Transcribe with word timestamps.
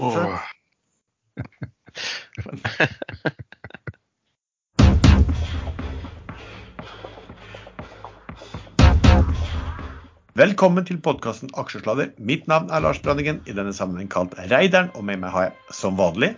Åh. 0.00 0.40
Velkommen 10.40 10.86
til 10.88 10.96
podkasten 11.04 11.50
Aksjesladder. 11.52 12.14
Mitt 12.16 12.46
navn 12.48 12.70
er 12.72 12.80
Lars 12.80 12.96
Branningen, 13.04 13.42
i 13.44 13.52
denne 13.52 13.74
sammenheng 13.76 14.08
kalt 14.08 14.32
Reideren, 14.38 14.88
og 14.96 15.04
med 15.04 15.20
meg 15.20 15.30
har 15.34 15.42
jeg 15.50 15.76
som 15.76 15.98
vanlig 16.00 16.32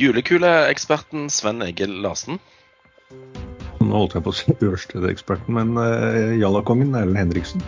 Julekuleeksperten 0.00 1.28
Sven 1.32 1.60
Egil 1.66 1.92
Larsen. 2.06 2.40
Nå 3.82 3.92
holdt 3.92 4.16
jeg 4.16 4.24
på 4.24 4.32
å 4.32 4.38
si 4.38 4.56
Ørsted-eksperten, 4.64 5.52
men 5.58 5.76
uh, 5.76 6.32
Jallakongen 6.40 6.96
Erlend 6.96 7.20
Henriksen. 7.20 7.60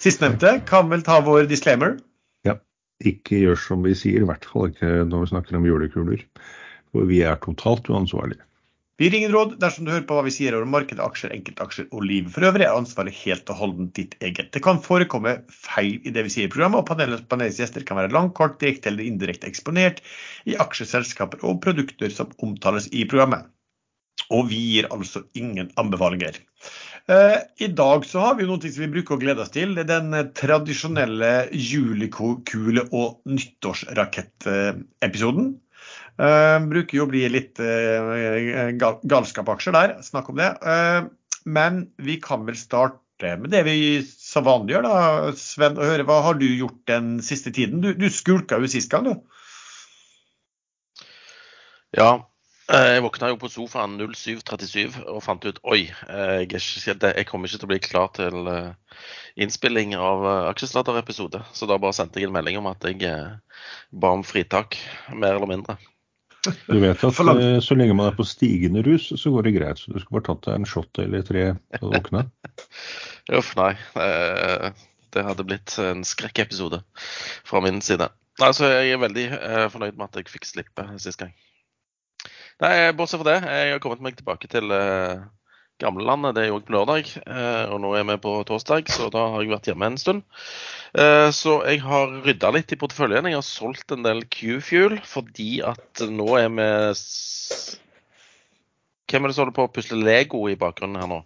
Sistnevnte 0.00 0.64
kan 0.68 0.88
vel 0.88 1.04
ta 1.04 1.20
vår 1.20 1.44
disclaimer. 1.52 1.98
Ikke 3.08 3.40
gjør 3.42 3.58
som 3.58 3.82
vi 3.86 3.96
sier, 3.98 4.22
i 4.22 4.28
hvert 4.28 4.46
fall 4.46 4.70
ikke 4.70 5.02
når 5.08 5.24
vi 5.24 5.32
snakker 5.32 5.58
om 5.58 5.66
julekuler. 5.66 6.24
For 6.92 7.08
vi 7.08 7.22
er 7.26 7.40
totalt 7.42 7.88
uansvarlige. 7.90 8.44
Vi 9.00 9.08
gir 9.08 9.14
ingen 9.16 9.32
råd 9.32 9.54
dersom 9.58 9.86
du 9.86 9.90
hører 9.90 10.04
på 10.06 10.14
hva 10.14 10.22
vi 10.26 10.30
sier 10.34 10.54
over 10.54 10.68
markedet, 10.68 11.00
aksjer, 11.02 11.32
enkeltaksjer 11.34 11.86
og 11.96 12.04
livet 12.06 12.34
for 12.34 12.44
øvrig. 12.46 12.66
er 12.68 12.76
ansvaret 12.76 13.16
helt 13.22 13.48
og 13.50 13.56
holdent 13.58 13.94
ditt 13.96 14.12
eget. 14.22 14.52
Det 14.54 14.60
kan 14.62 14.82
forekomme 14.84 15.32
feil 15.50 15.96
i 16.06 16.12
det 16.14 16.22
vi 16.28 16.30
sier 16.34 16.46
i 16.46 16.52
programmet, 16.52 16.82
og 16.82 16.86
panelets, 16.86 17.24
panelets 17.26 17.58
gjester 17.58 17.82
kan 17.88 17.98
være 17.98 18.12
langkort, 18.14 18.60
direkte 18.60 18.92
eller 18.92 19.08
indirekte 19.08 19.48
eksponert 19.48 20.04
i 20.46 20.54
aksjeselskaper 20.54 21.42
og 21.48 21.58
produkter 21.64 22.12
som 22.14 22.30
omtales 22.44 22.86
i 22.92 23.02
programmet. 23.08 23.48
Og 24.30 24.46
vi 24.52 24.60
gir 24.76 24.90
altså 24.94 25.24
ingen 25.34 25.72
anbefalinger. 25.80 26.38
Eh, 27.10 27.38
I 27.64 27.66
dag 27.66 28.04
så 28.06 28.18
har 28.22 28.36
vi 28.38 28.44
noe 28.46 28.60
som 28.62 28.84
vi 28.84 28.92
bruker 28.92 29.14
å 29.16 29.22
glede 29.22 29.42
oss 29.42 29.50
til. 29.54 29.74
Det 29.74 29.82
er 29.84 29.88
den 29.90 30.14
tradisjonelle 30.38 31.48
julekule- 31.50 32.88
og 32.90 33.20
nyttårsrakettepisoden. 33.26 35.46
Uh, 36.20 36.58
bruker 36.68 36.96
jo 36.98 37.04
å 37.06 37.10
bli 37.10 37.28
litt 37.32 37.56
gal 38.78 38.98
galskapaksjer 39.08 39.72
der, 39.74 40.02
snakk 40.04 40.28
om 40.30 40.36
det. 40.38 40.50
Men 41.48 41.90
vi 41.96 42.20
kan 42.22 42.46
vel 42.46 42.56
starte 42.60 43.36
med 43.40 43.50
det 43.54 43.62
vi 43.66 44.02
så 44.04 44.40
vanlig 44.44 44.74
gjør, 44.76 44.84
da, 44.86 45.32
Sven. 45.40 45.78
og 45.78 45.84
høre 45.88 46.04
Hva 46.06 46.18
har 46.26 46.34
du 46.38 46.46
gjort 46.46 46.86
den 46.90 47.06
siste 47.24 47.50
tiden? 47.54 47.80
Du, 47.82 47.92
du 47.96 48.08
skulka 48.12 48.58
jo 48.60 48.66
sist 48.70 48.90
gang, 48.92 49.04
du. 49.08 49.14
Ja, 51.96 52.10
jeg 52.70 53.02
våkna 53.04 53.32
jo 53.32 53.38
på 53.42 53.50
sofaen 53.50 53.96
07.37 53.98 55.02
og 55.10 55.20
fant 55.24 55.44
ut 55.44 55.58
oi, 55.66 55.84
jeg, 55.88 56.60
jeg, 56.62 57.26
kommer 57.28 57.48
ikke 57.48 57.58
til 57.58 57.66
å 57.66 57.70
bli 57.72 57.80
klar 57.82 58.10
til 58.16 58.50
innspilling 59.34 59.96
av 59.98 60.26
Aksjesladder-episode. 60.52 61.42
Så 61.52 61.68
da 61.68 61.80
bare 61.82 61.96
sendte 61.96 62.22
jeg 62.22 62.30
en 62.30 62.36
melding 62.36 62.60
om 62.60 62.70
at 62.70 62.86
jeg 62.86 63.02
ba 63.90 64.12
om 64.14 64.22
fritak, 64.26 64.78
mer 65.10 65.38
eller 65.40 65.50
mindre. 65.50 65.78
Du 66.66 66.78
vet 66.82 67.02
at 67.06 67.18
så 67.62 67.76
lenge 67.78 67.94
man 67.94 68.08
er 68.08 68.16
på 68.18 68.26
stigende 68.26 68.82
rus, 68.82 69.12
så 69.20 69.30
går 69.30 69.46
det 69.46 69.54
greit. 69.58 69.78
Så 69.78 69.92
du 69.92 70.00
skulle 70.00 70.18
bare 70.18 70.30
tatt 70.30 70.48
deg 70.48 70.58
en 70.58 70.66
shot 70.66 71.02
eller 71.02 71.22
tre 71.26 71.44
da 71.54 71.82
du 71.82 71.92
våkna. 71.92 72.24
Uff, 73.38 73.52
nei. 73.58 73.74
Det 75.12 75.22
hadde 75.26 75.46
blitt 75.46 75.76
en 75.82 76.02
skrekkepisode 76.08 76.82
fra 77.46 77.62
min 77.62 77.82
side. 77.84 78.08
Altså, 78.40 78.66
jeg 78.72 78.94
er 78.94 79.02
veldig 79.02 79.26
fornøyd 79.74 79.98
med 79.98 80.08
at 80.08 80.18
jeg 80.18 80.32
fikk 80.32 80.48
slippe 80.48 80.86
sist 81.02 81.20
gang. 81.20 81.34
Nei, 82.62 82.92
Bortsett 82.94 83.18
fra 83.18 83.26
det, 83.26 83.40
jeg 83.42 83.72
har 83.74 83.80
kommet 83.82 84.04
meg 84.04 84.14
tilbake 84.18 84.46
til 84.50 84.70
gamlelandet. 85.82 86.36
Det 86.36 86.42
er 86.44 86.52
jo 86.52 86.60
på 86.62 86.74
lørdag, 86.76 87.08
og 87.72 87.80
nå 87.82 87.90
er 87.98 88.04
vi 88.06 88.14
på 88.22 88.36
torsdag, 88.46 88.86
så 88.92 89.08
da 89.10 89.24
har 89.32 89.42
jeg 89.42 89.50
vært 89.50 89.66
hjemme 89.72 89.88
en 89.90 89.98
stund. 89.98 90.22
Så 91.34 91.56
jeg 91.66 91.82
har 91.82 92.14
rydda 92.22 92.52
litt 92.54 92.70
i 92.70 92.78
porteføljen. 92.78 93.26
Jeg 93.26 93.40
har 93.40 93.46
solgt 93.46 93.96
en 93.96 94.06
del 94.06 94.22
Q-fuel 94.30 95.00
fordi 95.08 95.56
at 95.66 96.04
nå 96.06 96.28
er 96.38 96.50
vi 96.54 96.68
Hvem 99.10 99.26
er 99.26 99.28
det 99.28 99.34
som 99.36 99.42
holder 99.42 99.58
på 99.58 99.66
å 99.66 99.74
pusle 99.74 99.98
Lego 99.98 100.46
i 100.48 100.56
bakgrunnen 100.56 101.02
her 101.02 101.10
nå? 101.10 101.20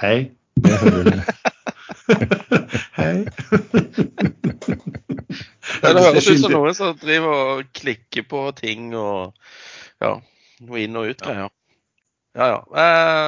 Hei. 0.00 0.32
Hei. 2.98 4.30
ja, 5.82 5.94
det 5.96 6.04
høres 6.04 6.28
ut 6.28 6.42
som 6.42 6.52
noen 6.54 6.76
som 6.76 6.98
driver 7.00 7.46
og 7.54 7.72
klikker 7.76 8.26
på 8.28 8.44
ting 8.58 8.92
og 8.98 9.32
ja, 10.02 10.18
noe 10.66 10.84
inn 10.84 11.00
og 11.00 11.12
ut. 11.12 11.26
Ja, 11.26 11.48
Ja, 12.38 12.46
ja. 12.46 12.58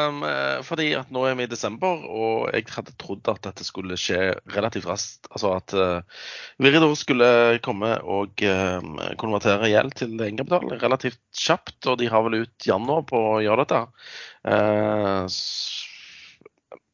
Um, 0.07 0.21
fordi 0.63 0.93
at 0.95 1.09
nå 1.11 1.25
er 1.27 1.35
vi 1.35 1.43
i 1.49 1.51
desember, 1.51 2.05
og 2.07 2.53
jeg 2.55 2.69
hadde 2.71 2.95
trodd 3.03 3.27
at 3.33 3.41
dette 3.49 3.65
skulle 3.67 3.97
skje 3.99 4.37
relativt 4.55 4.87
raskt. 4.87 5.27
Altså 5.33 5.57
at 5.57 5.75
uh, 5.75 6.29
Viridor 6.63 6.95
skulle 6.99 7.59
komme 7.67 7.97
og 8.07 8.45
um, 8.47 9.01
konvertere 9.19 9.73
gjeld 9.73 9.97
til 9.99 10.15
egenkapital 10.15 10.79
relativt 10.85 11.19
kjapt. 11.35 11.81
Og 11.91 11.99
de 11.99 12.13
har 12.15 12.23
vel 12.29 12.45
ut 12.45 12.69
januar 12.69 13.03
på 13.11 13.25
å 13.33 13.41
gjøre 13.43 13.67
dette. 13.67 13.83
Uh, 14.47 15.27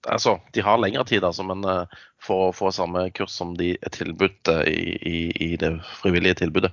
altså, 0.08 0.38
de 0.56 0.64
har 0.64 0.80
lengre 0.80 1.04
tid, 1.08 1.24
altså, 1.24 1.44
men 1.46 1.64
for 2.22 2.48
å 2.48 2.54
få 2.56 2.72
samme 2.74 3.06
kurs 3.16 3.36
som 3.36 3.52
de 3.58 3.74
er 3.76 3.92
tilbudt 3.94 4.50
i, 4.66 4.80
i, 4.96 5.18
i 5.46 5.50
det 5.60 5.74
frivillige 6.00 6.40
tilbudet. 6.42 6.72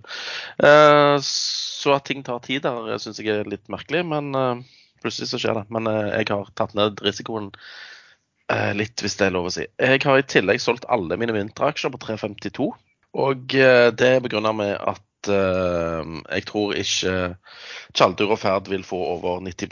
så 1.27 1.93
at 1.93 2.07
ting 2.07 2.23
tar 2.25 2.41
tid 2.45 2.63
der, 2.65 2.97
syns 3.01 3.21
jeg 3.21 3.29
er 3.29 3.51
litt 3.51 3.69
merkelig. 3.69 4.05
men 4.09 4.63
plutselig 5.05 5.31
så 5.31 5.41
skjer 5.41 5.59
det. 5.59 5.65
Men 5.73 5.89
eh, 5.91 6.13
jeg 6.19 6.31
har 6.31 6.51
tatt 6.57 6.75
ned 6.77 7.01
risikoen 7.05 7.51
eh, 8.51 8.71
litt, 8.77 9.01
hvis 9.01 9.17
det 9.19 9.29
er 9.29 9.35
lov 9.35 9.49
å 9.49 9.55
si. 9.55 9.67
Jeg 9.81 10.03
har 10.05 10.21
i 10.21 10.29
tillegg 10.35 10.61
solgt 10.63 10.87
alle 10.91 11.19
mine 11.21 11.35
Myntra-aksjer 11.35 11.93
på 11.93 12.01
352. 12.07 12.69
Og 13.25 13.57
eh, 13.57 13.89
det 13.95 14.11
er 14.15 14.23
begrunna 14.25 14.55
med 14.55 14.77
at 14.79 15.01
jeg 15.25 16.43
tror 16.45 16.75
ikke 16.77 17.11
Tjaldur 17.97 18.35
og 18.35 18.37
Ferd 18.37 18.67
vil 18.69 18.83
få 18.85 18.99
over 19.15 19.39
90 19.41 19.71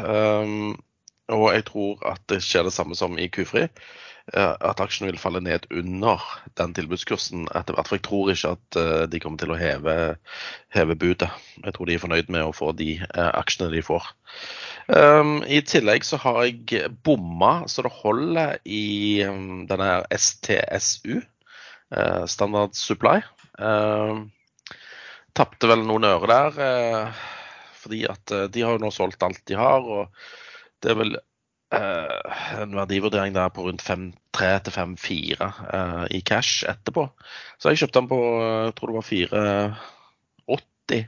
um, 0.00 0.70
Og 1.34 1.48
jeg 1.52 1.64
tror 1.68 2.04
at 2.08 2.22
det 2.30 2.42
skjer 2.44 2.68
det 2.68 2.74
samme 2.76 2.96
som 2.98 3.18
i 3.20 3.28
Kufri. 3.32 3.66
At 4.36 4.80
aksjene 4.84 5.08
vil 5.08 5.20
falle 5.20 5.40
ned 5.40 5.64
under 5.72 6.20
den 6.60 6.74
tilbudskursen 6.76 7.46
etter 7.56 7.76
hvert. 7.76 7.88
For 7.88 7.96
jeg 7.96 8.04
tror 8.04 8.30
ikke 8.32 8.50
at 8.56 8.78
de 9.08 9.20
kommer 9.22 9.40
til 9.40 9.54
å 9.54 9.60
heve, 9.60 9.94
heve 10.74 10.96
budet. 11.00 11.30
Jeg 11.64 11.76
tror 11.76 11.88
de 11.88 11.96
er 11.96 12.02
fornøyd 12.02 12.32
med 12.34 12.44
å 12.44 12.52
få 12.56 12.74
de 12.76 12.98
aksjene 13.16 13.70
de 13.72 13.80
får. 13.84 14.10
Um, 14.88 15.40
I 15.44 15.60
tillegg 15.64 16.04
så 16.04 16.16
har 16.20 16.42
jeg 16.46 16.90
bomma 17.04 17.68
så 17.68 17.84
det 17.84 17.92
holder 17.92 18.54
i 18.64 19.20
um, 19.28 19.66
denne 19.68 20.00
STSU, 20.12 21.20
Standard 22.28 22.76
Supply. 22.76 23.22
Uh, 23.60 24.24
Tapte 25.36 25.68
vel 25.70 25.84
noen 25.86 26.08
øre 26.08 26.28
der, 26.28 27.16
fordi 27.78 28.00
at 28.10 28.32
de 28.50 28.62
har 28.64 28.74
jo 28.74 28.82
nå 28.82 28.88
solgt 28.90 29.22
alt 29.22 29.38
de 29.46 29.54
har. 29.54 29.84
Og 29.86 30.08
det 30.84 30.92
er 30.92 30.98
vel 31.00 31.18
uh, 31.18 32.40
en 32.62 32.78
verdivurdering 32.78 33.36
der 33.36 33.52
på 33.54 33.66
rundt 33.66 33.84
3 33.84 34.50
5-4 34.70 35.50
i 36.14 36.20
cash 36.22 36.64
etterpå. 36.68 37.08
Så 37.58 37.72
jeg 37.72 37.84
kjøpte 37.84 38.00
den 38.00 38.10
på 38.10 38.20
jeg 38.40 38.74
tror 38.78 38.92
det 38.92 38.98
var 38.98 39.08
4,80 39.12 41.06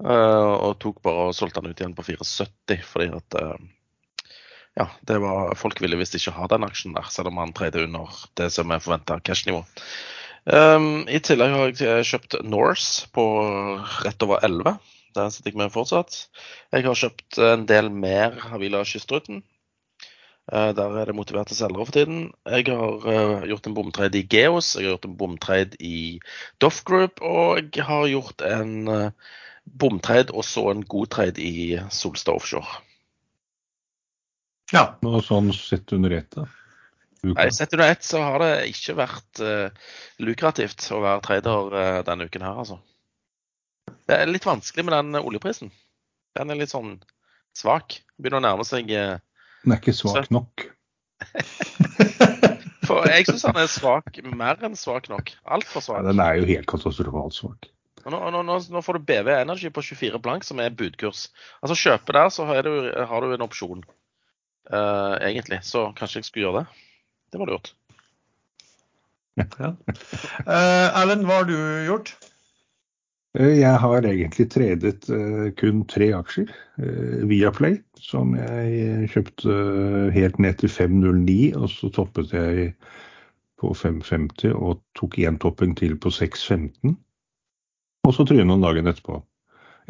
Uh, 0.00 0.54
og 0.64 0.78
tok 0.80 1.02
bare 1.04 1.26
og 1.28 1.34
solgte 1.36 1.60
den 1.60 1.74
ut 1.74 1.80
igjen 1.82 1.92
på 1.96 2.04
4,70 2.06 2.84
fordi 2.88 3.10
at 3.12 3.34
uh, 3.36 3.58
ja, 4.78 4.86
det 5.04 5.18
var, 5.20 5.52
folk 5.60 5.82
ville 5.82 5.98
visst 6.00 6.16
ikke 6.16 6.32
ha 6.38 6.46
den 6.48 6.64
aksjen 6.64 6.94
der, 6.96 7.10
selv 7.12 7.28
om 7.28 7.40
han 7.42 7.52
tredde 7.56 7.82
under 7.84 8.22
det 8.40 8.48
som 8.54 8.70
er 8.72 8.80
forventa 8.80 9.18
cashnivå. 9.20 9.60
Um, 10.48 11.04
I 11.04 11.20
tillegg 11.20 11.52
har 11.52 11.72
jeg 11.74 12.06
kjøpt 12.08 12.38
Norse 12.48 13.10
på 13.12 13.24
rett 14.06 14.24
over 14.24 14.40
11. 14.46 14.78
Den 15.16 15.32
sitter 15.34 15.50
jeg 15.52 15.60
med 15.60 15.72
fortsatt. 15.74 16.18
Jeg 16.72 16.86
har 16.86 17.00
kjøpt 17.02 17.40
en 17.42 17.66
del 17.68 17.90
mer 17.90 18.36
Havila 18.50 18.84
Kystruten. 18.86 19.42
Uh, 20.50 20.70
der 20.74 20.96
er 20.98 21.10
det 21.10 21.14
motiverte 21.14 21.54
selgere 21.54 21.86
for 21.86 21.94
tiden. 21.94 22.30
Jeg 22.46 22.66
har 22.70 23.04
uh, 23.04 23.44
gjort 23.46 23.68
en 23.68 23.76
bomtrade 23.76 24.18
i 24.18 24.26
Geos, 24.26 24.72
jeg 24.74 24.88
har 24.88 24.96
gjort 24.96 25.10
en 25.10 25.18
bomtrade 25.20 25.78
i 25.78 26.18
Doff 26.62 26.82
Group, 26.86 27.22
og 27.22 27.70
jeg 27.76 27.86
har 27.86 28.10
gjort 28.10 28.42
en 28.46 28.74
bomtreid 28.88 29.38
bomtrade 29.64 30.34
og 30.34 30.44
så 30.44 30.70
en 30.70 30.84
god 30.84 31.10
trade 31.14 31.42
i 31.42 31.78
Solstad 31.94 32.34
Offshore. 32.34 32.80
Ja. 34.72 34.94
Og 35.06 35.22
sånn 35.26 35.50
sett 35.54 35.92
under 35.96 36.14
ett, 36.14 36.30
da? 36.36 36.46
Nei, 37.26 37.50
Sett 37.52 37.74
under 37.74 37.90
ett 37.90 38.04
så 38.06 38.22
har 38.24 38.40
det 38.40 38.52
ikke 38.70 38.96
vært 38.96 39.42
uh, 39.44 39.90
lukrativt 40.24 40.86
å 40.94 41.02
være 41.02 41.24
trader 41.26 41.74
uh, 41.74 41.98
denne 42.06 42.30
uken 42.30 42.46
her, 42.46 42.62
altså. 42.62 42.78
Det 44.10 44.16
er 44.18 44.26
litt 44.26 44.46
vanskelig 44.46 44.82
med 44.88 44.96
den 44.96 45.22
oljeprisen. 45.22 45.70
Den 46.34 46.50
er 46.50 46.58
litt 46.58 46.72
sånn 46.72 46.96
svak. 47.54 48.00
Begynner 48.18 48.40
å 48.40 48.46
nærme 48.48 48.64
seg 48.66 48.90
uh, 48.90 49.20
Den 49.62 49.74
er 49.76 49.78
ikke 49.78 49.94
svak 49.94 50.30
nok. 50.34 50.64
For 52.88 53.06
jeg 53.06 53.28
syns 53.28 53.44
den 53.46 53.60
er 53.60 53.68
svak, 53.70 54.18
mer 54.34 54.58
enn 54.66 54.74
svak 54.78 55.06
nok. 55.12 55.30
Altfor 55.46 55.84
svak. 55.84 56.00
Ja, 56.00 56.08
den 56.08 56.22
er 56.24 56.40
jo 56.40 56.48
helt 56.48 56.66
katastrofalt 56.70 57.36
svak. 57.36 57.68
Nå, 58.00 58.16
nå, 58.16 58.40
nå, 58.42 58.56
nå, 58.72 58.82
får 58.82 58.98
du 58.98 59.06
BV 59.12 59.28
Energy 59.36 59.70
på 59.70 59.84
24 59.84 60.18
blank, 60.24 60.46
som 60.48 60.58
er 60.58 60.74
budkurs. 60.74 61.28
Altså 61.60 61.76
Kjøpe 61.78 62.16
der, 62.16 62.32
så 62.34 62.48
har 62.48 62.66
du, 62.66 62.72
har 62.90 63.22
du 63.22 63.34
en 63.36 63.44
opsjon, 63.46 63.84
uh, 64.72 65.20
egentlig. 65.20 65.60
Så 65.68 65.90
kanskje 65.98 66.24
jeg 66.24 66.30
skulle 66.30 66.48
gjøre 66.48 66.64
det. 66.64 66.82
Det 67.30 67.42
var 67.42 67.52
lurt. 67.52 67.74
Ja. 69.38 69.70
Uh, 70.42 70.98
Erlend, 70.98 71.28
hva 71.28 71.42
har 71.44 71.46
du 71.52 71.54
gjort? 71.86 72.16
Eh, 73.38 73.60
jeg 73.60 73.78
har 73.78 74.06
egentlig 74.08 74.48
tredet 74.50 75.06
uh, 75.06 75.50
kun 75.58 75.84
tre 75.86 76.10
aksjer. 76.16 76.50
via 76.80 77.26
Viaplay, 77.30 77.76
som 78.00 78.34
jeg 78.34 79.10
kjøpte 79.12 79.54
helt 80.14 80.38
ned 80.42 80.58
til 80.58 80.72
509, 80.72 81.54
og 81.54 81.70
så 81.70 81.90
toppet 81.94 82.32
jeg 82.34 82.72
på 83.60 83.74
550 83.76 84.54
og 84.56 84.80
tok 84.96 85.18
én 85.20 85.38
topping 85.38 85.76
til 85.76 85.94
på 86.00 86.10
615. 86.10 86.96
Og 88.08 88.14
så 88.16 88.24
trynet 88.24 88.48
noen 88.48 88.64
dagen 88.64 88.88
etterpå. 88.88 89.20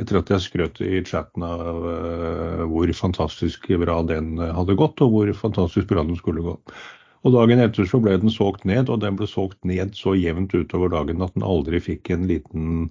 Etter 0.00 0.18
at 0.18 0.30
jeg 0.32 0.42
skrøt 0.42 0.80
i 0.82 1.00
chatten 1.06 1.44
av 1.44 1.84
hvor 2.72 2.92
fantastisk 2.96 3.68
bra 3.80 4.00
den 4.08 4.40
hadde 4.40 4.76
gått, 4.76 5.00
og 5.04 5.12
hvor 5.14 5.32
fantastisk 5.36 5.88
bra 5.92 6.02
den 6.02 6.18
skulle 6.18 6.42
gå. 6.42 6.56
Og 7.20 7.34
dagen 7.36 7.60
etter 7.60 7.86
så 7.88 8.00
ble 8.02 8.16
den 8.18 8.32
solgt 8.32 8.64
ned, 8.68 8.88
og 8.88 9.02
den 9.04 9.16
ble 9.18 9.28
solgt 9.28 9.60
ned 9.68 9.92
så 9.96 10.16
jevnt 10.16 10.54
utover 10.56 10.92
dagen 10.92 11.22
at 11.22 11.36
den 11.36 11.44
aldri 11.46 11.80
fikk 11.84 12.10
en 12.14 12.26
liten 12.30 12.88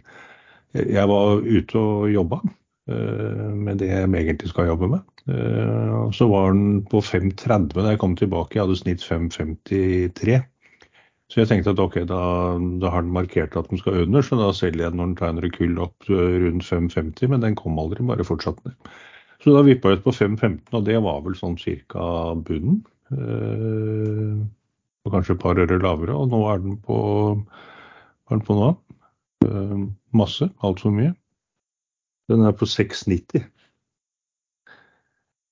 jeg 0.77 1.10
var 1.10 1.42
ute 1.42 1.81
og 1.81 2.12
jobba 2.13 2.39
eh, 2.45 3.50
med 3.57 3.80
det 3.81 3.89
jeg 3.89 4.06
egentlig 4.06 4.51
skal 4.51 4.69
jobbe 4.69 4.92
med. 4.92 5.01
Eh, 5.30 6.12
så 6.13 6.27
var 6.30 6.54
den 6.54 6.83
på 6.89 7.01
5,30 7.01 7.74
da 7.74 7.89
jeg 7.94 8.01
kom 8.01 8.16
tilbake. 8.19 8.57
Jeg 8.57 8.68
hadde 8.68 8.77
snitt 8.77 9.06
5,53. 9.06 10.39
Så 11.30 11.42
jeg 11.42 11.50
tenkte 11.50 11.74
at 11.75 11.81
ok, 11.81 12.00
da, 12.10 12.21
da, 12.81 12.89
har 12.89 13.06
den 13.06 13.13
markert 13.13 13.57
at 13.57 13.69
den 13.69 13.81
skal 13.81 14.04
under, 14.06 14.24
så 14.25 14.38
da 14.38 14.50
selger 14.54 14.88
jeg 14.88 14.94
den 14.94 15.01
når 15.01 15.12
den 15.12 15.19
tegner 15.19 15.51
kull 15.54 15.81
opp 15.86 16.10
eh, 16.10 16.38
rundt 16.45 16.66
5,50, 16.66 17.30
men 17.33 17.45
den 17.45 17.57
kom 17.57 17.77
aldri, 17.81 18.06
bare 18.06 18.25
fortsatte 18.25 18.66
ned. 18.66 18.94
Så 19.39 19.54
da 19.56 19.63
vippa 19.63 19.94
jeg 19.94 20.01
ut 20.01 20.07
på 20.07 20.13
5,15, 20.18 20.74
og 20.75 20.88
det 20.89 20.98
var 21.06 21.21
vel 21.24 21.38
sånn 21.38 21.56
cirka 21.62 22.06
bunnen. 22.45 22.81
og 25.00 25.13
kanskje 25.13 25.33
et 25.33 25.42
par 25.42 25.57
øre 25.57 25.77
lavere, 25.80 26.13
og 26.13 26.33
nå 26.33 26.42
er 26.51 26.60
den 26.66 26.75
på, 26.83 26.98
er 28.27 28.36
den 28.36 28.44
på 28.45 28.57
nå? 28.57 28.74
Eh, 29.46 29.78
masse, 30.12 30.50
altfor 30.66 30.94
mye. 30.94 31.14
Den 32.30 32.46
er 32.46 32.54
på 32.54 32.68
6,90. 32.70 33.48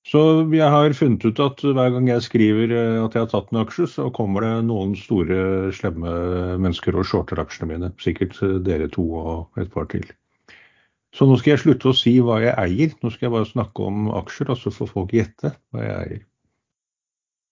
Så 0.07 0.19
jeg 0.55 0.71
har 0.71 0.93
funnet 0.95 1.25
ut 1.25 1.39
at 1.43 1.63
hver 1.65 1.89
gang 1.91 2.05
jeg 2.07 2.23
skriver 2.23 2.71
eh, 2.71 2.99
at 3.03 3.15
jeg 3.15 3.25
har 3.25 3.31
tatt 3.31 3.49
en 3.51 3.59
aksje, 3.63 3.89
så 3.91 4.07
kommer 4.15 4.45
det 4.45 4.53
noen 4.69 4.93
store, 4.95 5.73
slemme 5.75 6.13
mennesker 6.63 6.95
og 6.95 7.07
shorter 7.09 7.41
aksjene 7.43 7.73
mine. 7.73 7.91
Sikkert 7.99 8.37
eh, 8.45 8.55
dere 8.63 8.87
to 8.93 9.03
og 9.19 9.59
et 9.59 9.73
par 9.73 9.89
til. 9.91 10.07
Så 11.15 11.25
nå 11.27 11.35
skal 11.39 11.55
jeg 11.55 11.63
slutte 11.63 11.91
å 11.91 11.97
si 11.97 12.17
hva 12.23 12.39
jeg 12.43 12.55
eier. 12.61 12.95
Nå 13.01 13.11
skal 13.11 13.27
jeg 13.27 13.35
bare 13.35 13.49
snakke 13.49 13.83
om 13.89 14.09
aksjer, 14.15 14.51
og 14.53 14.61
så 14.61 14.71
får 14.75 14.91
folk 14.93 15.15
gjette 15.15 15.55
hva 15.73 15.83
jeg 15.83 15.99
eier. 16.03 16.25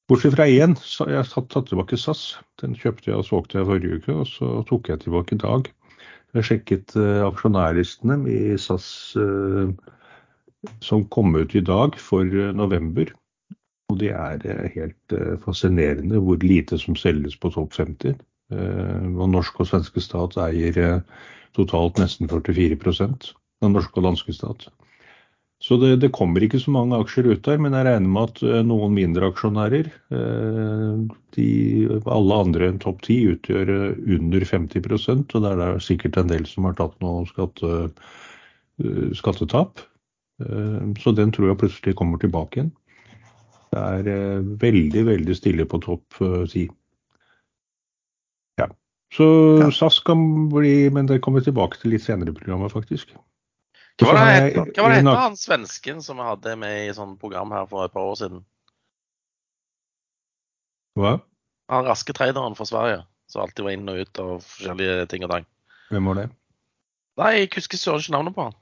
Bortsett 0.06 0.36
fra 0.36 0.46
én, 0.46 0.76
jeg 0.78 1.18
har 1.18 1.30
tatt 1.34 1.72
tilbake 1.72 1.98
SAS. 1.98 2.36
Den 2.62 2.76
kjøpte 2.78 3.10
jeg 3.10 3.18
og 3.18 3.26
solgte 3.26 3.58
jeg 3.58 3.68
forrige 3.72 4.00
uke, 4.00 4.18
og 4.22 4.28
så 4.30 4.52
tok 4.70 4.92
jeg 4.92 5.02
tilbake 5.02 5.36
i 5.36 5.42
dag. 5.42 5.72
Jeg 6.36 6.48
sjekket 6.50 6.96
uh, 7.00 7.24
aksjonærlistene 7.30 8.18
i 8.28 8.40
SAS 8.60 8.88
uh, 9.16 9.70
som 10.84 11.06
kom 11.14 11.36
ut 11.38 11.56
i 11.56 11.64
dag 11.64 11.96
for 12.02 12.28
uh, 12.28 12.52
november. 12.56 13.14
Og 13.94 14.00
det 14.02 14.12
er 14.12 14.72
helt 14.74 15.14
fascinerende 15.46 16.20
hvor 16.20 16.42
lite 16.42 16.80
som 16.82 16.98
selges 16.98 17.36
på 17.38 17.52
topp 17.54 17.76
50. 17.78 18.16
og 18.50 19.28
norsk 19.30 19.60
og 19.62 19.68
svenske 19.70 20.02
stat 20.02 20.38
eier 20.42 21.04
totalt 21.54 22.02
nesten 22.02 22.30
44% 22.30 23.30
den 23.62 23.76
norske 23.78 24.02
og 24.02 24.08
danske 24.08 24.34
stat. 24.34 24.66
Så 25.63 25.78
det, 25.80 25.96
det, 26.04 26.12
kommer 26.13 26.44
ikke 26.44 26.60
så 26.60 26.72
mange 26.75 26.98
aksjer 27.00 27.30
ut 27.31 27.46
der, 27.48 27.60
men 27.63 27.74
jeg 27.74 27.88
regner 27.88 28.12
med 28.12 28.30
at 28.30 28.42
eh, 28.44 28.62
noen 28.68 28.92
mindre 28.94 29.30
aksjonærer, 29.31 29.88
eh, 30.13 31.04
de, 31.38 31.48
alle 32.12 32.40
andre 32.44 32.69
enn 32.69 32.80
topp 32.84 33.06
10, 33.07 33.36
utgjør 33.38 33.72
eh, 33.74 34.00
under 34.18 34.46
50% 34.50 35.36
og 35.38 35.46
der 35.46 35.56
er 35.56 35.78
det 35.78 35.86
sikkert 35.86 36.19
en 36.19 36.31
del 36.31 36.48
som 36.50 36.68
har 36.68 36.75
tatt 36.80 36.98
noe 37.04 37.24
skatte, 37.30 37.88
skattetap. 39.16 39.86
Så 41.00 41.13
den 41.16 41.30
tror 41.31 41.48
jeg 41.48 41.60
plutselig 41.62 41.94
kommer 41.96 42.19
tilbake 42.19 42.60
igjen. 42.60 42.74
Det 43.72 43.84
er 44.12 44.44
veldig, 44.60 45.04
veldig 45.08 45.36
stille 45.38 45.63
på 45.72 45.80
topp 45.84 46.18
10. 46.19 46.66
Ja. 48.60 48.68
Så. 49.16 49.30
SAS 49.72 50.01
kan 50.04 50.50
bli, 50.51 50.90
men 50.92 51.08
det 51.08 51.22
kommer 51.24 51.40
vi 51.40 51.48
tilbake 51.48 51.80
til 51.80 51.96
litt 51.96 52.04
senere 52.04 52.36
i 52.36 52.36
programmet, 52.36 52.75
faktisk. 52.75 53.16
Hva 54.01 54.12
var 54.12 54.18
det, 54.19 54.31
het, 54.36 54.57
hva 54.75 54.83
var 54.83 54.92
det 54.92 54.97
heter 55.00 55.21
han 55.21 55.38
svensken 55.39 56.01
som 56.03 56.19
vi 56.19 56.27
hadde 56.27 56.56
med 56.59 56.89
i 56.89 56.95
sånn 56.95 57.15
program 57.19 57.53
her 57.56 57.68
for 57.69 57.88
et 57.88 57.94
par 57.94 58.09
år 58.09 58.18
siden? 58.19 58.42
Hva? 61.00 61.13
Han 61.71 61.88
raske 61.88 62.15
traderen 62.15 62.57
fra 62.57 62.68
Sverige 62.68 63.06
som 63.31 63.45
alltid 63.45 63.65
var 63.65 63.75
inn 63.75 63.89
og 63.89 64.01
ut 64.03 64.19
av 64.21 64.33
forskjellige 64.44 65.07
ting 65.12 65.24
og 65.25 65.31
tang. 65.31 65.47
Hvem 65.89 66.12
var 66.12 66.19
det? 66.19 66.27
Nei, 67.21 67.31
jeg 67.39 67.51
husker 67.56 67.80
søren 67.80 68.03
ikke 68.03 68.15
navnet 68.18 68.36
på 68.36 68.50
han. 68.50 68.59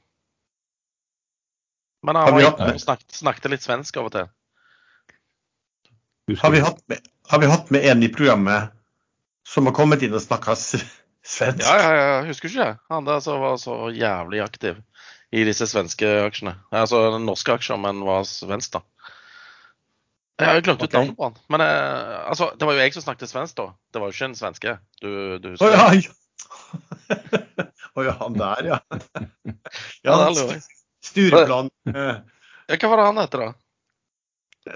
Men 2.04 2.20
han 2.20 2.36
var 2.36 2.78
snakket, 2.78 3.16
snakket, 3.16 3.50
litt 3.54 3.66
svensk 3.66 3.98
av 3.98 4.10
og 4.10 4.14
til. 4.14 4.32
Har 6.40 6.54
vi, 6.54 6.62
med, 6.92 7.10
har 7.32 7.42
vi, 7.42 7.50
hatt 7.52 7.72
med, 7.74 7.86
en 7.90 8.04
i 8.06 8.12
programmet 8.12 8.72
som 9.48 9.68
har 9.68 9.76
kommet 9.76 10.04
inn 10.06 10.16
og 10.16 10.24
snakka 10.24 10.56
svensk? 10.60 11.64
Ja, 11.66 11.76
ja, 11.80 11.92
ja, 11.98 12.18
husker 12.28 12.52
ikke 12.52 12.68
det. 12.68 12.74
Han 12.94 13.08
der 13.08 13.24
som 13.24 13.42
var 13.44 13.58
så 13.62 13.88
jævlig 13.96 14.44
aktiv 14.44 14.80
i 15.34 15.44
disse 15.48 15.66
svenske 15.70 16.10
aksjene. 16.28 16.56
Altså 16.74 17.18
norske 17.22 17.56
aksjer, 17.56 17.80
men 17.82 18.04
var 18.06 18.26
svensk, 18.30 18.76
da. 18.76 18.84
Jeg 20.42 20.50
har 20.50 20.62
glemt 20.66 20.82
ut 20.82 20.88
okay. 20.88 21.00
navnet 21.00 21.18
på 21.18 21.28
han. 21.30 21.40
Men 21.54 21.64
eh, 21.66 22.14
altså, 22.30 22.52
det 22.58 22.68
var 22.68 22.76
jo 22.76 22.84
jeg 22.84 22.94
som 22.96 23.06
snakket 23.06 23.32
svensk 23.32 23.58
da. 23.58 23.68
Det 23.94 24.02
var 24.02 24.10
jo 24.10 24.18
ikke 24.18 24.30
en 24.32 24.38
svenske. 24.38 24.76
Du, 25.02 25.10
du 25.42 25.50
husker 25.54 25.68
oh, 25.68 25.74
ja, 25.74 25.90
oh, 27.94 28.06
ja, 28.08 28.16
han 28.20 28.38
der, 28.38 28.70
ja. 28.74 28.80
ja, 30.08 30.18
ja. 30.34 30.58
Stureplan. 31.04 31.70
ja, 31.86 32.78
hva 32.78 32.90
var 32.94 33.02
det 33.02 33.10
han 33.10 33.22
heter, 33.22 33.46
da? 33.46 33.52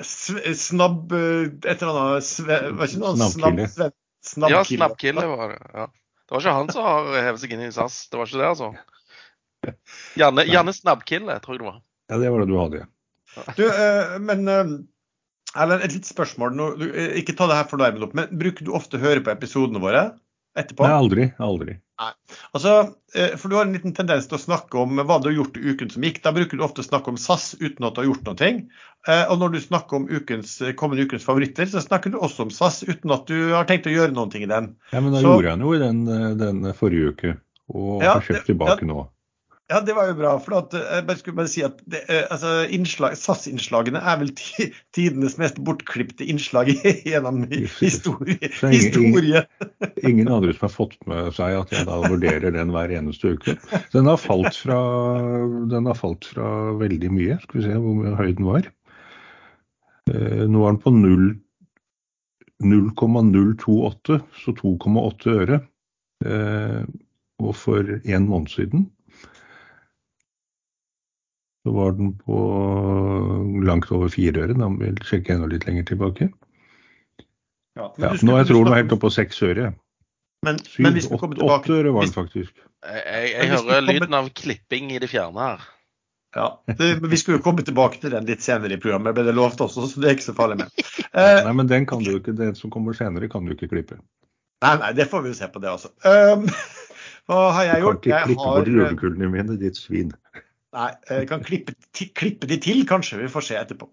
Snabb 0.03 1.13
eh, 1.15 1.45
Et 1.63 1.80
eller 1.80 1.95
annet 2.01 2.31
Var 2.44 2.89
ikke 2.89 3.00
noe 3.00 3.30
snabbkille? 3.31 3.92
Snabb, 4.27 4.51
ja, 4.51 4.65
snabbkille 4.68 5.24
var 5.31 5.53
det. 5.53 5.62
Ja. 5.71 5.88
Det 6.27 6.36
var 6.36 6.44
ikke 6.44 6.56
han 6.57 6.71
som 6.74 6.83
har 6.83 7.13
hevet 7.30 7.39
seg 7.39 7.53
inn 7.56 7.63
i 7.63 7.71
SAS. 7.71 8.01
Det 8.12 8.19
var 8.19 8.27
ikke 8.27 8.42
det, 8.42 8.50
altså. 8.51 8.74
Janne, 10.19 10.46
Janne 10.50 10.75
Snabbkille, 10.75 11.40
tror 11.44 11.58
jeg 11.58 11.64
det 11.64 11.69
var. 11.72 11.81
Ja, 12.08 12.22
det 12.22 12.30
var 12.34 12.44
det 12.44 12.52
du 12.52 12.60
hadde, 12.60 12.86
ja. 12.86 12.92
Du, 13.58 13.66
uh, 13.68 14.16
men 14.24 14.48
uh, 14.50 14.78
Erlend, 15.58 15.84
et 15.86 15.98
litt 15.98 16.08
spørsmål. 16.08 16.56
Nå, 16.58 16.69
du, 16.80 16.88
ikke 17.19 17.36
ta 17.38 17.50
det 17.50 17.60
her 17.60 17.68
for 17.69 17.81
deg, 17.81 18.00
men 18.18 18.31
bruker 18.40 18.66
du 18.66 18.74
ofte 18.78 19.00
å 19.00 19.04
høre 19.04 19.24
på 19.25 19.34
episodene 19.34 19.81
våre 19.84 20.10
etterpå? 20.58 20.86
Nei, 20.86 20.96
aldri. 20.96 21.28
Aldri. 21.44 21.78
Nei. 22.02 22.12
Altså, 22.58 22.74
for 23.41 23.50
du 23.50 23.56
har 23.58 23.65
en 23.65 23.74
liten 23.74 23.94
tendens 23.98 24.27
til 24.30 24.38
å 24.38 24.41
snakke 24.41 24.77
om 24.82 25.00
hva 25.00 25.18
du 25.22 25.30
har 25.30 25.36
gjort 25.38 25.58
i 25.58 25.74
uken 25.74 25.89
som 25.94 26.06
gikk. 26.06 26.20
Da 26.25 26.34
bruker 26.36 26.60
du 26.60 26.65
ofte 26.65 26.84
å 26.84 26.86
snakke 26.86 27.13
om 27.13 27.18
SAS 27.22 27.51
uten 27.58 27.88
at 27.88 27.96
du 27.96 28.01
har 28.03 28.10
gjort 28.10 28.27
noe. 28.30 28.51
Og 29.32 29.36
når 29.41 29.53
du 29.53 29.60
snakker 29.63 30.00
om 30.00 30.08
ukens, 30.10 30.58
kommende 30.77 31.08
ukens 31.08 31.25
favoritter, 31.25 31.70
så 31.72 31.82
snakker 31.82 32.13
du 32.13 32.20
også 32.22 32.46
om 32.46 32.53
SAS 32.53 32.84
uten 32.86 33.13
at 33.15 33.25
du 33.30 33.53
har 33.56 33.70
tenkt 33.70 33.89
å 33.89 33.94
gjøre 33.94 34.27
ting 34.34 34.46
i 34.46 34.51
den. 34.51 34.72
Ja, 34.91 35.01
men 35.01 35.15
da 35.15 35.24
så, 35.24 35.34
gjorde 35.38 35.53
jeg 35.53 35.62
noe 35.63 35.77
i 35.77 35.82
den, 35.82 36.03
den 36.41 36.74
forrige 36.77 37.13
uke, 37.13 37.36
og 37.74 38.06
ja, 38.06 38.18
har 38.18 38.25
kjøpt 38.30 38.50
tilbake 38.51 38.86
ja, 38.86 38.91
nå. 38.94 39.08
Ja, 39.67 39.81
det 39.83 39.97
var 39.97 40.07
jo 40.07 40.13
bra. 40.15 40.29
for 40.39 40.53
at, 40.62 40.71
jeg 40.74 41.03
Jeg 41.09 41.17
skulle 41.19 41.36
bare 41.36 41.51
si 41.51 41.63
at 41.65 41.81
eh, 41.91 42.24
altså, 42.31 42.63
SAS-innslagene 43.19 44.00
er 44.00 44.19
vel 44.21 44.31
tidenes 44.95 45.36
mest 45.41 45.59
bortklipte 45.59 46.24
innslag 46.24 46.71
gjennom 47.09 47.43
historie. 47.51 48.38
historie. 48.39 49.43
Ingen, 49.43 50.07
ingen, 50.07 50.31
andre 50.31 50.53
som 50.55 50.69
har 50.69 50.71
fått 50.71 50.95
med 51.09 51.36
seg 51.36 51.59
at 51.59 51.71
jeg 51.75 51.83
da 51.89 52.00
vurderer 52.05 52.55
den 52.55 52.71
hver 52.71 52.95
eneste 52.95 53.36
uke. 53.36 53.57
Den 53.91 54.07
har 54.07 54.19
falt 54.21 54.55
fra, 54.55 54.79
den 55.67 55.86
har 55.91 55.97
falt 56.00 56.24
fra 56.31 56.71
veldig 56.79 57.12
mye. 57.12 57.36
Skal 57.43 57.59
vi 57.59 57.67
se 57.67 57.75
hvor 57.75 57.95
mye 58.00 58.15
høy 58.15 58.31
den 58.39 58.47
var. 58.47 58.63
Eh, 60.07 60.47
nå 60.47 60.63
er 60.63 60.71
den 60.71 60.83
på 60.86 60.95
0,028, 62.63 64.15
så 64.45 64.50
2,8 64.63 65.27
øre. 65.43 65.59
Og 67.38 67.53
for 67.53 67.83
en 67.86 68.25
måned 68.31 68.50
siden 68.50 68.88
så 71.66 71.74
var 71.76 71.96
den 71.98 72.14
på 72.20 72.42
langt 73.68 73.90
over 73.92 74.12
fire 74.14 74.46
øre. 74.46 74.58
Da 74.58 74.70
må 74.72 74.84
vi 74.84 75.08
sjekke 75.08 75.36
enda 75.36 75.50
litt 75.52 75.68
lenger 75.68 75.88
tilbake. 75.90 76.30
Ja, 77.78 77.92
ja, 78.02 78.14
nå 78.26 78.38
jeg 78.40 78.50
tror 78.50 78.64
den 78.64 78.74
var 78.74 78.82
helt 78.82 78.94
oppe 78.96 79.06
på 79.08 79.14
seks 79.14 79.42
øre. 79.46 79.72
Men, 80.46 80.60
Syv, 80.64 80.84
men 80.86 80.96
vi 80.98 81.04
skal 81.06 81.22
tilbake. 81.24 81.50
Åtte 81.50 81.80
øre 81.80 81.94
var 81.96 82.06
den 82.06 82.14
faktisk. 82.14 82.54
Jeg, 82.86 83.02
jeg, 83.04 83.34
jeg 83.34 83.52
hører 83.56 83.84
lyden 83.86 84.16
av 84.18 84.30
klipping 84.38 84.94
i 84.94 85.02
det 85.02 85.10
fjerne 85.12 85.50
her. 85.50 85.66
Ja, 86.36 86.64
det, 86.78 86.96
Vi 87.10 87.18
skulle 87.18 87.40
jo 87.40 87.44
komme 87.44 87.64
tilbake 87.66 88.02
til 88.02 88.14
den 88.14 88.28
litt 88.30 88.44
senere 88.46 88.76
i 88.76 88.82
programmet, 88.82 89.16
ble 89.18 89.24
det 89.26 89.34
lovt 89.36 89.62
også, 89.64 89.88
så 89.90 90.02
det 90.02 90.10
er 90.10 90.18
ikke 90.18 90.30
så 90.30 90.38
farlig 90.38 90.62
med. 90.64 90.74
Uh, 91.18 91.40
nei, 91.48 91.54
men 91.56 91.70
den 91.70 91.86
kan 91.90 92.04
du 92.04 92.12
ikke, 92.18 92.34
den 92.36 92.52
som 92.54 92.70
kommer 92.70 92.94
senere, 92.94 93.26
kan 93.32 93.46
du 93.48 93.54
ikke 93.56 93.70
klippe. 93.72 93.96
Nei, 94.62 94.74
nei, 94.78 94.90
det 94.94 95.08
får 95.10 95.24
vi 95.24 95.32
jo 95.32 95.38
se 95.38 95.48
på 95.50 95.62
det, 95.64 95.72
altså. 95.72 95.90
Um, 96.06 96.44
hva 97.32 97.40
har 97.56 97.66
jeg 97.66 97.82
gjort? 97.86 98.02
Du 98.04 98.10
kan 98.12 98.18
ikke 98.18 98.28
klippe 98.28 98.50
bort 98.52 98.70
julekullene 98.70 99.30
mine, 99.34 99.56
ditt 99.58 99.80
svin. 99.80 100.12
Nei, 100.75 100.89
jeg 101.07 101.27
kan 101.29 101.43
klippe, 101.47 101.74
klippe, 101.95 102.47
de 102.50 102.57
til, 102.59 102.81
kanskje. 102.88 103.21
Vi 103.21 103.29
får 103.31 103.45
se 103.47 103.59
etterpå. 103.59 103.88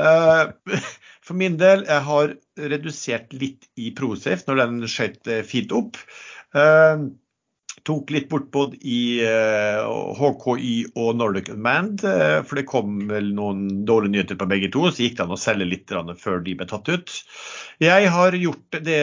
Uh, 0.00 0.54
For 1.24 1.36
min 1.36 1.58
del, 1.60 1.84
jeg 1.88 2.04
har 2.06 2.32
redusert 2.72 3.32
litt 3.36 3.68
i 3.80 3.90
Prosafe 3.96 4.48
når 4.48 4.60
den 4.62 4.88
skjøt 4.90 5.30
eh, 5.32 5.44
fint 5.46 5.72
opp. 5.72 5.96
Tok 7.84 8.08
litt 8.14 8.30
bort 8.30 8.46
både 8.54 8.78
i 8.80 9.20
uh, 9.20 9.84
eh, 9.84 10.14
HKY 10.16 10.76
og 10.96 11.18
Nordic 11.18 11.50
Unmanned, 11.52 12.00
uh, 12.06 12.40
for 12.46 12.56
det 12.56 12.64
kom 12.70 13.02
vel 13.10 13.28
noen 13.36 13.84
dårlige 13.84 14.14
nyheter 14.14 14.38
på 14.40 14.48
begge 14.48 14.70
to. 14.72 14.86
Så 14.88 15.04
gikk 15.04 15.18
det 15.18 15.26
an 15.26 15.34
å 15.34 15.40
selge 15.40 15.66
litt 15.68 15.92
før 16.22 16.40
de 16.46 16.54
ble 16.56 16.68
tatt 16.70 16.88
ut. 16.88 17.12
Jeg 17.84 18.08
har 18.14 18.38
gjort 18.38 18.78
det 18.86 19.02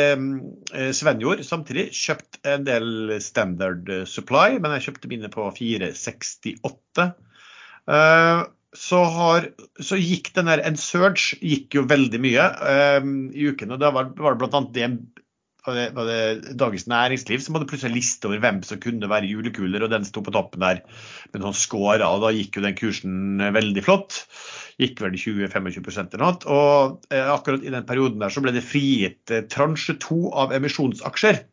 Sven 0.97 1.21
gjorde 1.21 1.45
samtidig. 1.45 1.91
Kjøpt 1.93 2.41
en 2.47 2.65
del 2.65 3.13
Standard 3.21 3.91
Supply, 4.09 4.57
men 4.57 4.73
jeg 4.77 4.87
kjøpte 4.87 5.13
mine 5.13 5.29
på 5.29 5.45
468. 5.59 7.07
Uh, 7.85 8.49
så, 8.73 9.03
har, 9.13 9.51
så, 9.83 9.99
gikk 9.99 10.31
den 10.33 10.49
der 10.49 10.61
En 10.65 10.79
Surge 10.79 11.37
gikk 11.43 11.75
jo 11.75 11.85
veldig 11.91 12.21
mye 12.23 12.49
i 13.35 13.49
uken. 13.51 13.75
og 13.75 13.81
Da 13.83 13.93
var, 13.93 14.13
var 14.17 14.39
det 14.39 14.41
bl.a. 14.41 14.67
det 14.73 14.93
var 15.65 15.77
det, 15.77 15.85
var 15.93 16.07
det 16.09 16.55
Dagens 16.57 16.87
Næringsliv 16.89 17.41
som 17.43 17.55
hadde 17.55 17.67
plutselig 17.69 17.99
liste 17.99 18.29
over 18.29 18.41
hvem 18.41 18.61
som 18.65 18.79
kunne 18.81 19.09
være 19.11 19.29
julekuler, 19.29 19.85
og 19.85 19.91
den 19.93 20.07
sto 20.07 20.23
på 20.25 20.33
toppen 20.33 20.63
der 20.63 20.81
med 21.33 21.43
noen 21.43 21.57
skårer. 21.57 22.05
og 22.07 22.23
Da 22.25 22.31
gikk 22.33 22.57
jo 22.57 22.65
den 22.65 22.77
kursen 22.79 23.45
veldig 23.53 23.83
flott. 23.85 24.23
Gikk 24.81 25.03
vel 25.03 25.19
20-25 25.21 26.01
eller 26.01 26.23
noe. 26.23 26.39
Og 26.49 27.13
eh, 27.13 27.29
akkurat 27.35 27.65
i 27.65 27.73
den 27.73 27.85
perioden 27.85 28.23
der 28.23 28.33
så 28.33 28.41
ble 28.41 28.55
det 28.55 28.65
frigitt 28.65 29.33
eh, 29.33 29.45
transje 29.51 29.99
to 30.01 30.31
av 30.33 30.55
emisjonsaksjer. 30.57 31.43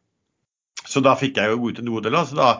Så 0.89 1.03
da 1.05 1.13
fikk 1.19 1.37
jeg 1.37 1.53
jo 1.53 1.69
ut 1.69 1.81
en 1.83 1.93
god 1.93 2.09
del. 2.09 2.19
Så 2.25 2.39
da 2.39 2.51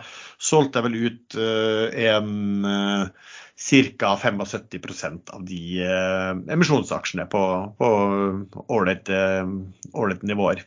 solgte 0.51 0.83
jeg 0.83 0.89
vel 0.89 0.99
ut 1.09 1.39
eh, 1.41 2.09
en 2.13 2.69
eh, 2.69 3.35
ca. 3.59 4.15
75% 4.23 5.31
av 5.35 5.45
de 5.45 5.61
eh, 5.83 6.33
emisjonsaksjene 6.55 7.27
på 7.31 7.43
på 7.79 7.89
årlige, 8.69 9.23
årlige 9.93 10.29
nivåer. 10.31 10.63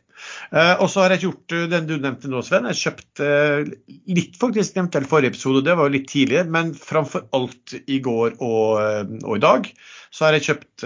Eh, 0.52 0.74
og 0.76 0.90
så 0.92 1.04
har 1.04 1.16
jeg 1.16 1.26
gjort 1.26 1.56
eh, 1.56 1.68
den 1.72 1.88
du 1.90 1.96
nevnte 1.98 2.30
nå, 2.32 2.42
Sven. 2.46 2.68
Jeg 2.70 2.82
kjøpt 2.82 3.24
eh, 3.26 3.72
litt 4.12 4.36
faktisk 4.42 4.78
nevnte 4.78 5.00
jeg 5.00 5.08
i 5.08 5.12
forrige 5.12 5.34
episode, 5.34 5.64
det 5.66 5.78
var 5.80 5.88
jo 5.88 5.96
litt 5.96 6.10
tidlig, 6.12 6.44
men 6.52 6.74
framfor 6.78 7.30
alt 7.38 7.78
i 7.82 8.02
går 8.04 8.36
og, 8.40 8.82
eh, 8.82 9.14
og, 9.24 9.36
i 9.38 9.44
dag 9.44 9.70
så 10.12 10.28
har 10.28 10.36
jeg 10.38 10.50
kjøpt 10.50 10.84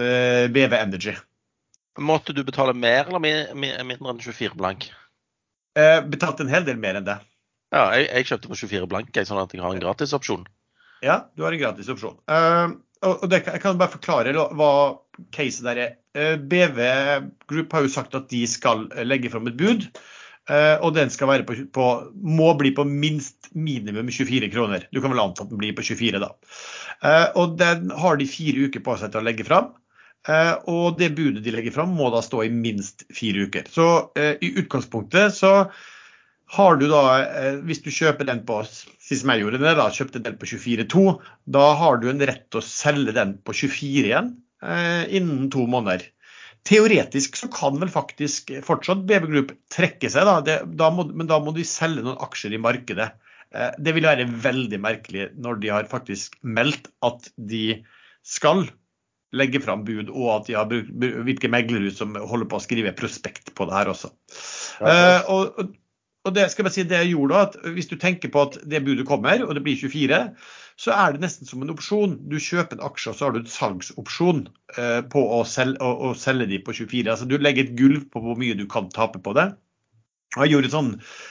BV 0.54 0.78
Energy. 0.78 1.16
Måtte 1.98 2.36
du 2.36 2.44
betale 2.46 2.76
mer 2.78 3.08
eller 3.08 3.24
mindre 3.24 4.12
enn 4.12 4.22
24 4.22 4.54
blank? 4.60 4.92
Eh, 5.80 6.02
betalte 6.06 6.46
en 6.46 6.52
hel 6.52 6.68
del 6.68 6.78
mer 6.80 7.00
enn 7.00 7.08
det. 7.08 7.18
Ja, 7.74 7.88
jeg, 7.98 8.06
jeg 8.12 8.30
kjøpte 8.30 8.52
på 8.52 8.60
24 8.62 8.92
blank, 8.92 9.18
sånn 9.28 9.42
at 9.42 9.56
jeg 9.56 9.64
har 9.64 9.74
en 9.74 9.82
gratisopsjon. 9.82 10.46
Ja, 11.04 11.32
du 11.36 11.44
har 11.44 11.54
en 11.54 11.62
gratis 11.62 11.90
opsjon. 11.92 12.18
Uh, 12.30 12.78
og 13.06 13.28
det, 13.30 13.44
Jeg 13.46 13.62
kan 13.64 13.80
bare 13.80 13.94
forklare 13.94 14.34
hva 14.34 14.72
caset 15.36 15.68
der 15.68 15.82
er. 15.82 15.96
Uh, 16.16 16.34
eh, 16.34 16.36
BV 16.40 16.80
Group 17.52 17.74
har 17.76 17.86
jo 17.86 17.92
sagt 17.92 18.16
at 18.18 18.30
de 18.32 18.46
skal 18.50 18.88
legge 19.04 19.32
fram 19.34 19.50
et 19.52 19.58
bud. 19.60 19.88
Uh, 20.46 20.78
og 20.86 20.94
den 20.94 21.10
skal 21.10 21.32
være 21.32 21.46
på, 21.48 21.58
på, 21.74 21.86
må 22.22 22.52
bli 22.60 22.72
på 22.78 22.86
minst 22.88 23.50
minimum 23.58 24.12
24 24.14 24.52
kroner. 24.54 24.86
Du 24.94 25.02
kan 25.02 25.14
vel 25.14 25.24
anta 25.24 25.44
at 25.44 25.50
den 25.52 25.62
blir 25.62 25.74
på 25.76 25.86
24, 25.86 26.22
da. 26.22 26.30
og 27.36 27.58
den 27.60 27.90
har 27.92 28.20
de 28.20 28.28
fire 28.30 28.68
uker 28.70 28.84
på 28.86 28.96
seg 29.00 29.12
til 29.12 29.24
å 29.24 29.26
legge 29.26 29.46
fram. 29.48 29.74
og 30.70 30.98
det 30.98 31.12
budet 31.18 31.44
de 31.46 31.52
legger 31.54 31.74
fram, 31.74 31.92
må 31.98 32.12
da 32.14 32.22
stå 32.22 32.44
i 32.46 32.54
minst 32.54 33.04
fire 33.14 33.46
uker. 33.46 33.66
Så 33.70 33.88
i 34.16 34.54
utgangspunktet 34.62 35.34
så 35.34 35.52
har 36.54 36.78
du 36.78 36.86
da, 36.92 37.02
hvis 37.66 37.82
du 37.82 37.90
kjøper 37.90 38.28
den 38.28 38.44
på 38.46 38.60
sist 39.06 39.28
jeg 39.28 39.44
gjorde 39.44 39.62
det, 39.62 39.76
da 39.78 39.88
kjøpte 39.94 40.22
den 40.26 40.38
på 40.42 40.50
24,2. 40.50 41.06
Da 41.54 41.66
har 41.80 42.02
du 42.02 42.10
en 42.10 42.24
rett 42.26 42.48
til 42.50 42.62
å 42.62 42.66
selge 42.66 43.16
den 43.16 43.36
på 43.46 43.54
24 43.54 44.10
igjen 44.10 44.32
eh, 44.66 45.04
innen 45.18 45.50
to 45.54 45.66
måneder. 45.70 46.08
Teoretisk 46.66 47.38
så 47.38 47.50
kan 47.54 47.78
vel 47.82 47.92
faktisk 47.94 48.50
fortsatt 48.66 49.04
BB 49.06 49.28
Group 49.30 49.52
trekke 49.74 50.10
seg, 50.10 50.26
da. 50.26 50.40
Det, 50.46 50.58
da 50.80 50.90
må, 50.94 51.06
men 51.12 51.30
da 51.30 51.38
må 51.44 51.54
de 51.54 51.66
selge 51.68 52.06
noen 52.06 52.22
aksjer 52.26 52.58
i 52.58 52.62
markedet. 52.62 53.12
Eh, 53.54 53.78
det 53.78 53.94
vil 53.98 54.10
være 54.10 54.26
veldig 54.48 54.82
merkelig 54.82 55.30
når 55.38 55.62
de 55.62 55.72
har 55.76 55.92
faktisk 55.92 56.40
meldt 56.42 56.90
at 57.06 57.30
de 57.38 57.84
skal 58.26 58.66
legge 59.36 59.60
fram 59.62 59.84
bud, 59.86 60.10
og 60.14 60.30
at 60.32 60.46
de 60.48 60.56
har 60.56 60.70
hvilke 61.28 61.50
meglere 61.52 61.92
som 61.94 62.16
holder 62.16 62.48
på 62.50 62.58
å 62.58 62.64
skrive 62.64 62.94
prospekt 62.98 63.52
på 63.58 63.68
det 63.68 63.76
her 63.76 63.92
også. 63.92 64.10
Ja, 64.80 64.94
eh, 64.94 65.34
og, 65.34 65.76
og 66.26 66.34
det 66.34 66.48
skal 66.50 66.64
jeg 66.64 66.68
bare 66.68 66.76
si, 66.76 66.86
det 66.90 67.02
gjorde 67.12 67.34
da, 67.36 67.42
at 67.46 67.74
Hvis 67.76 67.90
du 67.92 67.96
tenker 68.02 68.32
på 68.34 68.46
at 68.48 68.58
det 68.66 68.84
budet 68.86 69.06
kommer, 69.08 69.44
og 69.46 69.54
det 69.56 69.62
blir 69.66 69.78
24, 69.78 70.22
så 70.82 70.92
er 70.92 71.14
det 71.14 71.22
nesten 71.24 71.48
som 71.48 71.62
en 71.64 71.72
opsjon. 71.72 72.18
Du 72.32 72.40
kjøper 72.42 72.76
en 72.76 72.88
aksje, 72.88 73.12
og 73.12 73.18
så 73.18 73.28
har 73.28 73.36
du 73.36 73.44
en 73.44 73.52
salgsopsjon 73.52 74.42
eh, 74.78 75.02
på 75.12 75.22
å 75.38 75.44
selge, 75.48 75.78
å, 75.86 76.10
å 76.10 76.16
selge 76.20 76.50
de 76.50 76.60
på 76.66 76.74
24. 76.76 77.06
Altså 77.14 77.30
Du 77.30 77.38
legger 77.38 77.68
et 77.68 77.78
gulv 77.78 78.10
på 78.12 78.24
hvor 78.24 78.40
mye 78.42 78.58
du 78.58 78.66
kan 78.72 78.90
tape 78.94 79.22
på 79.24 79.36
det. 79.38 79.52
Og 80.36 80.44
jeg 80.44 80.56
gjorde 80.56 80.74
sånn, 80.74 80.90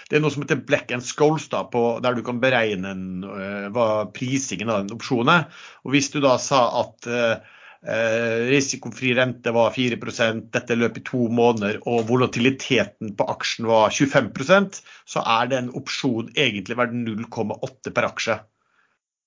Det 0.08 0.16
er 0.16 0.22
noe 0.24 0.32
som 0.32 0.46
heter 0.46 0.62
Black 0.64 0.94
and 0.94 1.04
Scholes, 1.04 1.50
da, 1.52 1.64
på, 1.68 1.82
der 2.04 2.16
du 2.16 2.22
kan 2.24 2.40
beregne 2.40 2.94
en, 2.94 3.26
uh, 3.26 3.66
hva 3.74 3.88
prisingen 4.16 4.70
av 4.72 4.84
den 4.84 4.96
opsjonen 4.96 5.32
er. 5.34 5.66
Og 5.84 5.96
Hvis 5.96 6.08
du 6.14 6.22
da 6.24 6.38
sa 6.40 6.62
at 6.84 7.10
uh, 7.10 7.58
Eh, 7.84 8.46
risikofri 8.48 9.10
rente 9.14 9.52
var 9.52 9.74
4% 9.74 10.46
dette 10.54 10.76
løp 10.78 10.96
i 10.96 11.04
to 11.04 11.26
måneder, 11.28 11.82
og 11.84 12.06
volatiliteten 12.08 13.12
på 13.18 13.26
aksjen 13.28 13.68
var 13.68 13.92
25% 13.92 14.80
så 15.10 15.24
er 15.34 15.50
det 15.50 15.58
en 15.58 15.72
opsjon 15.76 16.30
egentlig 16.32 16.78
verdt 16.80 16.96
0,8 16.96 17.92
per 17.92 18.08
aksje. 18.08 18.38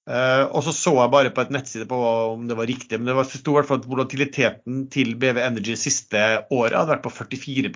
Eh, 0.07 0.43
og 0.47 0.63
så 0.65 0.73
så 0.73 0.95
jeg 0.95 1.13
bare 1.13 1.33
på 1.35 1.43
et 1.43 1.53
nettside 1.53 1.85
på 1.89 1.97
om 2.31 2.47
det 2.49 2.57
var 2.57 2.69
riktig, 2.69 2.97
men 2.97 3.11
det 3.11 3.17
var, 3.19 3.29
sto 3.29 3.53
i 3.53 3.59
hvert 3.59 3.69
fall 3.69 3.81
at 3.83 3.89
volatiliteten 3.91 4.85
til 4.93 5.13
BV 5.21 5.41
Energy 5.43 5.77
siste 5.77 6.23
året 6.47 6.79
hadde 6.79 6.95
vært 6.95 7.05
på 7.05 7.13
44 7.13 7.73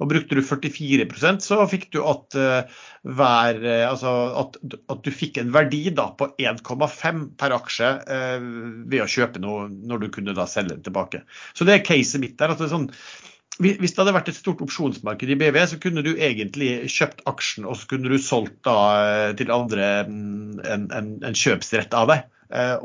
og 0.00 0.10
brukte 0.10 0.38
du 0.38 0.42
44% 0.44 1.44
så 1.44 1.60
fikk 1.70 1.90
du 1.94 2.00
at, 2.06 2.36
uh, 2.38 2.80
hver, 3.04 3.60
uh, 3.62 3.84
altså 3.90 4.14
at, 4.44 4.58
at, 4.64 5.04
du 5.04 5.10
fikk 5.14 5.40
en 5.42 5.52
verdi 5.54 5.84
da, 5.94 6.08
på 6.18 6.30
1,5 6.40 7.22
per 7.40 7.56
aksje 7.56 7.92
uh, 8.08 8.48
ved 8.90 9.04
å 9.04 9.10
kjøpe 9.10 9.42
noe 9.42 9.68
når 9.70 10.04
du 10.04 10.10
kunne 10.14 10.36
da 10.36 10.48
selge 10.50 10.76
den 10.76 10.84
tilbake. 10.86 11.24
Så 11.54 11.68
det 11.68 11.78
er 11.78 11.86
caset 11.86 12.22
mitt 12.22 12.36
der. 12.40 12.54
Altså, 12.54 12.70
sånn, 12.72 12.90
hvis 13.62 13.94
det 13.94 14.00
hadde 14.00 14.16
vært 14.16 14.32
et 14.32 14.38
stort 14.38 14.62
opsjonsmarked 14.64 15.30
i 15.30 15.38
BV, 15.38 15.60
så 15.70 15.80
kunne 15.82 16.02
du 16.02 16.14
egentlig 16.14 16.90
kjøpt 16.90 17.22
aksjen 17.30 17.68
og 17.68 17.78
så 17.78 17.90
kunne 17.92 18.10
du 18.10 18.18
solgt 18.18 18.58
da 18.66 19.32
til 19.38 19.52
andre 19.54 19.90
mm, 20.08 20.62
en, 20.66 20.88
en, 20.90 21.12
en 21.22 21.38
kjøpsrett 21.38 21.94
av 21.94 22.10
det. 22.10 22.22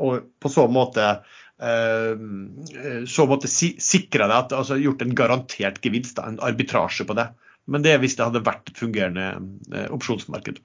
Og 0.02 0.30
på 0.42 0.50
så 0.50 0.64
måte 0.72 1.04
Eh, 1.10 1.39
så 1.60 3.24
måtte 3.28 3.48
si, 3.52 3.74
sikre 3.82 4.24
deg 4.24 4.36
at 4.36 4.52
altså 4.56 4.78
gjort 4.80 5.02
en 5.04 5.14
garantert 5.16 5.80
gevinst, 5.84 6.16
da, 6.16 6.30
en 6.30 6.40
arbitrasje 6.40 7.04
på 7.04 7.16
det. 7.18 7.26
Men 7.70 7.84
det 7.84 7.98
hvis 8.02 8.16
det 8.18 8.26
hadde 8.26 8.44
vært 8.46 8.72
et 8.72 8.80
fungerende 8.80 9.26
eh, 9.74 9.88
opsjonsmarked. 9.92 10.60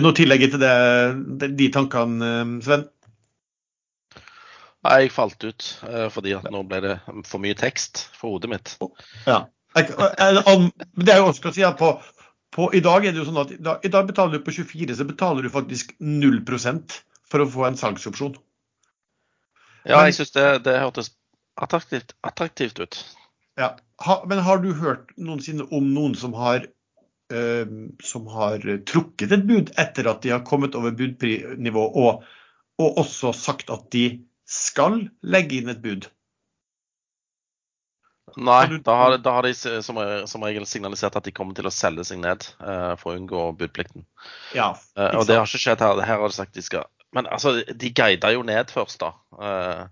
Noe 0.00 0.14
tillegg 0.14 0.44
til 0.52 0.60
det, 0.62 1.50
de 1.58 1.68
tankene, 1.74 2.28
eh, 2.28 2.52
Sven? 2.66 2.84
Nei, 4.86 4.94
jeg 5.04 5.12
falt 5.12 5.44
ut 5.44 5.64
fordi 6.14 6.32
at 6.38 6.46
nå 6.48 6.62
ble 6.64 6.78
det 6.80 6.94
for 7.28 7.42
mye 7.42 7.56
tekst 7.58 8.06
for 8.16 8.36
hodet 8.36 8.48
mitt. 8.48 8.70
Ja. 9.26 9.42
Det 9.76 11.12
er 11.12 11.18
jo 11.20 11.26
også 11.28 11.50
å 11.50 11.52
si 11.52 11.66
at 11.66 11.76
på, 11.76 11.90
på, 12.54 12.70
I 12.72 12.80
dag 12.86 13.04
er 13.04 13.12
det 13.12 13.20
jo 13.20 13.26
sånn 13.28 13.42
at 13.42 13.52
i 13.52 13.92
dag 13.92 14.08
betaler 14.08 14.38
du 14.38 14.46
på 14.46 14.54
24, 14.56 14.96
så 14.96 15.04
betaler 15.04 15.44
du 15.44 15.52
faktisk 15.52 15.92
0% 16.00 16.96
for 17.28 17.44
å 17.44 17.50
få 17.52 17.68
en 17.68 17.76
salgsopsjon. 17.76 18.38
Ja, 19.88 20.02
jeg 20.06 20.18
syns 20.18 20.34
det, 20.34 20.46
det, 20.66 20.76
hørtes 20.82 21.12
attraktivt, 21.60 22.14
attraktivt 22.26 22.80
ut. 22.82 23.00
Ja. 23.60 23.74
Ha, 24.04 24.22
men 24.28 24.40
har 24.44 24.62
du 24.62 24.72
hørt 24.76 25.10
noensinne 25.20 25.66
om 25.76 25.90
noen 25.94 26.14
som 26.16 26.32
har, 26.36 26.64
øh, 27.32 27.72
som 28.04 28.28
har 28.32 28.64
trukket 28.88 29.34
et 29.36 29.44
bud 29.48 29.74
etter 29.80 30.08
at 30.08 30.22
de 30.24 30.32
har 30.32 30.46
kommet 30.46 30.76
over 30.78 30.94
budnivå, 30.96 31.84
og, 31.84 32.24
og 32.80 33.02
også 33.04 33.34
sagt 33.36 33.72
at 33.72 33.90
de 33.92 34.06
skal 34.48 35.02
legge 35.20 35.60
inn 35.60 35.68
et 35.72 35.82
bud? 35.84 36.08
Nei, 38.38 38.62
da, 38.86 38.94
har, 38.94 39.16
da 39.18 39.32
har, 39.36 39.46
de 39.46 39.54
som, 39.82 39.98
som, 40.30 40.44
regel 40.46 40.66
signalisert 40.68 41.16
at 41.18 41.26
de 41.26 41.32
kommer 41.34 41.56
til 41.56 41.66
å 41.66 41.74
selge 41.74 42.04
seg 42.06 42.20
ned 42.22 42.46
uh, 42.62 42.94
for 43.00 43.12
å 43.12 43.18
unngå 43.18 43.48
budplikten. 43.58 44.04
Ja, 44.54 44.70
uh, 44.98 45.10
og 45.18 45.26
det 45.26 45.38
har 45.40 45.48
ikke 45.48 45.62
skjedd 45.64 45.82
her. 45.82 46.02
Her 46.06 46.22
har 46.22 46.30
de 46.30 46.38
sagt 46.38 46.54
de 46.54 46.64
skal 46.64 46.86
men 47.16 47.26
altså, 47.26 47.56
de 47.66 47.90
guida 47.94 48.30
jo 48.34 48.44
ned 48.46 48.70
først, 48.70 49.00
da. 49.02 49.14
Uh, 49.34 49.88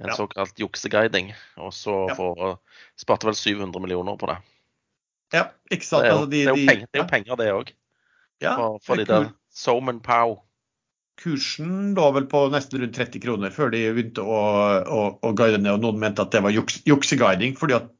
en 0.00 0.08
ja. 0.08 0.16
såkalt 0.16 0.58
jukseguiding. 0.60 1.32
Og 1.60 1.74
så 1.74 1.94
ja. 2.08 2.16
for, 2.16 2.56
sparte 3.00 3.28
vel 3.28 3.36
700 3.36 3.82
millioner 3.82 4.16
på 4.16 4.30
det. 4.30 4.38
Ja, 5.32 5.48
ikke 5.72 5.86
sant. 5.86 6.04
Det 6.04 6.08
er 6.08 6.12
jo, 6.12 6.18
altså, 6.18 6.30
det 6.30 6.40
er 6.42 6.48
jo, 6.48 6.66
penger, 6.68 6.86
det 6.86 6.98
er 6.98 7.02
jo 7.02 7.10
penger, 7.10 7.36
det 7.40 7.52
òg. 7.52 7.74
Ja, 8.42 8.56
for, 8.58 8.80
for 8.86 9.00
de 9.00 9.06
der 9.08 9.28
Soman 9.54 10.00
Pow. 10.04 10.40
Kursen 11.22 11.92
lå 11.94 12.08
vel 12.16 12.26
på 12.30 12.46
nesten 12.50 12.80
rundt 12.82 12.96
30 12.96 13.22
kroner 13.22 13.52
før 13.54 13.70
de 13.70 13.82
begynte 13.92 14.24
å, 14.24 14.38
å, 14.82 15.02
å 15.22 15.32
guide 15.38 15.60
ned. 15.60 15.74
Og 15.76 15.84
noen 15.84 16.00
mente 16.02 16.24
at 16.24 16.32
det 16.34 16.40
var 16.44 16.54
juks, 16.54 16.80
jukseguiding, 16.88 17.54
fordi 17.58 17.76
at 17.78 17.90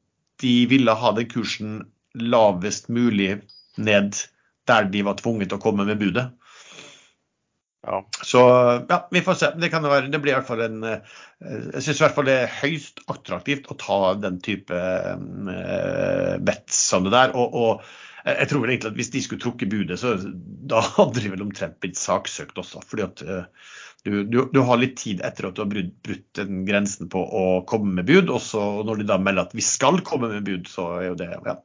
de 0.43 0.55
ville 0.71 0.95
ha 0.99 1.13
den 1.15 1.29
kursen 1.31 1.83
lavest 2.19 2.89
mulig 2.93 3.37
ned 3.81 4.17
der 4.69 4.89
de 4.91 5.03
var 5.07 5.19
tvunget 5.21 5.53
til 5.53 5.61
å 5.61 5.63
komme 5.63 5.87
med 5.87 6.01
budet. 6.01 6.31
Ja. 7.83 7.99
Så 8.23 8.39
ja, 8.89 9.09
vi 9.11 9.21
får 9.21 9.35
se. 9.35 9.51
Det, 9.59 9.69
kan 9.73 9.83
være, 9.83 10.07
det 10.13 10.21
blir 10.23 10.33
i 10.33 10.37
hvert 10.39 10.47
fall 10.47 10.63
en 10.63 10.85
eh, 10.87 11.17
Jeg 11.75 11.83
syns 11.83 11.99
i 11.99 12.05
hvert 12.05 12.15
fall 12.15 12.29
det 12.29 12.37
er 12.45 12.57
høyst 12.61 13.03
attraktivt 13.11 13.67
å 13.73 13.79
ta 13.81 13.99
den 14.23 14.39
type 14.45 14.79
uh, 14.79 16.37
bets 16.39 16.79
som 16.93 17.09
det 17.09 17.15
der. 17.15 17.35
Og, 17.35 17.57
og, 17.59 17.93
jeg 18.23 18.47
tror 18.53 18.63
vel 18.63 18.71
egentlig 18.71 18.93
at 18.93 18.99
hvis 19.01 19.11
de 19.11 19.21
skulle 19.25 19.43
trukket 19.43 19.73
budet, 19.73 19.97
så 19.99 20.15
da 20.71 20.79
hadde 20.93 21.25
de 21.25 21.33
vel 21.33 21.43
omtrent 21.43 21.81
blitt 21.83 21.99
saksøkt 21.99 22.61
også. 22.63 22.85
fordi 22.87 23.07
at 23.09 23.25
uh, 23.27 23.73
du, 24.07 24.23
du, 24.31 24.39
du, 24.53 24.61
har 24.67 24.79
litt 24.79 24.95
tid 24.99 25.23
etter 25.27 25.49
at 25.49 25.59
du 25.59 25.65
har 25.65 25.71
brutt, 25.71 25.91
brutt 26.07 26.27
den 26.39 26.63
grensen 26.67 27.11
på 27.11 27.19
å 27.23 27.45
komme 27.67 27.97
med 27.99 28.07
bud. 28.07 28.31
Og 28.31 28.39
så 28.47 28.63
når 28.87 29.03
de 29.03 29.09
da 29.11 29.19
melder 29.19 29.49
at 29.49 29.57
vi 29.59 29.65
skal 29.67 29.99
komme 30.07 30.31
med 30.31 30.47
bud, 30.47 30.71
så 30.71 30.87
er 31.01 31.09
jo 31.09 31.19
det 31.19 31.33
ja, 31.35 31.57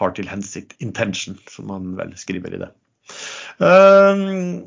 har 0.00 0.16
til 0.16 0.32
hensikt 0.32 0.78
intention, 0.84 1.36
som 1.52 1.68
man 1.72 1.92
vel 2.00 2.16
skriver 2.20 2.56
i 2.56 2.62
det. 2.64 2.70
Um, 3.60 4.64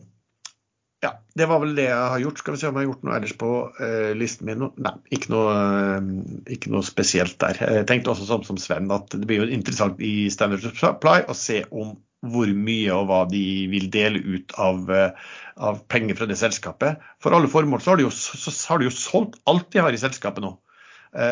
ja, 1.06 1.12
det 1.38 1.46
var 1.46 1.62
vel 1.62 1.76
det 1.78 1.86
jeg 1.92 2.10
har 2.12 2.22
gjort. 2.24 2.40
Skal 2.42 2.56
vi 2.56 2.60
se 2.62 2.70
om 2.70 2.78
jeg 2.78 2.88
har 2.88 2.90
gjort 2.90 3.04
noe 3.06 3.18
ellers 3.20 3.36
på 3.38 3.52
uh, 3.70 4.12
listen 4.18 4.50
min. 4.50 4.66
Nei, 4.82 4.94
ikke 5.14 5.30
noe, 5.30 5.54
uh, 5.54 6.48
ikke 6.54 6.74
noe, 6.74 6.86
spesielt 6.86 7.38
der. 7.44 7.60
Jeg 7.62 7.86
tenkte 7.90 8.16
også 8.16 8.26
sånn 8.26 8.48
som 8.48 8.58
Sven 8.62 8.90
at 8.94 9.14
det 9.14 9.30
blir 9.30 9.44
jo 9.44 9.50
interessant 9.54 10.02
i 10.02 10.26
Standard 10.34 10.66
Supply 10.66 11.22
å 11.30 11.38
se 11.38 11.62
om 11.70 11.94
hvor 12.26 12.50
mye 12.50 12.96
og 12.96 13.12
hva 13.12 13.20
de 13.30 13.44
vil 13.70 13.92
dele 13.94 14.24
ut 14.26 14.56
av, 14.58 14.90
uh, 14.90 15.34
av 15.70 15.84
penger 15.94 16.18
fra 16.18 16.30
det 16.32 16.40
selskapet. 16.42 17.04
For 17.22 17.38
alle 17.38 17.52
formål 17.52 17.84
så 17.84 17.94
har 17.94 18.02
de 18.02 18.08
jo, 18.08 18.14
så, 18.18 18.56
har 18.72 18.82
de 18.82 18.90
jo 18.90 18.98
solgt 18.98 19.38
alt 19.46 19.70
de 19.76 19.86
har 19.86 19.94
i 19.94 20.02
selskapet 20.02 20.46
nå. 20.46 20.58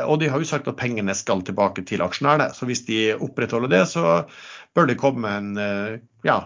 Og 0.07 0.15
de 0.17 0.29
har 0.31 0.39
jo 0.41 0.48
sagt 0.48 0.69
at 0.72 0.77
pengene 0.79 1.13
skal 1.13 1.43
tilbake 1.45 1.84
til 1.86 2.01
aksjonærene. 2.01 2.48
Så 2.57 2.65
hvis 2.65 2.86
de 2.88 3.12
opprettholder 3.22 3.69
det, 3.69 3.81
så 3.91 4.24
bør 4.74 4.88
det 4.89 4.95
komme 4.98 5.29
en 5.29 5.50
ja, 6.25 6.38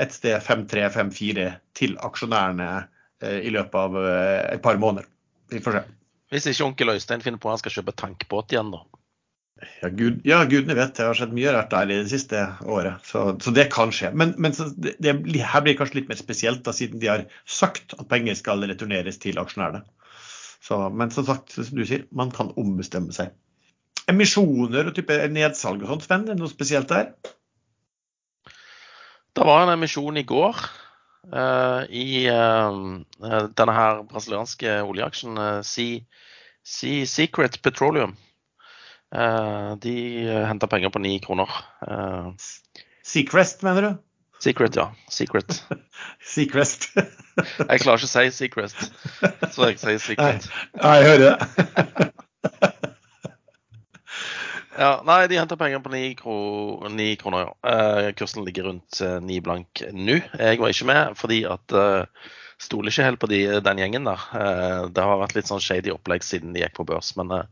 et 0.00 0.14
sted 0.14 0.38
5-3-5-4 0.40 1.48
til 1.76 1.98
aksjonærene 2.00 2.70
eh, 3.24 3.42
i 3.44 3.52
løpet 3.52 3.76
av 3.78 3.98
eh, 4.00 4.54
et 4.54 4.64
par 4.64 4.80
måneder. 4.80 5.08
Vi 5.52 5.60
får 5.64 5.78
se. 5.78 5.84
Hvis 6.32 6.48
ikke 6.48 6.64
onkel 6.70 6.94
Øystein 6.94 7.24
finner 7.24 7.40
på 7.40 7.50
at 7.50 7.58
han 7.58 7.62
skal 7.62 7.76
kjøpe 7.76 7.96
tankbåt 8.00 8.54
igjen, 8.54 8.72
da? 8.72 8.80
Ja, 9.82 9.90
Gud, 9.94 10.22
ja, 10.26 10.40
gudene 10.48 10.74
vet. 10.74 10.94
Det 10.96 11.04
har 11.06 11.18
skjedd 11.18 11.34
mye 11.36 11.52
rart 11.54 11.70
der 11.70 11.90
i 11.90 11.98
det 12.00 12.10
siste 12.10 12.40
året. 12.64 13.04
Så, 13.06 13.24
så 13.44 13.52
det 13.54 13.68
kan 13.74 13.92
skje. 13.94 14.10
Men, 14.16 14.32
men 14.42 14.56
det, 14.56 14.96
det, 14.98 15.12
her 15.38 15.62
blir 15.62 15.74
det 15.74 15.78
kanskje 15.78 16.00
litt 16.00 16.10
mer 16.10 16.18
spesielt, 16.18 16.64
da, 16.66 16.74
siden 16.74 17.02
de 17.02 17.10
har 17.10 17.26
sagt 17.46 17.94
at 17.98 18.08
penger 18.10 18.38
skal 18.38 18.64
returneres 18.66 19.20
til 19.22 19.38
aksjonærene. 19.42 19.84
Så, 20.62 20.78
men 20.94 21.12
som 21.14 21.26
sagt, 21.26 21.54
som 21.54 21.78
du 21.78 21.84
sier, 21.86 22.06
man 22.14 22.32
kan 22.34 22.52
ombestemme 22.58 23.14
seg. 23.14 23.34
Emisjoner 24.10 24.88
og 24.90 24.96
type 24.96 25.14
nedsalg 25.30 25.84
og 25.84 25.92
sånt, 25.92 26.08
Sven, 26.08 26.26
er 26.26 26.34
det 26.34 26.42
noe 26.42 26.50
spesielt 26.50 26.90
der? 26.90 27.12
Det 29.32 29.44
var 29.48 29.62
en 29.62 29.72
emisjon 29.72 30.16
i 30.20 30.24
går 30.28 30.58
uh, 31.32 31.82
i 31.88 32.28
uh, 32.28 33.46
denne 33.56 33.76
her 33.76 34.02
brasilianske 34.10 34.74
oljeaksjen 34.84 35.40
uh, 35.40 35.60
sea, 35.64 36.02
Secret 36.62 37.62
Petroleum. 37.62 38.16
de 39.82 39.94
henta 40.48 40.66
penger 40.66 40.88
på 40.88 41.00
ni 41.02 41.18
kroner. 41.20 41.50
Seacrest, 43.04 43.62
mener 43.66 43.82
du? 43.82 43.90
Secret, 44.40 44.76
ja. 44.76 44.86
Secret. 45.10 45.58
Seacrest. 46.34 46.88
jeg 46.94 47.82
klarer 47.82 47.98
ikke 47.98 48.08
å 48.08 48.12
si 48.14 48.30
Seacrest, 48.38 48.88
så 49.52 49.68
jeg 49.68 49.82
sier 49.82 50.00
Secret. 50.06 50.48
Nei, 50.80 50.96
jeg 51.02 51.10
hører 51.10 51.26
det. 51.26 52.08
Ja, 54.82 54.96
nei, 55.06 55.28
de 55.30 55.36
henter 55.38 55.58
penger 55.60 55.78
på 55.78 55.92
ni, 55.92 56.14
kro 56.18 56.36
kroner. 57.20 57.44
Ja. 57.46 57.72
Eh, 57.72 58.12
kursen 58.18 58.42
ligger 58.44 58.64
rundt 58.66 59.00
eh, 59.00 59.42
blank 59.42 59.82
nå. 59.92 60.16
Jeg 60.40 60.58
var 60.58 60.72
ikke 60.72 60.88
med 60.88 61.18
fordi 61.20 61.44
at 61.46 61.74
eh, 61.78 62.30
stoler 62.58 62.90
ikke 62.90 63.06
helt 63.06 63.20
på 63.22 63.28
de, 63.30 63.42
den 63.62 63.82
gjengen 63.82 64.08
der. 64.08 64.24
Eh, 64.34 64.80
det 64.90 65.04
har 65.06 65.20
vært 65.20 65.36
litt 65.36 65.50
sånn 65.50 65.62
shady 65.62 65.92
opplegg 65.94 66.26
siden 66.26 66.56
de 66.56 66.64
gikk 66.64 66.74
på 66.80 66.86
børs. 66.88 67.12
Men 67.20 67.30
eh, 67.36 67.46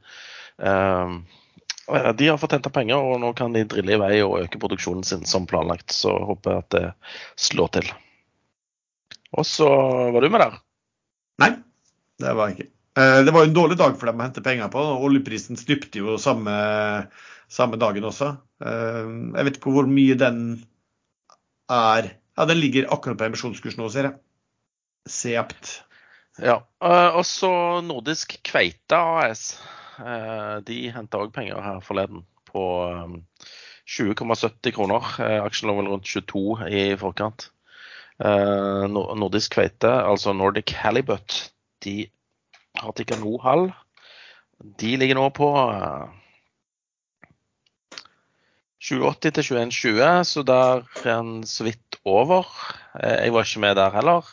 eh, 0.66 2.10
de 2.18 2.32
har 2.32 2.40
fått 2.42 2.56
henta 2.58 2.72
penger, 2.74 2.98
og 2.98 3.22
nå 3.22 3.30
kan 3.38 3.54
de 3.54 3.62
drille 3.68 3.94
i 3.94 4.02
vei 4.02 4.12
og 4.26 4.40
øke 4.42 4.62
produksjonen 4.62 5.06
sin 5.06 5.22
som 5.22 5.46
planlagt. 5.50 5.94
Så 5.94 6.16
håper 6.32 6.56
jeg 6.56 6.64
at 6.66 6.74
det 6.74 6.84
slår 7.46 7.74
til. 7.78 7.94
Og 9.38 9.46
så 9.46 9.70
var 10.10 10.18
du 10.18 10.32
med 10.34 10.42
der? 10.48 10.60
Nei, 11.46 11.54
det 12.18 12.34
var 12.34 12.50
jeg 12.50 12.58
ikke. 12.58 12.72
Eh, 13.00 13.24
det 13.24 13.32
var 13.32 13.44
jo 13.44 13.48
en 13.50 13.56
dårlig 13.56 13.78
dag 13.80 13.94
for 13.98 14.10
dem 14.10 14.20
å 14.20 14.26
hente 14.26 14.42
penger 14.44 14.70
på. 14.72 14.80
Oljeprisen 15.06 15.58
stupte 15.60 16.02
jo 16.02 16.16
samme, 16.20 16.54
samme, 17.48 17.78
dagen 17.80 18.08
også. 18.08 18.32
Eh, 18.64 19.12
jeg 19.36 19.46
vet 19.46 19.60
ikke 19.60 19.74
hvor 19.76 19.88
mye 19.90 20.16
den 20.18 20.40
er. 21.70 22.10
Ja, 22.36 22.48
Den 22.48 22.60
ligger 22.60 22.90
akkurat 22.92 23.20
på 23.20 23.28
emisjonskurs 23.28 23.78
nå, 23.78 23.88
ser 23.92 24.10
jeg. 24.10 24.18
Seapt. 25.08 25.72
Ja. 26.40 26.60
Eh, 26.82 27.16
og 27.16 27.24
så 27.28 27.52
Nordisk 27.86 28.38
Kveite 28.46 28.98
AS. 28.98 29.52
De 30.64 30.76
henta 30.94 31.18
òg 31.20 31.32
penger 31.34 31.58
her 31.60 31.82
forleden 31.84 32.22
på 32.48 32.62
20,70 33.84 34.72
kroner. 34.72 35.10
Aksjen 35.44 35.68
lå 35.68 35.74
vel 35.76 35.90
rundt 35.92 36.08
22 36.08 36.70
i 36.72 36.84
forkant. 36.96 37.50
Nordisk 38.16 39.58
Kveite, 39.58 39.90
altså 40.08 40.32
Nordic 40.32 40.72
Halibut, 40.80 41.36
de 41.84 42.06
Artika 42.78 43.18
Nohall. 43.18 43.70
De 44.78 44.96
ligger 45.00 45.16
nå 45.16 45.26
på 45.34 45.48
2080 48.80 49.20
til 49.36 49.44
2120, 49.44 50.24
så 50.24 50.42
der 50.46 50.86
er 51.04 51.18
en 51.18 51.42
så 51.46 51.66
vidt 51.66 51.98
over. 52.04 52.48
Eh, 52.96 53.26
jeg 53.26 53.34
var 53.34 53.44
ikke 53.44 53.60
med 53.60 53.76
der 53.76 53.96
heller. 53.96 54.30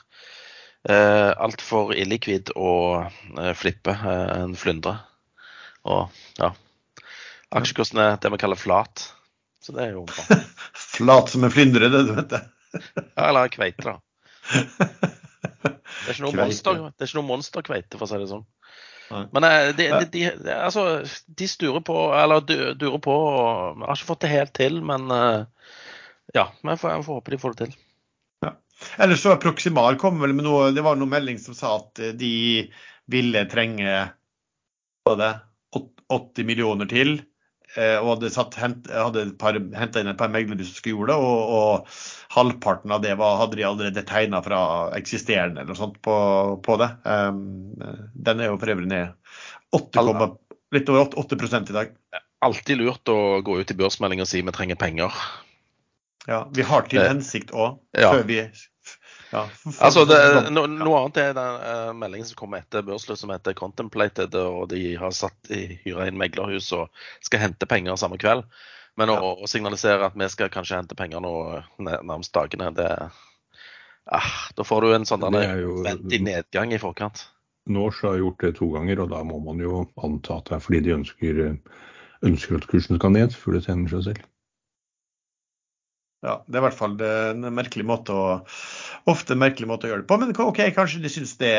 Eh, 0.87 1.31
Altfor 1.43 1.91
illikvid 1.91 2.53
å 2.55 2.71
eh, 3.03 3.53
flippe 3.59 3.91
en 3.91 4.55
flyndre. 4.55 4.95
Og 5.87 6.07
ja. 6.39 6.53
Aksjekursen 7.55 7.99
er 8.03 8.15
det 8.23 8.31
vi 8.31 8.39
kaller 8.39 8.59
flat. 8.59 9.09
Så 9.63 9.75
det 9.75 9.83
er 9.83 9.97
jo 9.97 10.05
bra. 10.07 10.39
flat 10.95 11.31
som 11.31 11.43
en 11.43 11.51
flyndre, 11.51 11.91
det 11.91 12.05
du 12.07 12.15
vet 12.15 12.31
det. 12.31 12.43
ja, 12.71 13.27
eller 13.27 13.51
kveite, 13.51 13.83
da. 13.83 13.99
Det 15.63 15.73
er 15.73 16.13
ikke 16.13 16.25
noe 16.25 16.37
monster, 16.37 16.79
det 16.93 17.07
er 17.07 17.17
noe 17.17 17.27
monsterkveite, 17.27 17.97
for 17.97 18.07
å 18.07 18.11
si 18.11 18.21
det 18.21 18.29
sånn. 18.31 18.45
Men 19.31 19.43
eh, 19.47 19.69
de, 19.75 19.87
de, 19.87 20.07
de, 20.11 20.53
altså, 20.53 20.83
de 21.27 21.47
sturer 21.47 21.83
på, 21.85 21.95
eller 22.15 22.43
durer 22.47 22.99
på. 23.03 23.13
og 23.13 23.83
Har 23.85 23.95
ikke 23.95 24.09
fått 24.09 24.25
det 24.25 24.33
helt 24.33 24.53
til, 24.57 24.81
men 24.83 25.07
eh, 25.13 25.71
ja. 26.35 26.49
Men 26.61 26.75
jeg 26.75 26.83
får, 26.83 26.95
jeg 26.97 27.07
får 27.07 27.19
håpe 27.21 27.33
de 27.33 27.41
får 27.41 27.55
det 27.55 27.65
til. 27.65 27.77
Ja. 28.45 28.53
Ellers 29.05 29.23
så 29.23 29.37
Proximal 29.41 29.97
kom 30.01 30.19
vel 30.21 30.35
med 30.37 30.45
noe 30.45 30.67
Det 30.75 30.83
var 30.85 30.99
noen 30.99 31.09
melding 31.15 31.39
som 31.41 31.55
sa 31.57 31.77
at 31.79 32.03
de 32.19 32.35
ville 33.09 33.45
trenge 33.49 33.95
både 35.07 35.31
80 36.11 36.47
millioner 36.47 36.89
til 36.91 37.15
og 37.77 38.07
hadde, 38.13 38.31
satt, 38.33 38.55
hent, 38.57 38.87
hadde 38.89 39.27
henta 39.77 40.01
inn 40.01 40.09
et 40.11 40.19
par 40.19 40.31
meglere 40.33 40.65
som 40.65 40.77
skulle 40.77 40.95
gjøre 40.97 41.11
det, 41.11 41.17
og, 41.21 41.51
og, 41.57 41.99
halvparten 42.33 42.93
av 42.93 43.03
det 43.03 43.13
var, 43.19 43.37
hadde 43.41 43.59
de 43.59 43.65
allerede 43.67 44.03
tegna 44.09 44.41
fra 44.45 44.59
eksisterende 44.97 45.61
eller 45.61 45.73
noe 45.73 45.79
sånt 45.79 45.99
på, 46.05 46.17
på 46.65 46.77
det. 46.81 46.89
Um, 47.05 47.77
den 48.13 48.43
er 48.43 48.51
jo 48.51 48.59
for 48.59 48.73
øvrig 48.73 48.89
ned 48.91 49.13
8, 49.77 50.03
litt 50.75 50.89
over 50.91 51.19
8, 51.23 51.37
8 51.37 51.61
i 51.63 51.77
dag. 51.77 51.93
Alltid 52.45 52.81
lurt 52.81 53.09
å 53.09 53.39
gå 53.45 53.59
ut 53.61 53.73
i 53.73 53.77
børsmelding 53.77 54.21
og 54.21 54.29
si 54.29 54.43
vi 54.45 54.53
trenger 54.55 54.79
penger. 54.79 55.13
Ja, 56.27 56.43
vi 56.53 56.65
har 56.67 56.85
til 56.91 57.05
hensikt 57.07 57.53
òg, 57.55 57.79
ja. 57.95 58.11
før 58.11 58.25
vi 58.27 58.41
ja, 59.31 59.43
altså, 59.85 60.05
det, 60.07 60.17
no, 60.55 60.65
Noe 60.71 61.01
annet 61.01 61.19
er 61.21 61.35
den 61.35 61.59
uh, 61.61 61.91
meldingen 61.97 62.29
som 62.29 62.39
kommer 62.39 62.63
etter 62.63 62.85
børsløs 62.87 63.21
som 63.23 63.33
heter 63.33 63.57
Contemplated, 63.57 64.35
og 64.39 64.69
de 64.71 64.95
har 64.99 65.15
satt 65.15 65.51
i 65.53 65.79
hyra 65.83 66.07
inn 66.07 66.19
meglerhus 66.19 66.69
og 66.77 66.87
skal 67.25 67.43
hente 67.43 67.69
penger 67.69 67.99
samme 67.99 68.19
kveld. 68.21 68.45
Men 68.97 69.11
å, 69.13 69.17
å, 69.37 69.47
signalisere 69.49 70.07
at 70.07 70.15
vi 70.17 70.27
skal 70.33 70.49
kanskje 70.53 70.79
hente 70.79 70.97
penger 70.97 71.21
nå 71.21 71.33
nærmest 71.85 72.33
dagene, 72.33 72.71
det 72.73 72.89
ah, 74.09 74.31
Da 74.57 74.65
får 74.65 74.85
du 74.85 74.93
en 74.95 75.05
sånn 75.05 75.27
ventig 75.29 76.23
nedgang 76.25 76.73
i 76.73 76.81
forkant. 76.81 77.27
Norse 77.69 78.07
har 78.07 78.17
gjort 78.17 78.41
det 78.41 78.55
to 78.57 78.71
ganger, 78.73 79.03
og 79.03 79.11
da 79.11 79.21
må 79.27 79.37
man 79.43 79.61
jo 79.61 79.83
anta 80.01 80.39
at 80.39 80.49
det 80.49 80.57
er 80.57 80.63
fordi 80.63 80.81
de 80.87 80.95
ønsker, 80.95 81.43
ønsker 82.25 82.57
at 82.57 82.67
kursen 82.71 82.97
skal 82.97 83.13
ned 83.13 83.35
før 83.35 83.57
det 83.57 83.65
tjener 83.67 83.91
seg 83.91 84.05
selv. 84.07 84.25
Ja, 86.25 86.39
Det 86.47 86.57
er 86.57 86.63
i 86.63 86.65
hvert 86.65 86.77
fall 86.79 86.95
en 87.05 87.45
merkelig 87.53 87.83
måte 87.85 88.13
å, 88.17 88.29
ofte 89.11 89.35
en 89.35 89.41
merkelig 89.43 89.67
måte 89.69 89.85
å 89.85 89.91
gjøre 89.91 90.01
det 90.01 90.07
på. 90.09 90.17
Men 90.17 90.31
ok, 90.33 90.61
kanskje 90.73 91.01
de 91.03 91.11
syns 91.13 91.35
det, 91.37 91.51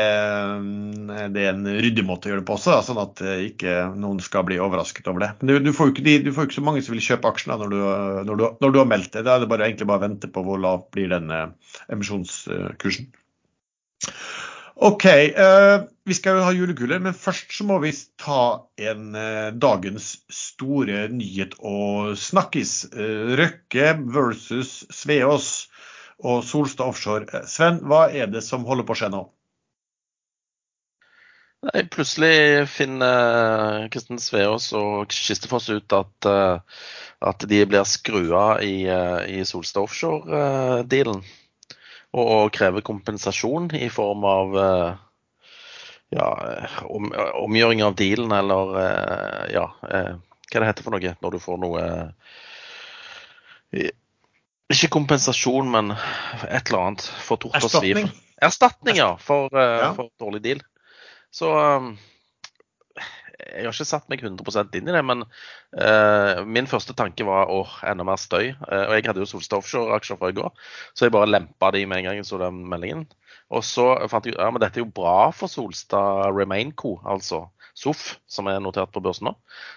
det, 1.31 1.45
er 1.45 1.53
en 1.53 1.69
ryddig 1.79 2.03
måte 2.07 2.27
å 2.27 2.33
gjøre 2.33 2.43
det 2.43 2.47
på 2.49 2.57
også, 2.57 2.75
sånn 2.89 2.99
at 2.99 3.23
eh, 3.23 3.45
ikke 3.47 3.77
noen 3.95 4.19
skal 4.23 4.43
bli 4.49 4.59
overrasket 4.59 5.07
over 5.07 5.23
det. 5.23 5.31
Men 5.39 5.63
du, 5.63 5.71
får 5.75 5.89
jo 5.89 5.95
ikke, 5.95 6.17
du 6.27 6.33
får 6.35 6.49
ikke 6.49 6.59
så 6.59 6.65
mange 6.67 6.83
som 6.83 6.97
vil 6.97 7.05
kjøpe 7.07 7.31
aksjene 7.31 7.59
når 7.61 7.71
du, 7.71 7.79
når, 8.27 8.43
når 8.59 8.75
du, 8.75 8.81
har 8.81 8.91
meldt 8.91 9.15
det. 9.15 9.23
Da 9.29 9.37
er 9.37 9.45
det 9.45 9.51
bare, 9.53 9.69
egentlig 9.69 9.87
bare 9.93 10.03
å 10.03 10.07
vente 10.09 10.31
på 10.35 10.43
hvor 10.43 10.59
lav 10.59 10.83
blir 10.91 11.07
den 11.15 11.31
emisjonskursen. 11.87 13.07
OK. 14.79 15.05
Uh, 15.35 15.87
vi 16.07 16.15
skal 16.15 16.39
jo 16.39 16.45
ha 16.47 16.53
julekuler, 16.55 17.01
men 17.03 17.15
først 17.17 17.51
så 17.51 17.65
må 17.67 17.81
vi 17.83 17.91
ta 18.21 18.43
en 18.79 19.09
uh, 19.17 19.49
dagens 19.51 20.13
store 20.31 21.07
nyhet 21.11 21.57
og 21.59 22.15
snakkis. 22.19 22.85
Uh, 22.93 23.35
Røkke 23.39 23.91
versus 24.15 24.85
Sveås. 24.93 25.67
og 26.19 26.43
Solstad 26.43 26.91
Offshore. 26.91 27.43
Sven, 27.47 27.79
hva 27.87 28.09
er 28.11 28.27
det 28.27 28.43
som 28.43 28.65
holder 28.67 28.87
på 28.87 28.95
å 28.95 28.99
skje 28.99 29.11
nå? 29.13 29.21
Nei, 31.59 31.81
plutselig 31.91 32.69
finner 32.71 33.89
Kristin 33.91 34.19
Sveås 34.23 34.69
og 34.79 35.11
Kistefoss 35.11 35.67
ut 35.67 35.91
at, 35.91 36.27
eh, 36.29 36.83
at 37.27 37.43
de 37.51 37.59
blir 37.67 37.83
skrua 37.83 38.61
i, 38.63 38.85
eh, 38.87 39.39
i 39.39 39.43
Solstad 39.43 39.83
Offshore-dealen. 39.83 41.19
Og, 42.15 42.25
og 42.25 42.51
krever 42.55 42.81
kompensasjon 42.85 43.69
i 43.77 43.89
form 43.93 44.23
av 44.25 44.55
eh, 44.57 44.93
ja, 46.17 46.29
om, 46.89 47.11
omgjøring 47.43 47.83
av 47.85 47.93
dealen, 47.99 48.31
eller 48.33 48.71
ja, 49.53 49.67
hva 49.83 50.61
det 50.63 50.69
heter 50.71 50.87
for 50.87 50.95
noe 50.95 51.11
når 51.21 51.35
du 51.35 51.39
får 51.43 51.59
noe 51.61 51.83
Ikke 54.73 54.89
kompensasjon, 54.95 55.69
men 55.69 55.93
et 55.93 56.71
eller 56.71 56.79
annet. 56.79 57.05
For 57.27 57.37
tort 57.37 57.53
og. 57.59 57.61
Erstatning? 57.61 58.09
Erstatning, 58.41 58.97
ja. 58.97 59.11
For, 59.21 59.53
Ja. 59.53 59.91
for 59.93 60.09
dårlig 60.17 60.41
deal. 60.47 60.65
Så 61.29 61.53
jeg 63.49 63.65
har 63.67 63.75
ikke 63.75 63.87
satt 63.87 64.09
meg 64.11 64.23
100% 64.23 64.77
inn 64.79 64.89
i 64.89 64.95
det, 64.95 65.01
men 65.05 65.25
uh, 65.25 66.41
min 66.45 66.69
første 66.69 66.95
tanke 66.97 67.25
var 67.27 67.51
åh, 67.53 67.77
enda 67.89 68.05
mer 68.07 68.19
støy. 68.21 68.51
Uh, 68.63 68.85
og 68.87 68.95
jeg 68.97 69.07
hadde 69.09 69.23
jo 69.23 69.29
Solstad 69.29 69.59
Offshore-aksjer 69.59 70.19
fra 70.19 70.31
i 70.31 70.37
går, 70.37 70.51
så 70.93 71.07
jeg 71.07 71.15
bare 71.15 71.29
lempa 71.29 71.71
de 71.75 71.85
med 71.89 72.01
en 72.01 72.09
gang 72.09 72.19
jeg 72.19 72.29
så 72.29 72.41
den 72.41 72.61
meldingen. 72.71 73.07
Og 73.49 73.65
så 73.65 73.91
fant 74.11 74.27
jeg 74.27 74.35
ut 74.37 74.41
ja, 74.41 74.49
men 74.53 74.61
dette 74.61 74.79
er 74.79 74.85
jo 74.85 74.93
bra 74.93 75.31
for 75.35 75.51
Solstad 75.51 76.29
Remainco, 76.35 76.99
altså 77.07 77.47
SOF, 77.79 78.17
som 78.27 78.49
er 78.51 78.59
notert 78.61 78.91
på 78.91 79.01
børsen 79.03 79.29
nå. 79.29 79.35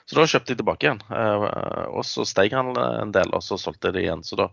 Så 0.08 0.18
da 0.18 0.26
kjøpte 0.26 0.52
jeg 0.52 0.60
tilbake 0.60 0.88
igjen. 0.88 1.02
Uh, 1.08 1.48
og 1.92 2.04
så 2.08 2.26
steg 2.28 2.54
han 2.56 2.74
en 2.76 3.14
del, 3.14 3.32
og 3.32 3.44
så 3.46 3.60
solgte 3.60 3.94
det 3.94 4.04
igjen. 4.04 4.24
Så 4.26 4.38
da 4.40 4.50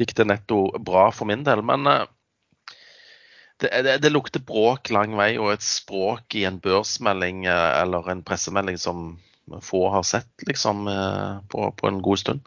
gikk 0.00 0.16
det 0.18 0.28
netto 0.28 0.66
bra 0.82 1.08
for 1.14 1.30
min 1.30 1.44
del. 1.46 1.62
Men 1.64 1.86
det, 3.60 3.70
det, 3.82 3.96
det, 4.02 4.10
lukter 4.10 4.42
bråk 4.44 4.90
lang 4.94 5.16
vei, 5.18 5.32
og 5.40 5.52
et 5.52 5.64
språk 5.66 6.36
i 6.38 6.44
en 6.48 6.60
børsmelding 6.62 7.46
eh, 7.50 7.70
eller 7.82 8.10
en 8.12 8.22
pressemelding 8.26 8.78
som 8.78 9.08
få 9.64 9.88
har 9.90 10.04
sett 10.06 10.46
liksom, 10.46 10.86
eh, 10.88 11.40
på, 11.50 11.70
på 11.72 11.88
en 11.88 12.02
god 12.04 12.22
stund. 12.22 12.46